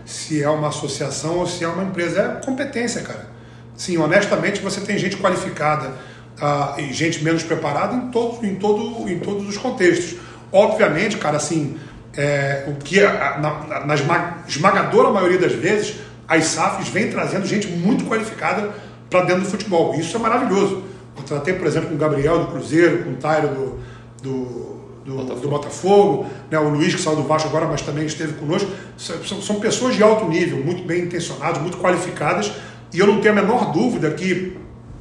se 0.06 0.44
é 0.44 0.50
uma 0.50 0.68
associação 0.68 1.40
ou 1.40 1.48
se 1.48 1.64
é 1.64 1.68
uma 1.68 1.84
empresa. 1.84 2.22
É 2.22 2.46
competência, 2.46 3.02
cara. 3.02 3.28
Sim, 3.76 3.98
honestamente, 3.98 4.60
você 4.62 4.82
tem 4.82 5.00
gente 5.00 5.18
qualificada 5.18 5.94
uh, 6.42 6.80
e 6.80 6.94
gente 6.94 7.24
menos 7.24 7.44
preparada 7.44 7.96
em, 7.96 8.10
todo, 8.10 8.46
em, 8.46 8.56
todo, 8.56 9.10
em 9.10 9.20
todos 9.20 9.48
os 9.48 9.58
contextos. 9.58 10.20
Obviamente, 10.52 11.18
cara, 11.18 11.38
assim, 11.38 11.78
é, 12.18 12.66
o 12.68 12.76
que 12.76 13.02
na, 13.02 13.86
na 13.86 13.96
esmagadora 14.48 15.12
maioria 15.12 15.38
das 15.38 15.54
vezes 15.54 15.96
as 16.28 16.46
SAFs 16.46 16.90
vêm 16.90 17.10
trazendo 17.10 17.46
gente 17.46 17.68
muito 17.68 18.06
qualificada 18.06 18.70
para 19.10 19.22
dentro 19.22 19.44
do 19.44 19.50
futebol. 19.50 19.96
Isso 19.96 20.16
é 20.16 20.20
maravilhoso. 20.20 20.84
Eu 21.18 21.24
tratei, 21.24 21.54
por 21.54 21.68
exemplo, 21.68 21.90
com 21.90 21.96
o 21.96 21.98
Gabriel 21.98 22.40
do 22.40 22.48
Cruzeiro, 22.48 23.04
com 23.04 23.12
o 23.12 23.16
Tairo 23.16 23.48
do, 23.50 23.80
do, 24.22 24.80
do 25.06 25.16
Botafogo, 25.16 25.42
do 25.42 25.50
Botafogo 25.50 26.26
né? 26.52 26.60
o 26.60 26.70
Luiz, 26.70 26.94
que 26.94 27.02
saiu 27.02 27.16
do 27.16 27.24
Vasco 27.24 27.50
agora, 27.50 27.66
mas 27.66 27.82
também 27.82 28.06
esteve 28.06 28.34
conosco. 28.34 28.70
São, 28.98 29.42
são 29.42 29.60
pessoas 29.60 29.96
de 29.96 30.04
alto 30.04 30.28
nível, 30.28 30.64
muito 30.64 30.84
bem 30.84 31.04
intencionadas, 31.04 31.62
muito 31.62 31.78
qualificadas, 31.78 32.52
e 32.94 33.00
eu 33.00 33.08
não 33.08 33.22
tenho 33.22 33.38
a 33.38 33.42
menor 33.42 33.72
dúvida 33.72 34.12
que 34.12 34.59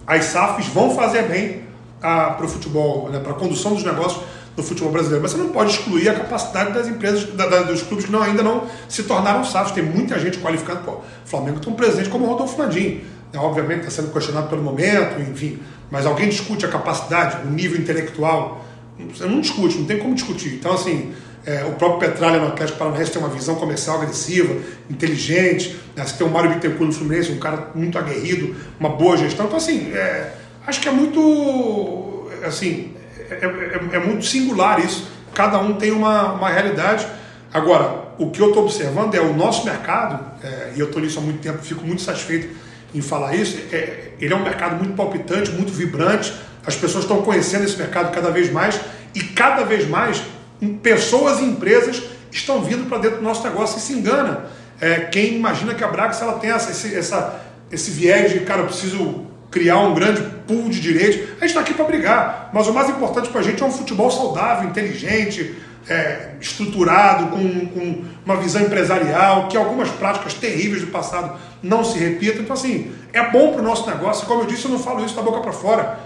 as 0.08 0.24
SAFs 0.24 0.66
vão 0.68 0.94
fazer 0.96 1.28
bem 1.28 1.64
ah, 2.02 2.30
para 2.30 2.46
o 2.46 2.48
futebol, 2.48 3.10
né? 3.10 3.20
para 3.20 3.32
a 3.32 3.34
condução 3.34 3.74
dos 3.74 3.84
negócios 3.84 4.22
do 4.56 4.62
futebol 4.62 4.90
brasileiro. 4.90 5.22
Mas 5.22 5.32
você 5.32 5.36
não 5.38 5.50
pode 5.50 5.72
excluir 5.72 6.08
a 6.08 6.14
capacidade 6.14 6.72
das 6.72 6.88
empresas, 6.88 7.24
da, 7.34 7.46
da, 7.46 7.62
dos 7.62 7.82
clubes 7.82 8.06
que 8.06 8.10
não, 8.10 8.22
ainda 8.22 8.42
não 8.42 8.66
se 8.88 9.02
tornaram 9.02 9.44
SAFs. 9.44 9.72
Tem 9.72 9.84
muita 9.84 10.18
gente 10.18 10.38
qualificada. 10.38 10.80
Pô, 10.80 10.92
o 10.92 11.02
Flamengo 11.26 11.60
tem 11.60 11.70
um 11.70 11.76
presidente 11.76 12.08
como 12.08 12.24
o 12.24 12.28
Rodolfo 12.28 12.58
Landim. 12.58 13.02
Né? 13.32 13.38
Obviamente 13.38 13.80
está 13.80 14.02
sendo 14.02 14.10
questionado 14.10 14.48
pelo 14.48 14.62
momento, 14.62 15.20
enfim. 15.20 15.58
Mas 15.90 16.06
alguém 16.06 16.30
discute 16.30 16.64
a 16.64 16.68
capacidade, 16.68 17.46
o 17.46 17.50
nível 17.50 17.78
intelectual? 17.78 18.64
Você 19.14 19.26
não 19.26 19.42
discute, 19.42 19.76
não 19.76 19.84
tem 19.84 19.98
como 19.98 20.14
discutir. 20.14 20.54
Então, 20.54 20.72
assim, 20.72 21.12
é, 21.48 21.64
o 21.64 21.72
próprio 21.72 22.10
Petralha 22.10 22.38
no 22.38 22.48
Atlético 22.48 22.78
Paranaense 22.78 23.10
tem 23.10 23.22
uma 23.22 23.30
visão 23.30 23.54
comercial 23.54 23.96
agressiva, 23.96 24.54
inteligente. 24.90 25.80
Né? 25.96 26.04
Você 26.04 26.18
tem 26.18 26.26
o 26.26 26.30
Mário 26.30 26.50
Bittencourt 26.50 26.88
no 26.88 26.92
Fluminense, 26.92 27.32
um 27.32 27.38
cara 27.38 27.70
muito 27.74 27.96
aguerrido, 27.96 28.54
uma 28.78 28.90
boa 28.90 29.16
gestão. 29.16 29.46
Então, 29.46 29.56
assim, 29.56 29.90
é, 29.94 30.34
acho 30.66 30.78
que 30.78 30.88
é 30.88 30.92
muito. 30.92 32.28
Assim, 32.44 32.92
é, 33.30 33.34
é, 33.36 33.96
é, 33.96 33.98
muito 33.98 34.26
singular 34.26 34.78
isso. 34.84 35.08
Cada 35.32 35.58
um 35.58 35.72
tem 35.72 35.90
uma, 35.90 36.34
uma 36.34 36.50
realidade. 36.50 37.06
Agora, 37.50 38.12
o 38.18 38.30
que 38.30 38.40
eu 38.40 38.48
estou 38.48 38.64
observando 38.64 39.14
é 39.14 39.20
o 39.20 39.32
nosso 39.32 39.64
mercado, 39.64 40.22
é, 40.44 40.72
e 40.76 40.80
eu 40.80 40.86
estou 40.86 41.00
nisso 41.00 41.18
há 41.18 41.22
muito 41.22 41.40
tempo, 41.40 41.60
fico 41.62 41.82
muito 41.82 42.02
satisfeito 42.02 42.54
em 42.94 43.00
falar 43.00 43.34
isso. 43.34 43.56
É, 43.72 44.10
ele 44.20 44.34
é 44.34 44.36
um 44.36 44.42
mercado 44.42 44.76
muito 44.76 44.94
palpitante, 44.94 45.50
muito 45.52 45.72
vibrante. 45.72 46.30
As 46.66 46.76
pessoas 46.76 47.04
estão 47.04 47.22
conhecendo 47.22 47.64
esse 47.64 47.78
mercado 47.78 48.12
cada 48.12 48.30
vez 48.30 48.52
mais 48.52 48.78
e 49.14 49.22
cada 49.22 49.64
vez 49.64 49.88
mais 49.88 50.22
pessoas 50.82 51.40
e 51.40 51.44
empresas 51.44 52.02
estão 52.30 52.62
vindo 52.62 52.88
para 52.88 52.98
dentro 52.98 53.18
do 53.18 53.24
nosso 53.24 53.42
negócio 53.42 53.78
e 53.78 53.80
se 53.80 53.92
engana. 53.92 54.46
É, 54.80 55.00
quem 55.00 55.34
imagina 55.34 55.74
que 55.74 55.82
a 55.82 55.88
Brax 55.88 56.20
ela 56.22 56.34
tem 56.34 56.50
essa, 56.50 56.70
esse, 56.70 56.94
essa, 56.94 57.40
esse 57.70 57.90
viés 57.90 58.32
de, 58.32 58.40
cara, 58.40 58.62
eu 58.62 58.66
preciso 58.66 59.26
criar 59.50 59.78
um 59.78 59.94
grande 59.94 60.22
pool 60.46 60.68
de 60.68 60.80
direitos. 60.80 61.20
A 61.36 61.40
gente 61.40 61.48
está 61.48 61.60
aqui 61.60 61.74
para 61.74 61.84
brigar, 61.84 62.50
mas 62.52 62.66
o 62.66 62.72
mais 62.72 62.88
importante 62.88 63.28
para 63.28 63.40
a 63.40 63.44
gente 63.44 63.62
é 63.62 63.66
um 63.66 63.72
futebol 63.72 64.10
saudável, 64.10 64.68
inteligente, 64.68 65.56
é, 65.88 66.32
estruturado, 66.40 67.28
com, 67.28 67.66
com, 67.66 68.04
uma 68.24 68.36
visão 68.36 68.60
empresarial, 68.62 69.48
que 69.48 69.56
algumas 69.56 69.88
práticas 69.88 70.34
terríveis 70.34 70.82
do 70.82 70.88
passado 70.88 71.38
não 71.62 71.82
se 71.82 71.98
repitam. 71.98 72.42
Então, 72.42 72.54
assim, 72.54 72.92
é 73.12 73.30
bom 73.30 73.52
para 73.52 73.62
o 73.62 73.64
nosso 73.64 73.88
negócio. 73.88 74.26
Como 74.26 74.42
eu 74.42 74.46
disse, 74.46 74.66
eu 74.66 74.70
não 74.70 74.78
falo 74.78 75.04
isso 75.04 75.16
da 75.16 75.22
boca 75.22 75.40
para 75.40 75.52
fora. 75.52 75.98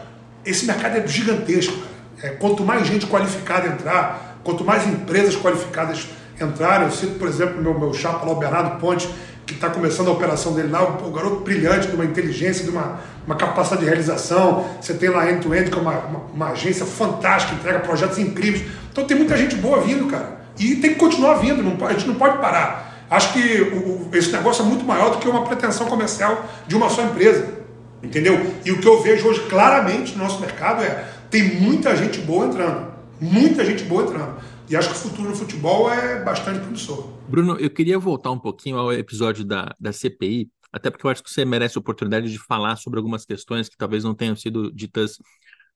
Esse 0.44 0.66
mercado 0.66 0.98
é 0.98 1.06
gigantesco. 1.06 1.76
É, 2.22 2.28
quanto 2.28 2.62
mais 2.62 2.86
gente 2.86 3.06
qualificada 3.06 3.66
entrar, 3.66 4.31
quanto 4.42 4.64
mais 4.64 4.86
empresas 4.86 5.36
qualificadas 5.36 6.08
entrarem, 6.40 6.86
eu 6.86 6.92
cito, 6.92 7.18
por 7.18 7.28
exemplo, 7.28 7.60
meu, 7.62 7.78
meu 7.78 7.92
chapa 7.92 8.24
lá, 8.26 8.32
o 8.32 8.36
Bernardo 8.36 8.78
Ponte, 8.80 9.08
que 9.46 9.54
está 9.54 9.70
começando 9.70 10.08
a 10.08 10.12
operação 10.12 10.54
dele 10.54 10.68
lá, 10.68 10.82
o, 10.82 11.08
o, 11.08 11.10
garoto 11.10 11.40
brilhante, 11.40 11.88
de 11.88 11.94
uma 11.94 12.04
inteligência, 12.04 12.64
de 12.64 12.70
uma, 12.70 13.00
uma 13.26 13.36
capacidade 13.36 13.82
de 13.82 13.88
realização. 13.88 14.68
Você 14.80 14.94
tem 14.94 15.08
lá 15.08 15.30
End-to-End, 15.30 15.70
que 15.70 15.78
é 15.78 15.80
uma, 15.80 15.98
uma, 15.98 16.18
uma, 16.34 16.48
agência 16.50 16.86
fantástica, 16.86 17.54
entrega 17.54 17.80
projetos 17.80 18.18
incríveis. 18.18 18.64
Então 18.90 19.04
tem 19.04 19.16
muita 19.16 19.36
gente 19.36 19.56
boa 19.56 19.80
vindo, 19.80 20.06
cara. 20.06 20.42
E 20.58 20.76
tem 20.76 20.94
que 20.94 20.96
continuar 20.96 21.34
vindo, 21.34 21.62
não, 21.62 21.86
a 21.86 21.92
gente 21.92 22.06
não 22.06 22.14
pode 22.14 22.38
parar. 22.38 23.06
Acho 23.10 23.32
que 23.32 23.62
o, 23.62 24.08
esse 24.12 24.30
negócio 24.30 24.64
é 24.64 24.66
muito 24.66 24.84
maior 24.84 25.10
do 25.10 25.18
que 25.18 25.28
uma 25.28 25.44
pretensão 25.44 25.86
comercial 25.86 26.46
de 26.66 26.76
uma 26.76 26.88
só 26.88 27.02
empresa. 27.02 27.62
Entendeu? 28.02 28.54
E 28.64 28.72
o 28.72 28.78
que 28.78 28.86
eu 28.86 29.00
vejo 29.02 29.28
hoje 29.28 29.40
claramente 29.48 30.16
no 30.16 30.24
nosso 30.24 30.40
mercado 30.40 30.82
é 30.82 31.04
tem 31.30 31.60
muita 31.60 31.96
gente 31.96 32.20
boa 32.20 32.46
entrando. 32.46 32.91
Muita 33.22 33.64
gente 33.64 33.84
boa 33.84 34.02
entrando. 34.02 34.42
E 34.68 34.74
acho 34.74 34.88
que 34.88 34.96
o 34.96 34.98
futuro 34.98 35.28
no 35.28 35.36
futebol 35.36 35.88
é 35.88 36.24
bastante 36.24 36.58
promissor. 36.58 37.06
Bruno, 37.28 37.56
eu 37.56 37.70
queria 37.70 37.96
voltar 37.96 38.32
um 38.32 38.38
pouquinho 38.38 38.76
ao 38.76 38.92
episódio 38.92 39.44
da, 39.44 39.72
da 39.78 39.92
CPI, 39.92 40.50
até 40.72 40.90
porque 40.90 41.06
eu 41.06 41.10
acho 41.10 41.22
que 41.22 41.30
você 41.30 41.44
merece 41.44 41.78
a 41.78 41.80
oportunidade 41.80 42.32
de 42.32 42.38
falar 42.38 42.74
sobre 42.74 42.98
algumas 42.98 43.24
questões 43.24 43.68
que 43.68 43.76
talvez 43.76 44.02
não 44.02 44.12
tenham 44.12 44.34
sido 44.34 44.72
ditas 44.72 45.18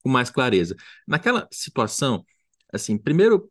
com 0.02 0.08
mais 0.08 0.28
clareza. 0.28 0.74
Naquela 1.06 1.46
situação, 1.52 2.24
assim, 2.72 2.98
primeiro 2.98 3.48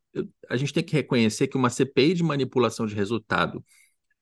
a 0.50 0.58
gente 0.58 0.74
tem 0.74 0.84
que 0.84 0.94
reconhecer 0.94 1.48
que 1.48 1.56
uma 1.56 1.70
CPI 1.70 2.16
de 2.16 2.24
manipulação 2.24 2.86
de 2.86 2.96
resultado 2.96 3.64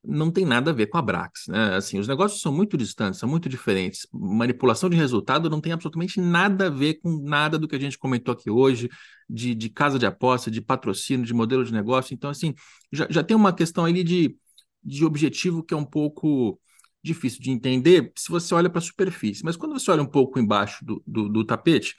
não 0.05 0.29
tem 0.29 0.45
nada 0.45 0.71
a 0.71 0.73
ver 0.73 0.87
com 0.87 0.97
a 0.97 1.01
Brax, 1.01 1.47
né? 1.47 1.75
Assim, 1.75 1.97
os 1.97 2.07
negócios 2.07 2.41
são 2.41 2.51
muito 2.51 2.77
distantes, 2.77 3.19
são 3.19 3.29
muito 3.29 3.47
diferentes. 3.47 4.05
Manipulação 4.11 4.89
de 4.89 4.97
resultado 4.97 5.49
não 5.49 5.61
tem 5.61 5.71
absolutamente 5.71 6.19
nada 6.19 6.67
a 6.67 6.69
ver 6.69 6.95
com 6.95 7.21
nada 7.23 7.57
do 7.57 7.67
que 7.67 7.75
a 7.75 7.79
gente 7.79 7.97
comentou 7.97 8.33
aqui 8.33 8.49
hoje, 8.49 8.89
de, 9.29 9.55
de 9.55 9.69
casa 9.69 9.97
de 9.97 10.05
aposta, 10.05 10.51
de 10.51 10.61
patrocínio, 10.61 11.25
de 11.25 11.33
modelo 11.33 11.63
de 11.63 11.71
negócio. 11.71 12.13
Então, 12.13 12.29
assim, 12.29 12.53
já, 12.91 13.07
já 13.09 13.23
tem 13.23 13.35
uma 13.35 13.53
questão 13.53 13.85
ali 13.85 14.03
de, 14.03 14.35
de 14.83 15.05
objetivo 15.05 15.63
que 15.63 15.73
é 15.73 15.77
um 15.77 15.85
pouco 15.85 16.59
difícil 17.01 17.41
de 17.41 17.51
entender 17.51 18.11
se 18.17 18.29
você 18.29 18.53
olha 18.53 18.69
para 18.69 18.79
a 18.79 18.81
superfície. 18.81 19.43
Mas 19.43 19.55
quando 19.55 19.73
você 19.73 19.89
olha 19.89 20.01
um 20.03 20.07
pouco 20.07 20.39
embaixo 20.39 20.83
do, 20.83 21.01
do, 21.05 21.29
do 21.29 21.45
tapete, 21.45 21.95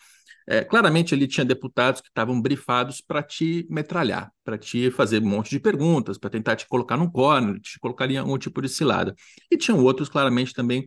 é, 0.47 0.63
claramente 0.63 1.15
ali 1.15 1.27
tinha 1.27 1.45
deputados 1.45 2.01
que 2.01 2.09
estavam 2.09 2.41
brifados 2.41 3.01
para 3.01 3.23
te 3.23 3.67
metralhar, 3.71 4.31
para 4.45 4.59
te 4.59 4.91
fazer 4.91 5.23
um 5.23 5.29
monte 5.29 5.51
de 5.51 5.61
perguntas, 5.61 6.19
para 6.19 6.31
tentar 6.31 6.57
te 6.57 6.67
colocar 6.67 6.97
num 6.97 7.11
corner, 7.11 7.61
te 7.61 7.79
colocar 7.79 8.11
em 8.11 8.19
algum 8.19 8.37
tipo 8.37 8.61
de 8.61 8.69
cilada. 8.69 9.15
E 9.51 9.57
tinham 9.57 9.83
outros, 9.83 10.09
claramente, 10.09 10.53
também 10.53 10.87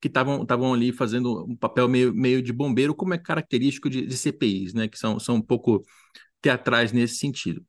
que 0.00 0.08
estavam 0.08 0.74
ali 0.74 0.92
fazendo 0.92 1.44
um 1.44 1.56
papel 1.56 1.88
meio, 1.88 2.14
meio 2.14 2.42
de 2.42 2.52
bombeiro, 2.52 2.94
como 2.94 3.14
é 3.14 3.18
característico 3.18 3.90
de, 3.90 4.06
de 4.06 4.16
CPIs, 4.16 4.74
né, 4.74 4.88
que 4.88 4.98
são, 4.98 5.18
são 5.18 5.36
um 5.36 5.42
pouco 5.42 5.84
teatrais 6.40 6.92
nesse 6.92 7.16
sentido. 7.16 7.64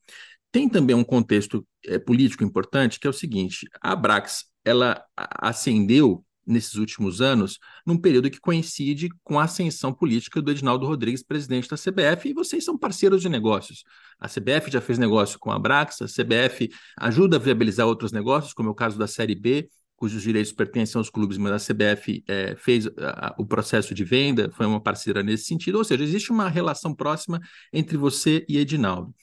Tem 0.52 0.70
também 0.70 0.96
um 0.96 1.04
contexto 1.04 1.66
é, 1.86 1.98
político 1.98 2.44
importante, 2.44 3.00
que 3.00 3.08
é 3.08 3.10
o 3.10 3.14
seguinte: 3.14 3.68
a 3.82 3.94
Abrax 3.94 4.46
ela 4.64 5.04
ascendeu 5.16 6.24
nesses 6.46 6.76
últimos 6.76 7.22
anos, 7.22 7.60
num 7.86 7.98
período 7.98 8.30
que 8.30 8.40
coincide 8.40 9.10
com 9.24 9.40
a 9.40 9.44
ascensão 9.44 9.94
política 9.94 10.42
do 10.42 10.52
Edinaldo 10.52 10.86
Rodrigues, 10.86 11.24
presidente 11.24 11.70
da 11.70 11.78
CBF, 11.78 12.30
e 12.30 12.34
vocês 12.34 12.64
são 12.64 12.78
parceiros 12.78 13.22
de 13.22 13.30
negócios. 13.30 13.84
A 14.20 14.28
CBF 14.28 14.72
já 14.72 14.82
fez 14.82 14.98
negócio 14.98 15.40
com 15.40 15.52
a 15.52 15.56
Abrax, 15.56 16.02
a 16.02 16.06
CBF 16.06 16.70
ajuda 16.98 17.38
a 17.38 17.40
viabilizar 17.40 17.88
outros 17.88 18.12
negócios, 18.12 18.54
como 18.54 18.70
é 18.70 18.72
o 18.72 18.76
caso 18.76 18.98
da 18.98 19.08
Série 19.08 19.36
B, 19.36 19.70
cujos 19.96 20.22
direitos 20.22 20.52
pertencem 20.52 21.00
aos 21.00 21.10
clubes, 21.10 21.38
mas 21.38 21.52
a 21.54 21.74
CBF 21.74 22.24
é, 22.28 22.56
fez 22.58 22.88
a, 22.98 23.34
o 23.38 23.46
processo 23.46 23.94
de 23.94 24.04
venda, 24.04 24.52
foi 24.52 24.66
uma 24.66 24.82
parceira 24.82 25.24
nesse 25.24 25.46
sentido, 25.46 25.78
ou 25.78 25.84
seja, 25.84 26.04
existe 26.04 26.32
uma 26.32 26.50
relação 26.50 26.94
próxima 26.94 27.40
entre 27.72 27.96
você 27.96 28.46
e 28.50 28.58
Edinaldo. 28.58 29.14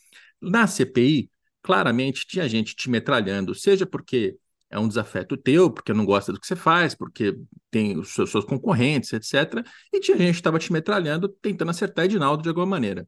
Na 0.40 0.66
CPI, 0.66 1.30
claramente 1.62 2.26
tinha 2.26 2.48
gente 2.48 2.74
te 2.74 2.88
metralhando, 2.88 3.54
seja 3.54 3.84
porque 3.84 4.36
é 4.70 4.78
um 4.78 4.88
desafeto 4.88 5.36
teu, 5.36 5.70
porque 5.70 5.92
não 5.92 6.04
gosta 6.06 6.32
do 6.32 6.40
que 6.40 6.46
você 6.46 6.56
faz, 6.56 6.94
porque 6.94 7.36
tem 7.70 7.98
os 7.98 8.10
seus, 8.10 8.30
seus 8.30 8.44
concorrentes, 8.44 9.12
etc. 9.12 9.64
E 9.92 10.00
tinha 10.00 10.16
gente 10.16 10.32
que 10.32 10.40
estava 10.40 10.58
te 10.58 10.72
metralhando, 10.72 11.28
tentando 11.28 11.70
acertar 11.70 12.04
Edinaldo 12.04 12.42
de 12.42 12.48
alguma 12.48 12.66
maneira. 12.66 13.06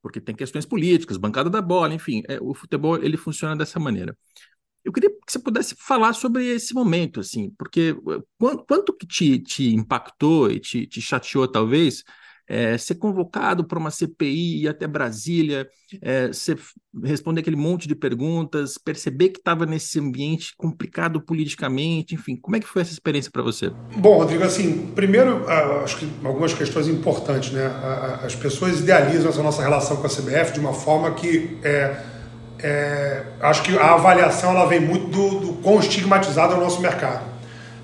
Porque 0.00 0.20
tem 0.20 0.34
questões 0.34 0.64
políticas, 0.64 1.16
bancada 1.16 1.50
da 1.50 1.60
bola, 1.60 1.92
enfim, 1.92 2.22
é, 2.28 2.38
o 2.40 2.54
futebol 2.54 2.96
ele 3.02 3.16
funciona 3.16 3.56
dessa 3.56 3.78
maneira. 3.80 4.16
Eu 4.84 4.92
queria 4.92 5.10
que 5.10 5.16
você 5.32 5.38
pudesse 5.38 5.74
falar 5.78 6.14
sobre 6.14 6.46
esse 6.46 6.72
momento, 6.72 7.20
assim, 7.20 7.50
porque 7.58 7.94
eh, 8.08 8.22
quanto, 8.38 8.64
quanto 8.64 8.96
que 8.96 9.06
te, 9.06 9.38
te 9.38 9.74
impactou 9.74 10.50
e 10.50 10.58
te, 10.58 10.86
te 10.86 11.02
chateou, 11.02 11.46
talvez, 11.46 12.02
é, 12.50 12.76
ser 12.76 12.96
convocado 12.96 13.62
para 13.62 13.78
uma 13.78 13.92
CPI, 13.92 14.64
ir 14.64 14.68
até 14.68 14.84
Brasília, 14.84 15.68
é, 16.02 16.32
ser, 16.32 16.58
responder 17.04 17.42
aquele 17.42 17.54
monte 17.54 17.86
de 17.86 17.94
perguntas, 17.94 18.76
perceber 18.76 19.28
que 19.28 19.38
estava 19.38 19.64
nesse 19.64 20.00
ambiente 20.00 20.52
complicado 20.56 21.20
politicamente, 21.20 22.16
enfim, 22.16 22.34
como 22.34 22.56
é 22.56 22.60
que 22.60 22.66
foi 22.66 22.82
essa 22.82 22.90
experiência 22.90 23.30
para 23.30 23.40
você? 23.40 23.70
Bom, 23.96 24.18
Rodrigo, 24.18 24.42
assim, 24.42 24.90
primeiro, 24.96 25.44
uh, 25.44 25.84
acho 25.84 25.98
que 25.98 26.08
algumas 26.24 26.52
questões 26.52 26.88
importantes, 26.88 27.52
né? 27.52 27.70
As 28.24 28.34
pessoas 28.34 28.80
idealizam 28.80 29.30
essa 29.30 29.42
nossa 29.44 29.62
relação 29.62 29.98
com 29.98 30.06
a 30.08 30.10
CBF 30.10 30.52
de 30.52 30.58
uma 30.58 30.72
forma 30.72 31.12
que 31.12 31.56
é, 31.62 32.02
é, 32.58 33.22
acho 33.40 33.62
que 33.62 33.78
a 33.78 33.94
avaliação 33.94 34.50
ela 34.50 34.66
vem 34.66 34.80
muito 34.80 35.06
do, 35.06 35.38
do 35.38 35.52
quão 35.62 35.78
estigmatizado 35.78 36.54
é 36.54 36.56
o 36.56 36.60
nosso 36.60 36.80
mercado. 36.80 37.30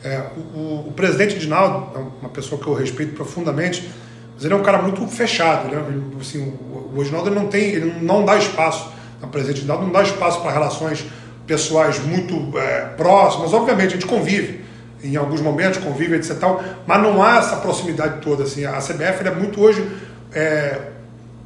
É, 0.03 0.23
o, 0.37 0.89
o, 0.89 0.93
presidente 0.95 1.39
Dinaldo, 1.39 1.97
é 1.97 2.03
uma 2.21 2.31
pessoa 2.31 2.61
que 2.61 2.67
eu 2.67 2.75
respeito 2.75 3.15
profundamente, 3.15 3.89
mas 4.37 4.45
ele 4.45 4.53
é 4.53 4.57
um 4.57 4.63
cara 4.63 4.83
muito 4.83 5.05
fechado. 5.09 5.69
Né? 5.69 5.83
Assim, 6.21 6.53
o, 6.71 7.01
Osnaldo 7.01 7.31
não 7.31 7.47
tem, 7.47 7.71
ele 7.71 7.97
não 8.03 8.25
dá 8.25 8.37
espaço, 8.37 8.93
o 9.23 9.27
presidente 9.27 9.63
Osnaldo 9.63 9.85
não 9.85 9.93
dá 9.93 10.03
espaço 10.03 10.41
para 10.43 10.53
relações 10.53 11.07
pessoais 11.47 11.99
muito 12.05 12.57
é, 12.59 12.83
próximas. 12.97 13.55
Obviamente, 13.55 13.89
a 13.89 13.93
gente 13.93 14.07
convive. 14.07 14.65
em 15.03 15.17
alguns 15.17 15.41
momentos, 15.41 15.79
convive, 15.79 16.17
etc. 16.17 16.37
Tal, 16.39 16.63
mas 16.87 17.03
não 17.03 17.23
há 17.23 17.39
essa 17.39 17.57
proximidade 17.57 18.21
toda. 18.21 18.45
Assim. 18.45 18.67
A 18.67 18.79
CBF 18.79 19.27
é 19.27 19.31
muito 19.31 19.61
hoje, 19.61 19.89
é, 20.33 20.81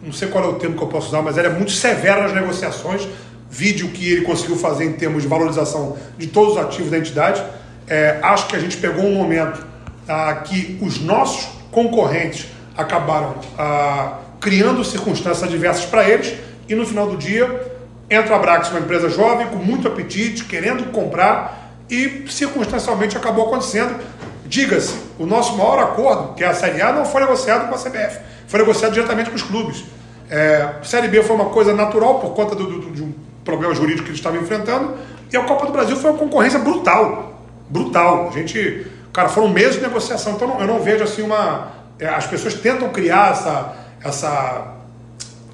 não 0.02 0.12
sei 0.12 0.28
qual 0.28 0.44
é 0.44 0.48
o 0.48 0.54
termo 0.54 0.76
que 0.76 0.82
eu 0.82 0.88
posso 0.88 1.08
usar, 1.08 1.22
mas 1.22 1.38
ela 1.38 1.48
é 1.48 1.52
muito 1.52 1.70
severa 1.70 2.22
nas 2.22 2.32
negociações. 2.32 3.06
Vídeo 3.48 3.88
que 3.88 4.12
ele 4.12 4.22
conseguiu 4.22 4.56
fazer 4.56 4.84
em 4.84 4.92
termos 4.92 5.22
de 5.22 5.28
valorização 5.28 5.96
de 6.18 6.26
todos 6.26 6.52
os 6.52 6.58
ativos 6.58 6.90
da 6.90 6.98
entidade. 6.98 7.42
É, 7.86 8.18
acho 8.22 8.46
que 8.48 8.56
a 8.56 8.58
gente 8.58 8.76
pegou 8.76 9.04
um 9.04 9.14
momento 9.14 9.64
ah, 10.08 10.34
que 10.44 10.78
os 10.80 11.00
nossos 11.00 11.48
concorrentes 11.70 12.46
acabaram 12.80 13.34
ah, 13.58 14.18
criando 14.40 14.84
circunstâncias 14.84 15.42
adversas 15.42 15.84
para 15.84 16.08
eles 16.08 16.34
e 16.68 16.74
no 16.74 16.86
final 16.86 17.06
do 17.06 17.16
dia 17.16 17.72
entra 18.08 18.36
a 18.36 18.38
Brax, 18.38 18.70
uma 18.70 18.80
empresa 18.80 19.08
jovem, 19.08 19.46
com 19.46 19.56
muito 19.56 19.86
apetite, 19.86 20.44
querendo 20.44 20.90
comprar 20.92 21.74
e 21.88 22.24
circunstancialmente 22.28 23.16
acabou 23.16 23.46
acontecendo. 23.46 23.94
Diga-se, 24.46 24.96
o 25.18 25.26
nosso 25.26 25.56
maior 25.56 25.78
acordo, 25.78 26.34
que 26.34 26.42
é 26.42 26.48
a 26.48 26.54
Série 26.54 26.82
A, 26.82 26.92
não 26.92 27.04
foi 27.04 27.20
negociado 27.20 27.68
com 27.68 27.74
a 27.74 27.78
CBF, 27.78 28.18
foi 28.48 28.60
negociado 28.60 28.92
diretamente 28.92 29.30
com 29.30 29.36
os 29.36 29.42
clubes. 29.42 29.84
É, 30.28 30.74
Série 30.82 31.08
B 31.08 31.22
foi 31.22 31.36
uma 31.36 31.46
coisa 31.46 31.72
natural 31.72 32.18
por 32.18 32.34
conta 32.34 32.54
do, 32.54 32.66
do, 32.66 32.90
de 32.90 33.02
um 33.02 33.12
problema 33.44 33.74
jurídico 33.74 34.04
que 34.04 34.10
eles 34.10 34.18
estavam 34.18 34.40
enfrentando 34.40 34.96
e 35.32 35.36
a 35.36 35.44
Copa 35.44 35.66
do 35.66 35.72
Brasil 35.72 35.96
foi 35.96 36.10
uma 36.10 36.18
concorrência 36.18 36.58
brutal, 36.58 37.40
brutal. 37.68 38.28
A 38.28 38.32
gente, 38.32 38.86
cara, 39.12 39.28
foram 39.28 39.48
meses 39.48 39.76
de 39.76 39.82
negociação, 39.82 40.32
então 40.32 40.60
eu 40.60 40.66
não 40.66 40.80
vejo 40.80 41.04
assim 41.04 41.22
uma. 41.22 41.79
É, 42.00 42.08
as 42.08 42.26
pessoas 42.26 42.54
tentam 42.54 42.88
criar 42.88 43.32
essa, 43.32 43.76
essa 44.02 44.76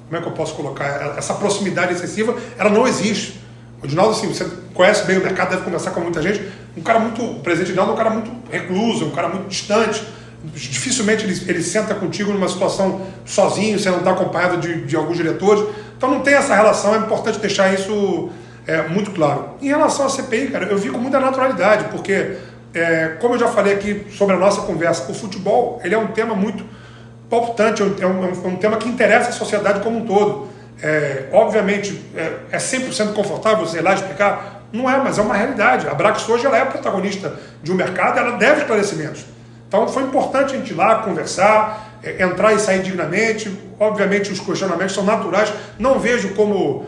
como 0.07 0.17
é 0.17 0.21
que 0.21 0.27
eu 0.27 0.31
posso 0.31 0.55
colocar? 0.55 1.15
Essa 1.17 1.33
proximidade 1.33 1.93
excessiva, 1.93 2.35
ela 2.57 2.69
não 2.69 2.87
existe. 2.87 3.41
O 3.83 3.87
Dinaldo, 3.87 4.11
assim, 4.11 4.27
você 4.33 4.49
conhece 4.73 5.05
bem 5.05 5.17
o 5.17 5.23
mercado, 5.23 5.49
deve 5.49 5.63
conversar 5.63 5.91
com 5.91 5.99
muita 5.99 6.21
gente. 6.21 6.41
Um 6.75 6.81
cara 6.81 6.99
muito, 6.99 7.23
o 7.23 7.39
presidente 7.41 7.71
Dinaldo 7.71 7.91
é 7.91 7.93
um 7.93 7.97
cara 7.97 8.09
muito 8.09 8.31
recluso, 8.49 9.05
um 9.05 9.11
cara 9.11 9.27
muito 9.27 9.47
distante. 9.49 10.01
Dificilmente 10.43 11.25
ele, 11.25 11.39
ele 11.47 11.61
senta 11.61 11.93
contigo 11.93 12.31
numa 12.31 12.47
situação 12.47 13.05
sozinho, 13.25 13.77
você 13.77 13.89
não 13.89 13.99
está 13.99 14.11
acompanhado 14.11 14.57
de, 14.57 14.85
de 14.85 14.95
alguns 14.95 15.17
diretores. 15.17 15.63
Então 15.97 16.09
não 16.09 16.21
tem 16.21 16.35
essa 16.35 16.55
relação, 16.55 16.95
é 16.95 16.99
importante 16.99 17.39
deixar 17.39 17.73
isso 17.73 18.29
é, 18.65 18.87
muito 18.87 19.11
claro. 19.11 19.55
Em 19.61 19.67
relação 19.67 20.05
à 20.05 20.09
CPI, 20.09 20.47
cara, 20.47 20.65
eu 20.65 20.77
vi 20.77 20.89
com 20.89 20.99
muita 20.99 21.19
naturalidade, 21.19 21.85
porque, 21.85 22.37
é, 22.73 23.17
como 23.19 23.35
eu 23.35 23.39
já 23.39 23.47
falei 23.47 23.73
aqui 23.73 24.07
sobre 24.11 24.35
a 24.35 24.39
nossa 24.39 24.61
conversa, 24.61 25.11
o 25.11 25.15
futebol 25.15 25.79
ele 25.83 25.95
é 25.95 25.97
um 25.97 26.07
tema 26.07 26.35
muito 26.35 26.63
palpitante, 27.29 27.81
é 27.81 27.85
um, 27.85 27.95
é 27.99 28.07
um, 28.07 28.53
é 28.53 28.57
tema 28.57 28.77
que 28.77 28.87
interessa 28.87 29.29
a 29.29 29.33
sociedade 29.33 29.81
como 29.81 29.99
um 29.99 30.05
todo. 30.05 30.47
É, 30.81 31.25
obviamente, 31.31 31.99
é, 32.15 32.33
é 32.51 32.57
100% 32.57 33.13
confortável 33.13 33.65
você 33.65 33.79
ir 33.79 33.81
lá 33.81 33.93
explicar? 33.93 34.67
Não 34.71 34.89
é, 34.89 34.97
mas 34.97 35.17
é 35.17 35.21
uma 35.21 35.33
realidade. 35.33 35.87
A 35.87 35.93
Brax 35.93 36.27
hoje 36.29 36.45
ela 36.45 36.57
é 36.57 36.65
protagonista 36.65 37.33
de 37.63 37.71
um 37.71 37.75
mercado 37.75 38.19
ela 38.19 38.37
deve 38.37 38.61
esclarecimentos. 38.61 39.25
Então 39.67 39.87
foi 39.87 40.03
importante 40.03 40.53
a 40.53 40.57
gente 40.57 40.71
ir 40.71 40.75
lá 40.75 40.97
conversar, 40.97 41.99
é, 42.03 42.21
entrar 42.23 42.53
e 42.53 42.59
sair 42.59 42.81
dignamente. 42.81 43.51
Obviamente 43.79 44.31
os 44.31 44.39
questionamentos 44.39 44.93
são 44.93 45.03
naturais. 45.03 45.51
Não 45.79 45.99
vejo 45.99 46.29
como 46.35 46.85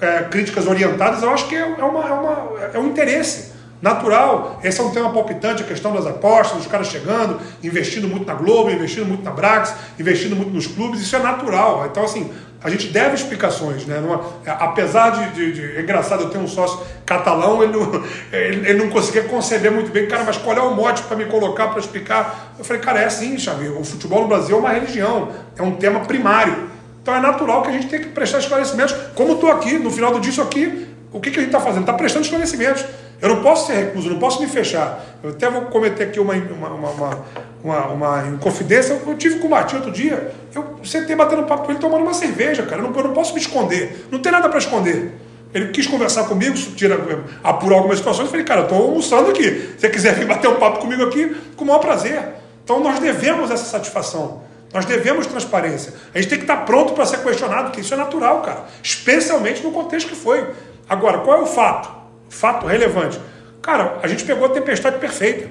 é, 0.00 0.22
críticas 0.24 0.66
orientadas, 0.66 1.22
eu 1.22 1.30
acho 1.30 1.48
que 1.48 1.56
é, 1.56 1.60
é 1.60 1.84
uma, 1.84 2.04
uma, 2.04 2.58
é 2.72 2.78
um 2.78 2.86
interesse 2.86 3.57
natural. 3.80 4.60
Esse 4.62 4.80
é 4.80 4.84
um 4.84 4.90
tema 4.90 5.10
palpitante, 5.10 5.62
a 5.62 5.66
questão 5.66 5.92
das 5.92 6.06
apostas, 6.06 6.60
os 6.60 6.66
caras 6.66 6.88
chegando, 6.88 7.40
investindo 7.62 8.08
muito 8.08 8.26
na 8.26 8.34
Globo, 8.34 8.70
investindo 8.70 9.06
muito 9.06 9.22
na 9.22 9.30
Brax, 9.30 9.74
investindo 9.98 10.34
muito 10.34 10.50
nos 10.50 10.66
clubes, 10.66 11.00
isso 11.00 11.14
é 11.14 11.18
natural. 11.18 11.86
Então, 11.90 12.04
assim, 12.04 12.30
a 12.62 12.68
gente 12.68 12.88
deve 12.88 13.14
explicações, 13.14 13.86
né? 13.86 14.00
Numa, 14.00 14.20
é, 14.44 14.50
apesar 14.50 15.10
de, 15.10 15.30
de, 15.30 15.52
de, 15.52 15.76
É 15.76 15.80
engraçado, 15.80 16.24
eu 16.24 16.30
tenho 16.30 16.42
um 16.42 16.48
sócio 16.48 16.80
catalão, 17.06 17.62
ele 17.62 17.72
não, 17.72 18.04
ele, 18.32 18.70
ele 18.70 18.78
não 18.84 18.90
conseguia 18.90 19.22
conceber 19.24 19.70
muito 19.70 19.92
bem, 19.92 20.08
cara, 20.08 20.24
mas 20.24 20.36
qual 20.36 20.56
é 20.56 20.60
o 20.60 20.74
mote 20.74 21.02
para 21.04 21.16
me 21.16 21.26
colocar, 21.26 21.68
para 21.68 21.78
explicar? 21.78 22.54
Eu 22.58 22.64
falei, 22.64 22.82
cara, 22.82 23.00
é 23.00 23.04
assim, 23.04 23.38
Xavier, 23.38 23.72
o 23.72 23.84
futebol 23.84 24.22
no 24.22 24.28
Brasil 24.28 24.56
é 24.56 24.58
uma 24.58 24.70
religião, 24.70 25.28
é 25.56 25.62
um 25.62 25.76
tema 25.76 26.00
primário. 26.00 26.68
Então 27.00 27.14
é 27.14 27.20
natural 27.20 27.62
que 27.62 27.68
a 27.68 27.72
gente 27.72 27.86
tenha 27.86 28.02
que 28.02 28.08
prestar 28.08 28.38
esclarecimentos. 28.38 28.94
Como 29.14 29.34
estou 29.34 29.50
aqui, 29.50 29.78
no 29.78 29.90
final 29.90 30.12
do 30.12 30.20
dia, 30.20 30.42
aqui, 30.42 30.88
o 31.12 31.20
que, 31.20 31.30
que 31.30 31.38
a 31.38 31.42
gente 31.42 31.54
está 31.54 31.60
fazendo? 31.60 31.82
Está 31.82 31.92
prestando 31.92 32.24
esclarecimentos. 32.24 32.84
Eu 33.20 33.28
não 33.30 33.42
posso 33.42 33.66
ser 33.66 33.74
recluso, 33.74 34.08
não 34.10 34.18
posso 34.18 34.40
me 34.40 34.46
fechar. 34.46 35.04
Eu 35.22 35.30
até 35.30 35.50
vou 35.50 35.62
cometer 35.62 36.04
aqui 36.04 36.20
uma, 36.20 36.34
uma, 36.34 36.68
uma, 36.68 37.24
uma, 37.64 37.86
uma 37.86 38.28
inconfidência. 38.28 39.00
Eu 39.04 39.16
tive 39.16 39.40
com 39.40 39.48
o 39.48 39.50
Martinho 39.50 39.80
outro 39.80 39.92
dia, 39.92 40.32
eu 40.54 40.78
sentei 40.84 41.16
batendo 41.16 41.42
papo 41.42 41.64
com 41.64 41.72
ele 41.72 41.80
tomando 41.80 42.02
uma 42.02 42.14
cerveja, 42.14 42.62
cara. 42.62 42.80
Eu 42.80 42.88
não, 42.88 42.96
eu 42.96 43.04
não 43.04 43.12
posso 43.12 43.34
me 43.34 43.40
esconder. 43.40 44.06
Não 44.10 44.20
tem 44.20 44.30
nada 44.30 44.48
para 44.48 44.58
esconder. 44.58 45.12
Ele 45.52 45.68
quis 45.68 45.86
conversar 45.86 46.24
comigo, 46.24 46.54
tira, 46.76 46.98
apurar 47.42 47.76
algumas 47.76 47.98
situações. 47.98 48.26
Eu 48.26 48.30
falei, 48.30 48.44
cara, 48.44 48.60
eu 48.60 48.64
estou 48.64 48.82
almoçando 48.82 49.30
aqui. 49.30 49.50
Se 49.50 49.80
você 49.80 49.88
quiser 49.88 50.14
vir 50.14 50.26
bater 50.26 50.48
um 50.48 50.56
papo 50.56 50.78
comigo 50.78 51.02
aqui, 51.02 51.34
com 51.56 51.64
o 51.64 51.66
maior 51.66 51.80
prazer. 51.80 52.20
Então 52.62 52.80
nós 52.80 53.00
devemos 53.00 53.50
essa 53.50 53.64
satisfação. 53.64 54.42
Nós 54.72 54.84
devemos 54.84 55.26
transparência. 55.26 55.94
A 56.14 56.20
gente 56.20 56.28
tem 56.28 56.38
que 56.38 56.44
estar 56.44 56.58
pronto 56.58 56.92
para 56.92 57.06
ser 57.06 57.22
questionado, 57.22 57.64
porque 57.64 57.80
isso 57.80 57.94
é 57.94 57.96
natural, 57.96 58.42
cara. 58.42 58.66
Especialmente 58.82 59.62
no 59.62 59.72
contexto 59.72 60.08
que 60.08 60.14
foi. 60.14 60.46
Agora, 60.86 61.18
qual 61.18 61.38
é 61.38 61.42
o 61.42 61.46
fato? 61.46 61.97
Fato 62.28 62.66
relevante. 62.66 63.18
Cara, 63.62 63.98
a 64.02 64.08
gente 64.08 64.24
pegou 64.24 64.46
a 64.46 64.50
tempestade 64.50 64.98
perfeita. 64.98 65.48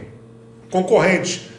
Concorrentes. 0.71 1.49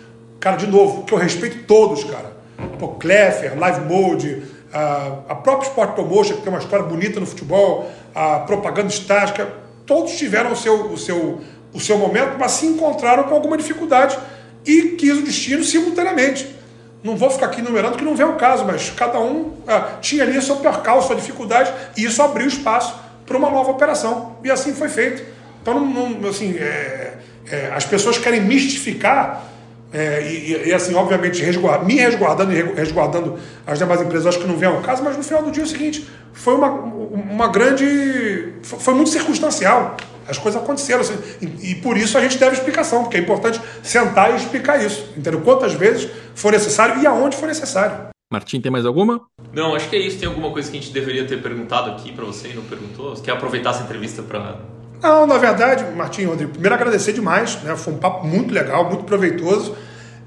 Cara, 0.40 0.56
de 0.56 0.66
novo, 0.66 1.04
que 1.04 1.12
eu 1.12 1.18
respeito 1.18 1.64
todos, 1.66 2.04
cara. 2.04 2.36
Pô, 2.78 2.88
Kleffer, 2.88 3.58
Live 3.58 3.80
Mode, 3.82 4.42
a, 4.72 5.18
a 5.28 5.34
própria 5.34 5.68
Sport 5.68 5.94
Promotion, 5.94 6.36
que 6.36 6.42
tem 6.42 6.52
uma 6.52 6.58
história 6.58 6.84
bonita 6.84 7.20
no 7.20 7.26
futebol, 7.26 7.90
a 8.14 8.40
propaganda 8.40 8.88
estática, 8.88 9.48
todos 9.86 10.12
tiveram 10.16 10.52
o 10.52 10.56
seu, 10.56 10.92
o 10.92 10.98
seu, 10.98 11.40
o 11.72 11.80
seu 11.80 11.98
momento, 11.98 12.36
mas 12.38 12.52
se 12.52 12.66
encontraram 12.66 13.24
com 13.24 13.34
alguma 13.34 13.56
dificuldade 13.56 14.18
e 14.66 14.96
quis 14.98 15.18
o 15.18 15.22
destino 15.22 15.64
simultaneamente. 15.64 16.56
Não 17.02 17.16
vou 17.16 17.30
ficar 17.30 17.46
aqui 17.46 17.62
numerando 17.62 17.96
que 17.96 18.04
não 18.04 18.16
vem 18.16 18.26
o 18.26 18.34
caso, 18.34 18.64
mas 18.64 18.90
cada 18.90 19.20
um 19.20 19.54
ah, 19.66 19.98
tinha 20.00 20.24
ali 20.24 20.36
a 20.36 20.42
sua 20.42 20.56
percalço, 20.56 21.04
a 21.04 21.06
sua 21.08 21.16
dificuldade, 21.16 21.72
e 21.96 22.04
isso 22.04 22.20
abriu 22.22 22.46
espaço 22.46 22.94
para 23.28 23.36
uma 23.36 23.50
nova 23.50 23.70
operação. 23.70 24.36
E 24.42 24.50
assim 24.50 24.72
foi 24.72 24.88
feito. 24.88 25.22
Então, 25.62 25.78
não, 25.78 26.10
não 26.10 26.30
assim, 26.30 26.56
é, 26.56 27.18
é, 27.50 27.70
as 27.74 27.84
pessoas 27.84 28.18
querem 28.18 28.40
mistificar 28.40 29.44
é, 29.92 30.22
e, 30.22 30.68
e, 30.68 30.74
assim, 30.74 30.94
obviamente, 30.94 31.42
me 31.84 31.94
resguardando 31.94 32.52
e 32.52 32.62
resguardando 32.74 33.38
as 33.66 33.78
demais 33.78 34.00
empresas, 34.02 34.26
acho 34.26 34.38
que 34.38 34.46
não 34.46 34.56
vem 34.56 34.68
ao 34.68 34.82
caso, 34.82 35.02
mas 35.02 35.16
no 35.16 35.22
final 35.22 35.42
do 35.42 35.50
dia 35.50 35.62
é 35.62 35.66
o 35.66 35.68
seguinte: 35.68 36.06
foi 36.32 36.54
uma, 36.54 36.70
uma 36.70 37.48
grande. 37.48 38.52
Foi 38.62 38.92
muito 38.92 39.10
circunstancial. 39.10 39.96
As 40.28 40.36
coisas 40.36 40.60
aconteceram. 40.60 41.00
Assim, 41.00 41.16
e, 41.40 41.70
e, 41.70 41.74
por 41.76 41.96
isso 41.96 42.18
a 42.18 42.20
gente 42.20 42.36
deve 42.36 42.54
explicação, 42.54 43.02
porque 43.02 43.16
é 43.16 43.20
importante 43.20 43.60
sentar 43.82 44.32
e 44.32 44.36
explicar 44.36 44.84
isso. 44.84 45.10
Entendeu? 45.16 45.40
Quantas 45.40 45.72
vezes 45.72 46.10
for 46.34 46.52
necessário 46.52 47.02
e 47.02 47.06
aonde 47.06 47.36
for 47.36 47.46
necessário. 47.46 48.08
Martim, 48.30 48.60
tem 48.60 48.70
mais 48.70 48.84
alguma? 48.84 49.22
Não, 49.54 49.74
acho 49.74 49.88
que 49.88 49.96
é 49.96 50.00
isso. 50.00 50.18
Tem 50.18 50.28
alguma 50.28 50.50
coisa 50.50 50.70
que 50.70 50.76
a 50.76 50.80
gente 50.80 50.92
deveria 50.92 51.26
ter 51.26 51.40
perguntado 51.40 51.90
aqui 51.90 52.12
para 52.12 52.26
você 52.26 52.48
e 52.48 52.54
não 52.54 52.62
perguntou? 52.62 53.16
Você 53.16 53.22
quer 53.22 53.32
aproveitar 53.32 53.70
essa 53.70 53.82
entrevista 53.82 54.22
para. 54.22 54.60
Não, 55.02 55.26
na 55.26 55.38
verdade, 55.38 55.84
Martim 55.96 56.24
Rodrigo, 56.24 56.50
primeiro 56.50 56.74
agradecer 56.74 57.14
demais, 57.14 57.62
né? 57.62 57.74
Foi 57.74 57.94
um 57.94 57.96
papo 57.96 58.26
muito 58.26 58.52
legal, 58.52 58.84
muito 58.84 59.04
proveitoso. 59.04 59.74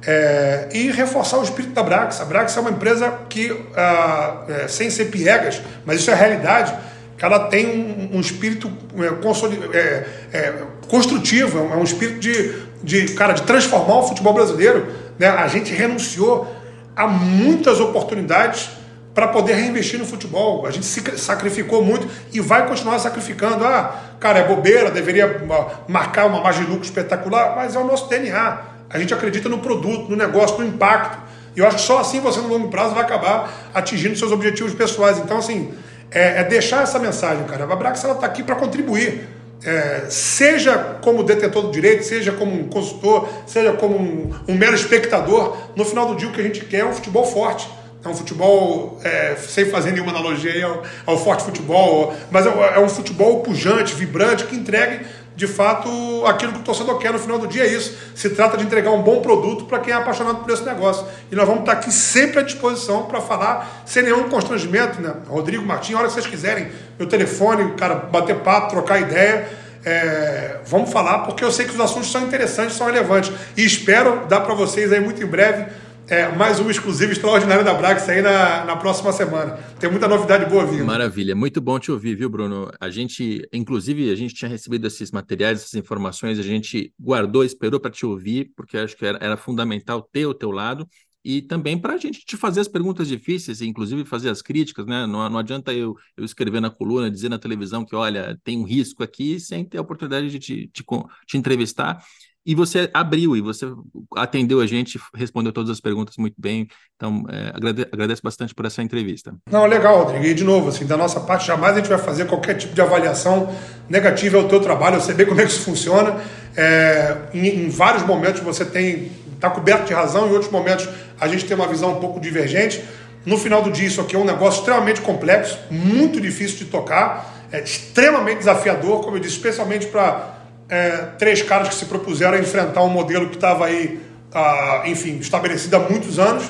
É, 0.03 0.69
e 0.73 0.89
reforçar 0.89 1.37
o 1.37 1.43
espírito 1.43 1.75
da 1.75 1.83
Brax. 1.83 2.19
A 2.21 2.25
Brax 2.25 2.57
é 2.57 2.59
uma 2.59 2.71
empresa 2.71 3.19
que, 3.29 3.55
ah, 3.75 4.45
é, 4.49 4.67
sem 4.67 4.89
ser 4.89 5.05
piegas, 5.05 5.61
mas 5.85 5.97
isso 5.97 6.09
é 6.09 6.15
realidade, 6.15 6.73
que 7.15 7.23
ela 7.23 7.49
tem 7.49 7.67
um, 7.67 8.17
um 8.17 8.19
espírito 8.19 8.71
é, 8.97 9.77
é, 9.77 10.37
é 10.39 10.63
construtivo, 10.87 11.59
é 11.59 11.77
um 11.77 11.83
espírito 11.83 12.19
de, 12.19 12.63
de, 12.83 13.13
cara, 13.13 13.33
de 13.33 13.43
transformar 13.43 13.99
o 13.99 14.07
futebol 14.07 14.33
brasileiro. 14.33 14.87
Né? 15.19 15.27
A 15.27 15.47
gente 15.47 15.71
renunciou 15.71 16.60
há 16.95 17.07
muitas 17.07 17.79
oportunidades 17.79 18.69
para 19.13 19.27
poder 19.27 19.53
reinvestir 19.53 19.99
no 19.99 20.05
futebol. 20.05 20.65
A 20.65 20.71
gente 20.71 20.85
se 20.85 21.01
sacrificou 21.17 21.83
muito 21.83 22.07
e 22.31 22.39
vai 22.39 22.67
continuar 22.67 22.99
sacrificando. 22.99 23.65
Ah, 23.65 23.99
cara, 24.19 24.39
é 24.39 24.47
bobeira, 24.47 24.89
deveria 24.89 25.45
marcar 25.87 26.25
uma 26.25 26.41
margem 26.41 26.63
de 26.63 26.69
lucro 26.69 26.85
espetacular, 26.85 27.55
mas 27.55 27.75
é 27.75 27.79
o 27.79 27.85
nosso 27.85 28.07
DNA. 28.07 28.61
A 28.89 28.99
gente 28.99 29.13
acredita 29.13 29.49
no 29.49 29.59
produto, 29.59 30.09
no 30.09 30.15
negócio, 30.15 30.57
no 30.59 30.65
impacto. 30.65 31.17
E 31.55 31.59
eu 31.59 31.67
acho 31.67 31.77
que 31.77 31.83
só 31.83 31.99
assim 31.99 32.21
você, 32.21 32.39
no 32.39 32.47
longo 32.47 32.69
prazo, 32.69 32.93
vai 32.93 33.03
acabar 33.03 33.71
atingindo 33.73 34.15
seus 34.15 34.31
objetivos 34.31 34.73
pessoais. 34.73 35.17
Então, 35.17 35.37
assim, 35.37 35.73
é, 36.09 36.39
é 36.39 36.43
deixar 36.43 36.83
essa 36.83 36.97
mensagem, 36.99 37.43
cara. 37.45 37.65
A 37.65 37.75
Brax 37.75 38.03
está 38.03 38.25
aqui 38.25 38.43
para 38.43 38.55
contribuir 38.55 39.27
é, 39.63 40.05
seja 40.09 40.97
como 41.01 41.23
detentor 41.23 41.63
do 41.63 41.71
direito, 41.71 42.03
seja 42.03 42.31
como 42.31 42.53
um 42.53 42.67
consultor, 42.67 43.27
seja 43.45 43.73
como 43.73 43.97
um, 43.97 44.33
um, 44.47 44.55
mero 44.55 44.75
espectador, 44.75 45.57
no 45.75 45.85
final 45.85 46.07
do 46.07 46.15
dia 46.15 46.27
o 46.27 46.31
que 46.31 46.41
a 46.41 46.43
gente 46.43 46.65
quer 46.65 46.79
é 46.79 46.85
um 46.85 46.93
futebol 46.93 47.25
forte. 47.25 47.69
É 48.03 48.09
um 48.09 48.15
futebol, 48.15 48.99
é, 49.03 49.35
sem 49.35 49.65
fazer 49.65 49.91
nenhuma 49.91 50.09
analogia 50.09 50.65
ao, 50.65 50.81
ao 51.05 51.17
forte 51.23 51.43
futebol, 51.43 52.15
mas 52.31 52.47
é, 52.47 52.49
é 52.49 52.79
um 52.79 52.89
futebol 52.89 53.41
pujante, 53.41 53.93
vibrante, 53.93 54.45
que 54.45 54.55
entregue 54.55 55.05
de 55.41 55.47
fato 55.47 55.89
aquilo 56.27 56.53
que 56.53 56.59
o 56.59 56.61
torcedor 56.61 56.99
quer 56.99 57.11
no 57.11 57.17
final 57.17 57.39
do 57.39 57.47
dia 57.47 57.63
é 57.63 57.67
isso. 57.67 57.97
Se 58.13 58.29
trata 58.29 58.55
de 58.57 58.63
entregar 58.63 58.91
um 58.91 59.01
bom 59.01 59.23
produto 59.23 59.65
para 59.65 59.79
quem 59.79 59.91
é 59.91 59.97
apaixonado 59.97 60.43
por 60.43 60.51
esse 60.51 60.61
negócio. 60.63 61.03
E 61.31 61.35
nós 61.35 61.47
vamos 61.47 61.61
estar 61.61 61.71
aqui 61.71 61.91
sempre 61.91 62.41
à 62.41 62.43
disposição 62.43 63.05
para 63.05 63.19
falar 63.19 63.81
sem 63.83 64.03
nenhum 64.03 64.29
constrangimento, 64.29 65.01
né? 65.01 65.11
Rodrigo 65.27 65.65
Martins, 65.65 65.95
a 65.95 65.97
hora 65.97 66.07
que 66.09 66.13
vocês 66.13 66.27
quiserem, 66.27 66.71
meu 66.99 67.07
telefone, 67.07 67.73
cara, 67.73 67.95
bater 67.95 68.35
papo, 68.35 68.69
trocar 68.69 68.99
ideia. 69.01 69.49
É, 69.83 70.57
vamos 70.67 70.91
falar, 70.91 71.19
porque 71.19 71.43
eu 71.43 71.51
sei 71.51 71.65
que 71.65 71.73
os 71.73 71.79
assuntos 71.79 72.11
são 72.11 72.21
interessantes, 72.21 72.75
são 72.75 72.85
relevantes. 72.85 73.33
E 73.57 73.65
espero 73.65 74.27
dar 74.27 74.41
para 74.41 74.53
vocês 74.53 74.93
aí 74.93 74.99
muito 74.99 75.23
em 75.23 75.25
breve 75.25 75.65
é, 76.11 76.27
mais 76.35 76.59
um 76.59 76.69
exclusivo 76.69 77.13
extraordinário 77.13 77.63
da 77.63 77.73
Brax 77.73 78.09
aí 78.09 78.21
na, 78.21 78.65
na 78.65 78.75
próxima 78.75 79.13
semana. 79.13 79.53
Tem 79.79 79.89
muita 79.89 80.09
novidade 80.09 80.45
boa 80.45 80.65
vindo. 80.65 80.83
Maravilha, 80.83 81.33
muito 81.33 81.61
bom 81.61 81.79
te 81.79 81.89
ouvir, 81.89 82.15
viu, 82.15 82.29
Bruno? 82.29 82.69
A 82.81 82.89
gente, 82.89 83.47
inclusive, 83.53 84.11
a 84.11 84.15
gente 84.15 84.33
tinha 84.33 84.49
recebido 84.49 84.85
esses 84.85 85.09
materiais, 85.09 85.61
essas 85.61 85.75
informações, 85.75 86.37
a 86.37 86.43
gente 86.43 86.93
guardou, 86.99 87.45
esperou 87.45 87.79
para 87.79 87.89
te 87.89 88.05
ouvir, 88.05 88.51
porque 88.57 88.77
acho 88.77 88.97
que 88.97 89.05
era, 89.05 89.17
era 89.21 89.37
fundamental 89.37 90.01
ter 90.01 90.25
o 90.25 90.33
teu 90.33 90.51
lado 90.51 90.85
e 91.23 91.41
também 91.41 91.77
para 91.77 91.93
a 91.93 91.97
gente 91.97 92.25
te 92.25 92.35
fazer 92.35 92.59
as 92.59 92.67
perguntas 92.67 93.07
difíceis, 93.07 93.61
inclusive 93.61 94.03
fazer 94.03 94.29
as 94.29 94.41
críticas, 94.41 94.85
né? 94.85 95.07
Não, 95.07 95.29
não 95.29 95.39
adianta 95.39 95.71
eu, 95.71 95.95
eu 96.17 96.25
escrever 96.25 96.59
na 96.59 96.69
coluna, 96.69 97.09
dizer 97.09 97.29
na 97.29 97.39
televisão 97.39 97.85
que, 97.85 97.95
olha, 97.95 98.37
tem 98.43 98.57
um 98.59 98.63
risco 98.63 99.01
aqui, 99.01 99.39
sem 99.39 99.63
ter 99.63 99.77
a 99.77 99.81
oportunidade 99.81 100.29
de 100.29 100.39
te, 100.39 100.67
te, 100.73 100.83
te 101.25 101.37
entrevistar 101.37 102.03
e 102.45 102.55
você 102.55 102.89
abriu 102.93 103.35
e 103.35 103.41
você 103.41 103.71
atendeu 104.15 104.61
a 104.61 104.65
gente, 104.65 104.99
respondeu 105.15 105.51
todas 105.51 105.69
as 105.69 105.79
perguntas 105.79 106.15
muito 106.17 106.35
bem. 106.37 106.67
Então, 106.95 107.23
é, 107.29 107.51
agrade, 107.53 107.87
agradeço 107.91 108.21
bastante 108.23 108.53
por 108.55 108.65
essa 108.65 108.81
entrevista. 108.81 109.33
Não, 109.49 109.65
legal, 109.65 110.03
Rodrigo. 110.03 110.25
E 110.25 110.33
de 110.33 110.43
novo, 110.43 110.69
assim, 110.69 110.85
da 110.85 110.97
nossa 110.97 111.19
parte, 111.19 111.47
jamais 111.47 111.73
a 111.73 111.77
gente 111.77 111.89
vai 111.89 111.99
fazer 111.99 112.25
qualquer 112.25 112.55
tipo 112.55 112.73
de 112.73 112.81
avaliação 112.81 113.53
negativa 113.87 114.37
ao 114.37 114.47
teu 114.47 114.59
trabalho. 114.59 114.95
Eu 114.95 115.01
sei 115.01 115.13
bem 115.13 115.25
como 115.25 115.39
é 115.39 115.45
que 115.45 115.51
isso 115.51 115.61
funciona. 115.61 116.19
É, 116.55 117.17
em, 117.33 117.65
em, 117.65 117.69
vários 117.69 118.03
momentos 118.05 118.41
você 118.41 118.65
tem 118.65 119.11
está 119.35 119.49
coberto 119.49 119.85
de 119.87 119.93
razão, 119.93 120.27
em 120.27 120.31
outros 120.31 120.51
momentos 120.51 120.87
a 121.19 121.27
gente 121.27 121.45
tem 121.45 121.55
uma 121.55 121.67
visão 121.67 121.97
um 121.97 121.99
pouco 121.99 122.19
divergente. 122.19 122.83
No 123.25 123.37
final 123.37 123.61
do 123.61 123.71
dia, 123.71 123.87
isso 123.87 123.99
aqui 123.99 124.15
é 124.15 124.19
um 124.19 124.25
negócio 124.25 124.59
extremamente 124.59 125.01
complexo, 125.01 125.57
muito 125.69 126.21
difícil 126.21 126.57
de 126.59 126.65
tocar, 126.65 127.47
é 127.51 127.59
extremamente 127.59 128.39
desafiador, 128.39 129.01
como 129.01 129.17
eu 129.17 129.19
disse, 129.19 129.35
especialmente 129.35 129.87
para 129.87 130.40
é, 130.71 131.09
três 131.17 131.41
caras 131.41 131.67
que 131.67 131.75
se 131.75 131.85
propuseram 131.85 132.37
a 132.37 132.39
enfrentar 132.39 132.81
um 132.81 132.89
modelo 132.89 133.27
que 133.27 133.35
estava 133.35 133.65
aí, 133.65 133.99
ah, 134.33 134.83
enfim, 134.85 135.17
estabelecido 135.17 135.75
há 135.75 135.79
muitos 135.79 136.17
anos. 136.17 136.45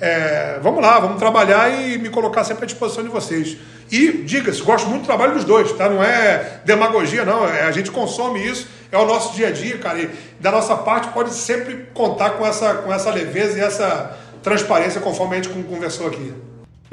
É, 0.00 0.60
vamos 0.62 0.80
lá, 0.80 1.00
vamos 1.00 1.18
trabalhar 1.18 1.68
e 1.70 1.98
me 1.98 2.08
colocar 2.08 2.44
sempre 2.44 2.62
à 2.62 2.66
disposição 2.66 3.02
de 3.02 3.10
vocês. 3.10 3.56
E, 3.90 4.12
diga-se, 4.22 4.62
gosto 4.62 4.88
muito 4.88 5.02
do 5.02 5.06
trabalho 5.06 5.34
dos 5.34 5.42
dois, 5.42 5.72
tá? 5.72 5.88
Não 5.88 6.02
é 6.02 6.60
demagogia, 6.64 7.24
não. 7.24 7.48
É, 7.48 7.62
a 7.62 7.72
gente 7.72 7.90
consome 7.90 8.46
isso, 8.46 8.68
é 8.92 8.96
o 8.96 9.04
nosso 9.06 9.34
dia 9.34 9.48
a 9.48 9.50
dia, 9.50 9.76
cara. 9.78 9.98
E 9.98 10.10
da 10.38 10.52
nossa 10.52 10.76
parte 10.76 11.08
pode 11.08 11.34
sempre 11.34 11.88
contar 11.92 12.30
com 12.30 12.46
essa, 12.46 12.74
com 12.74 12.92
essa 12.92 13.10
leveza 13.10 13.58
e 13.58 13.60
essa 13.60 14.16
transparência, 14.40 15.00
conforme 15.00 15.36
a 15.36 15.42
gente 15.42 15.48
conversou 15.64 16.06
aqui. 16.06 16.32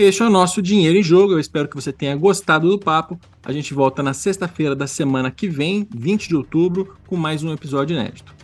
Este 0.03 0.23
é 0.23 0.25
o 0.25 0.31
nosso 0.31 0.63
Dinheiro 0.63 0.97
em 0.97 1.03
Jogo. 1.03 1.33
Eu 1.33 1.39
espero 1.39 1.67
que 1.67 1.75
você 1.75 1.93
tenha 1.93 2.15
gostado 2.15 2.67
do 2.67 2.79
papo. 2.79 3.19
A 3.45 3.51
gente 3.51 3.71
volta 3.71 4.01
na 4.01 4.15
sexta-feira 4.15 4.75
da 4.75 4.87
semana 4.87 5.29
que 5.29 5.47
vem, 5.47 5.87
20 5.95 6.27
de 6.27 6.35
outubro, 6.35 6.95
com 7.05 7.15
mais 7.15 7.43
um 7.43 7.53
episódio 7.53 7.93
inédito. 7.93 8.40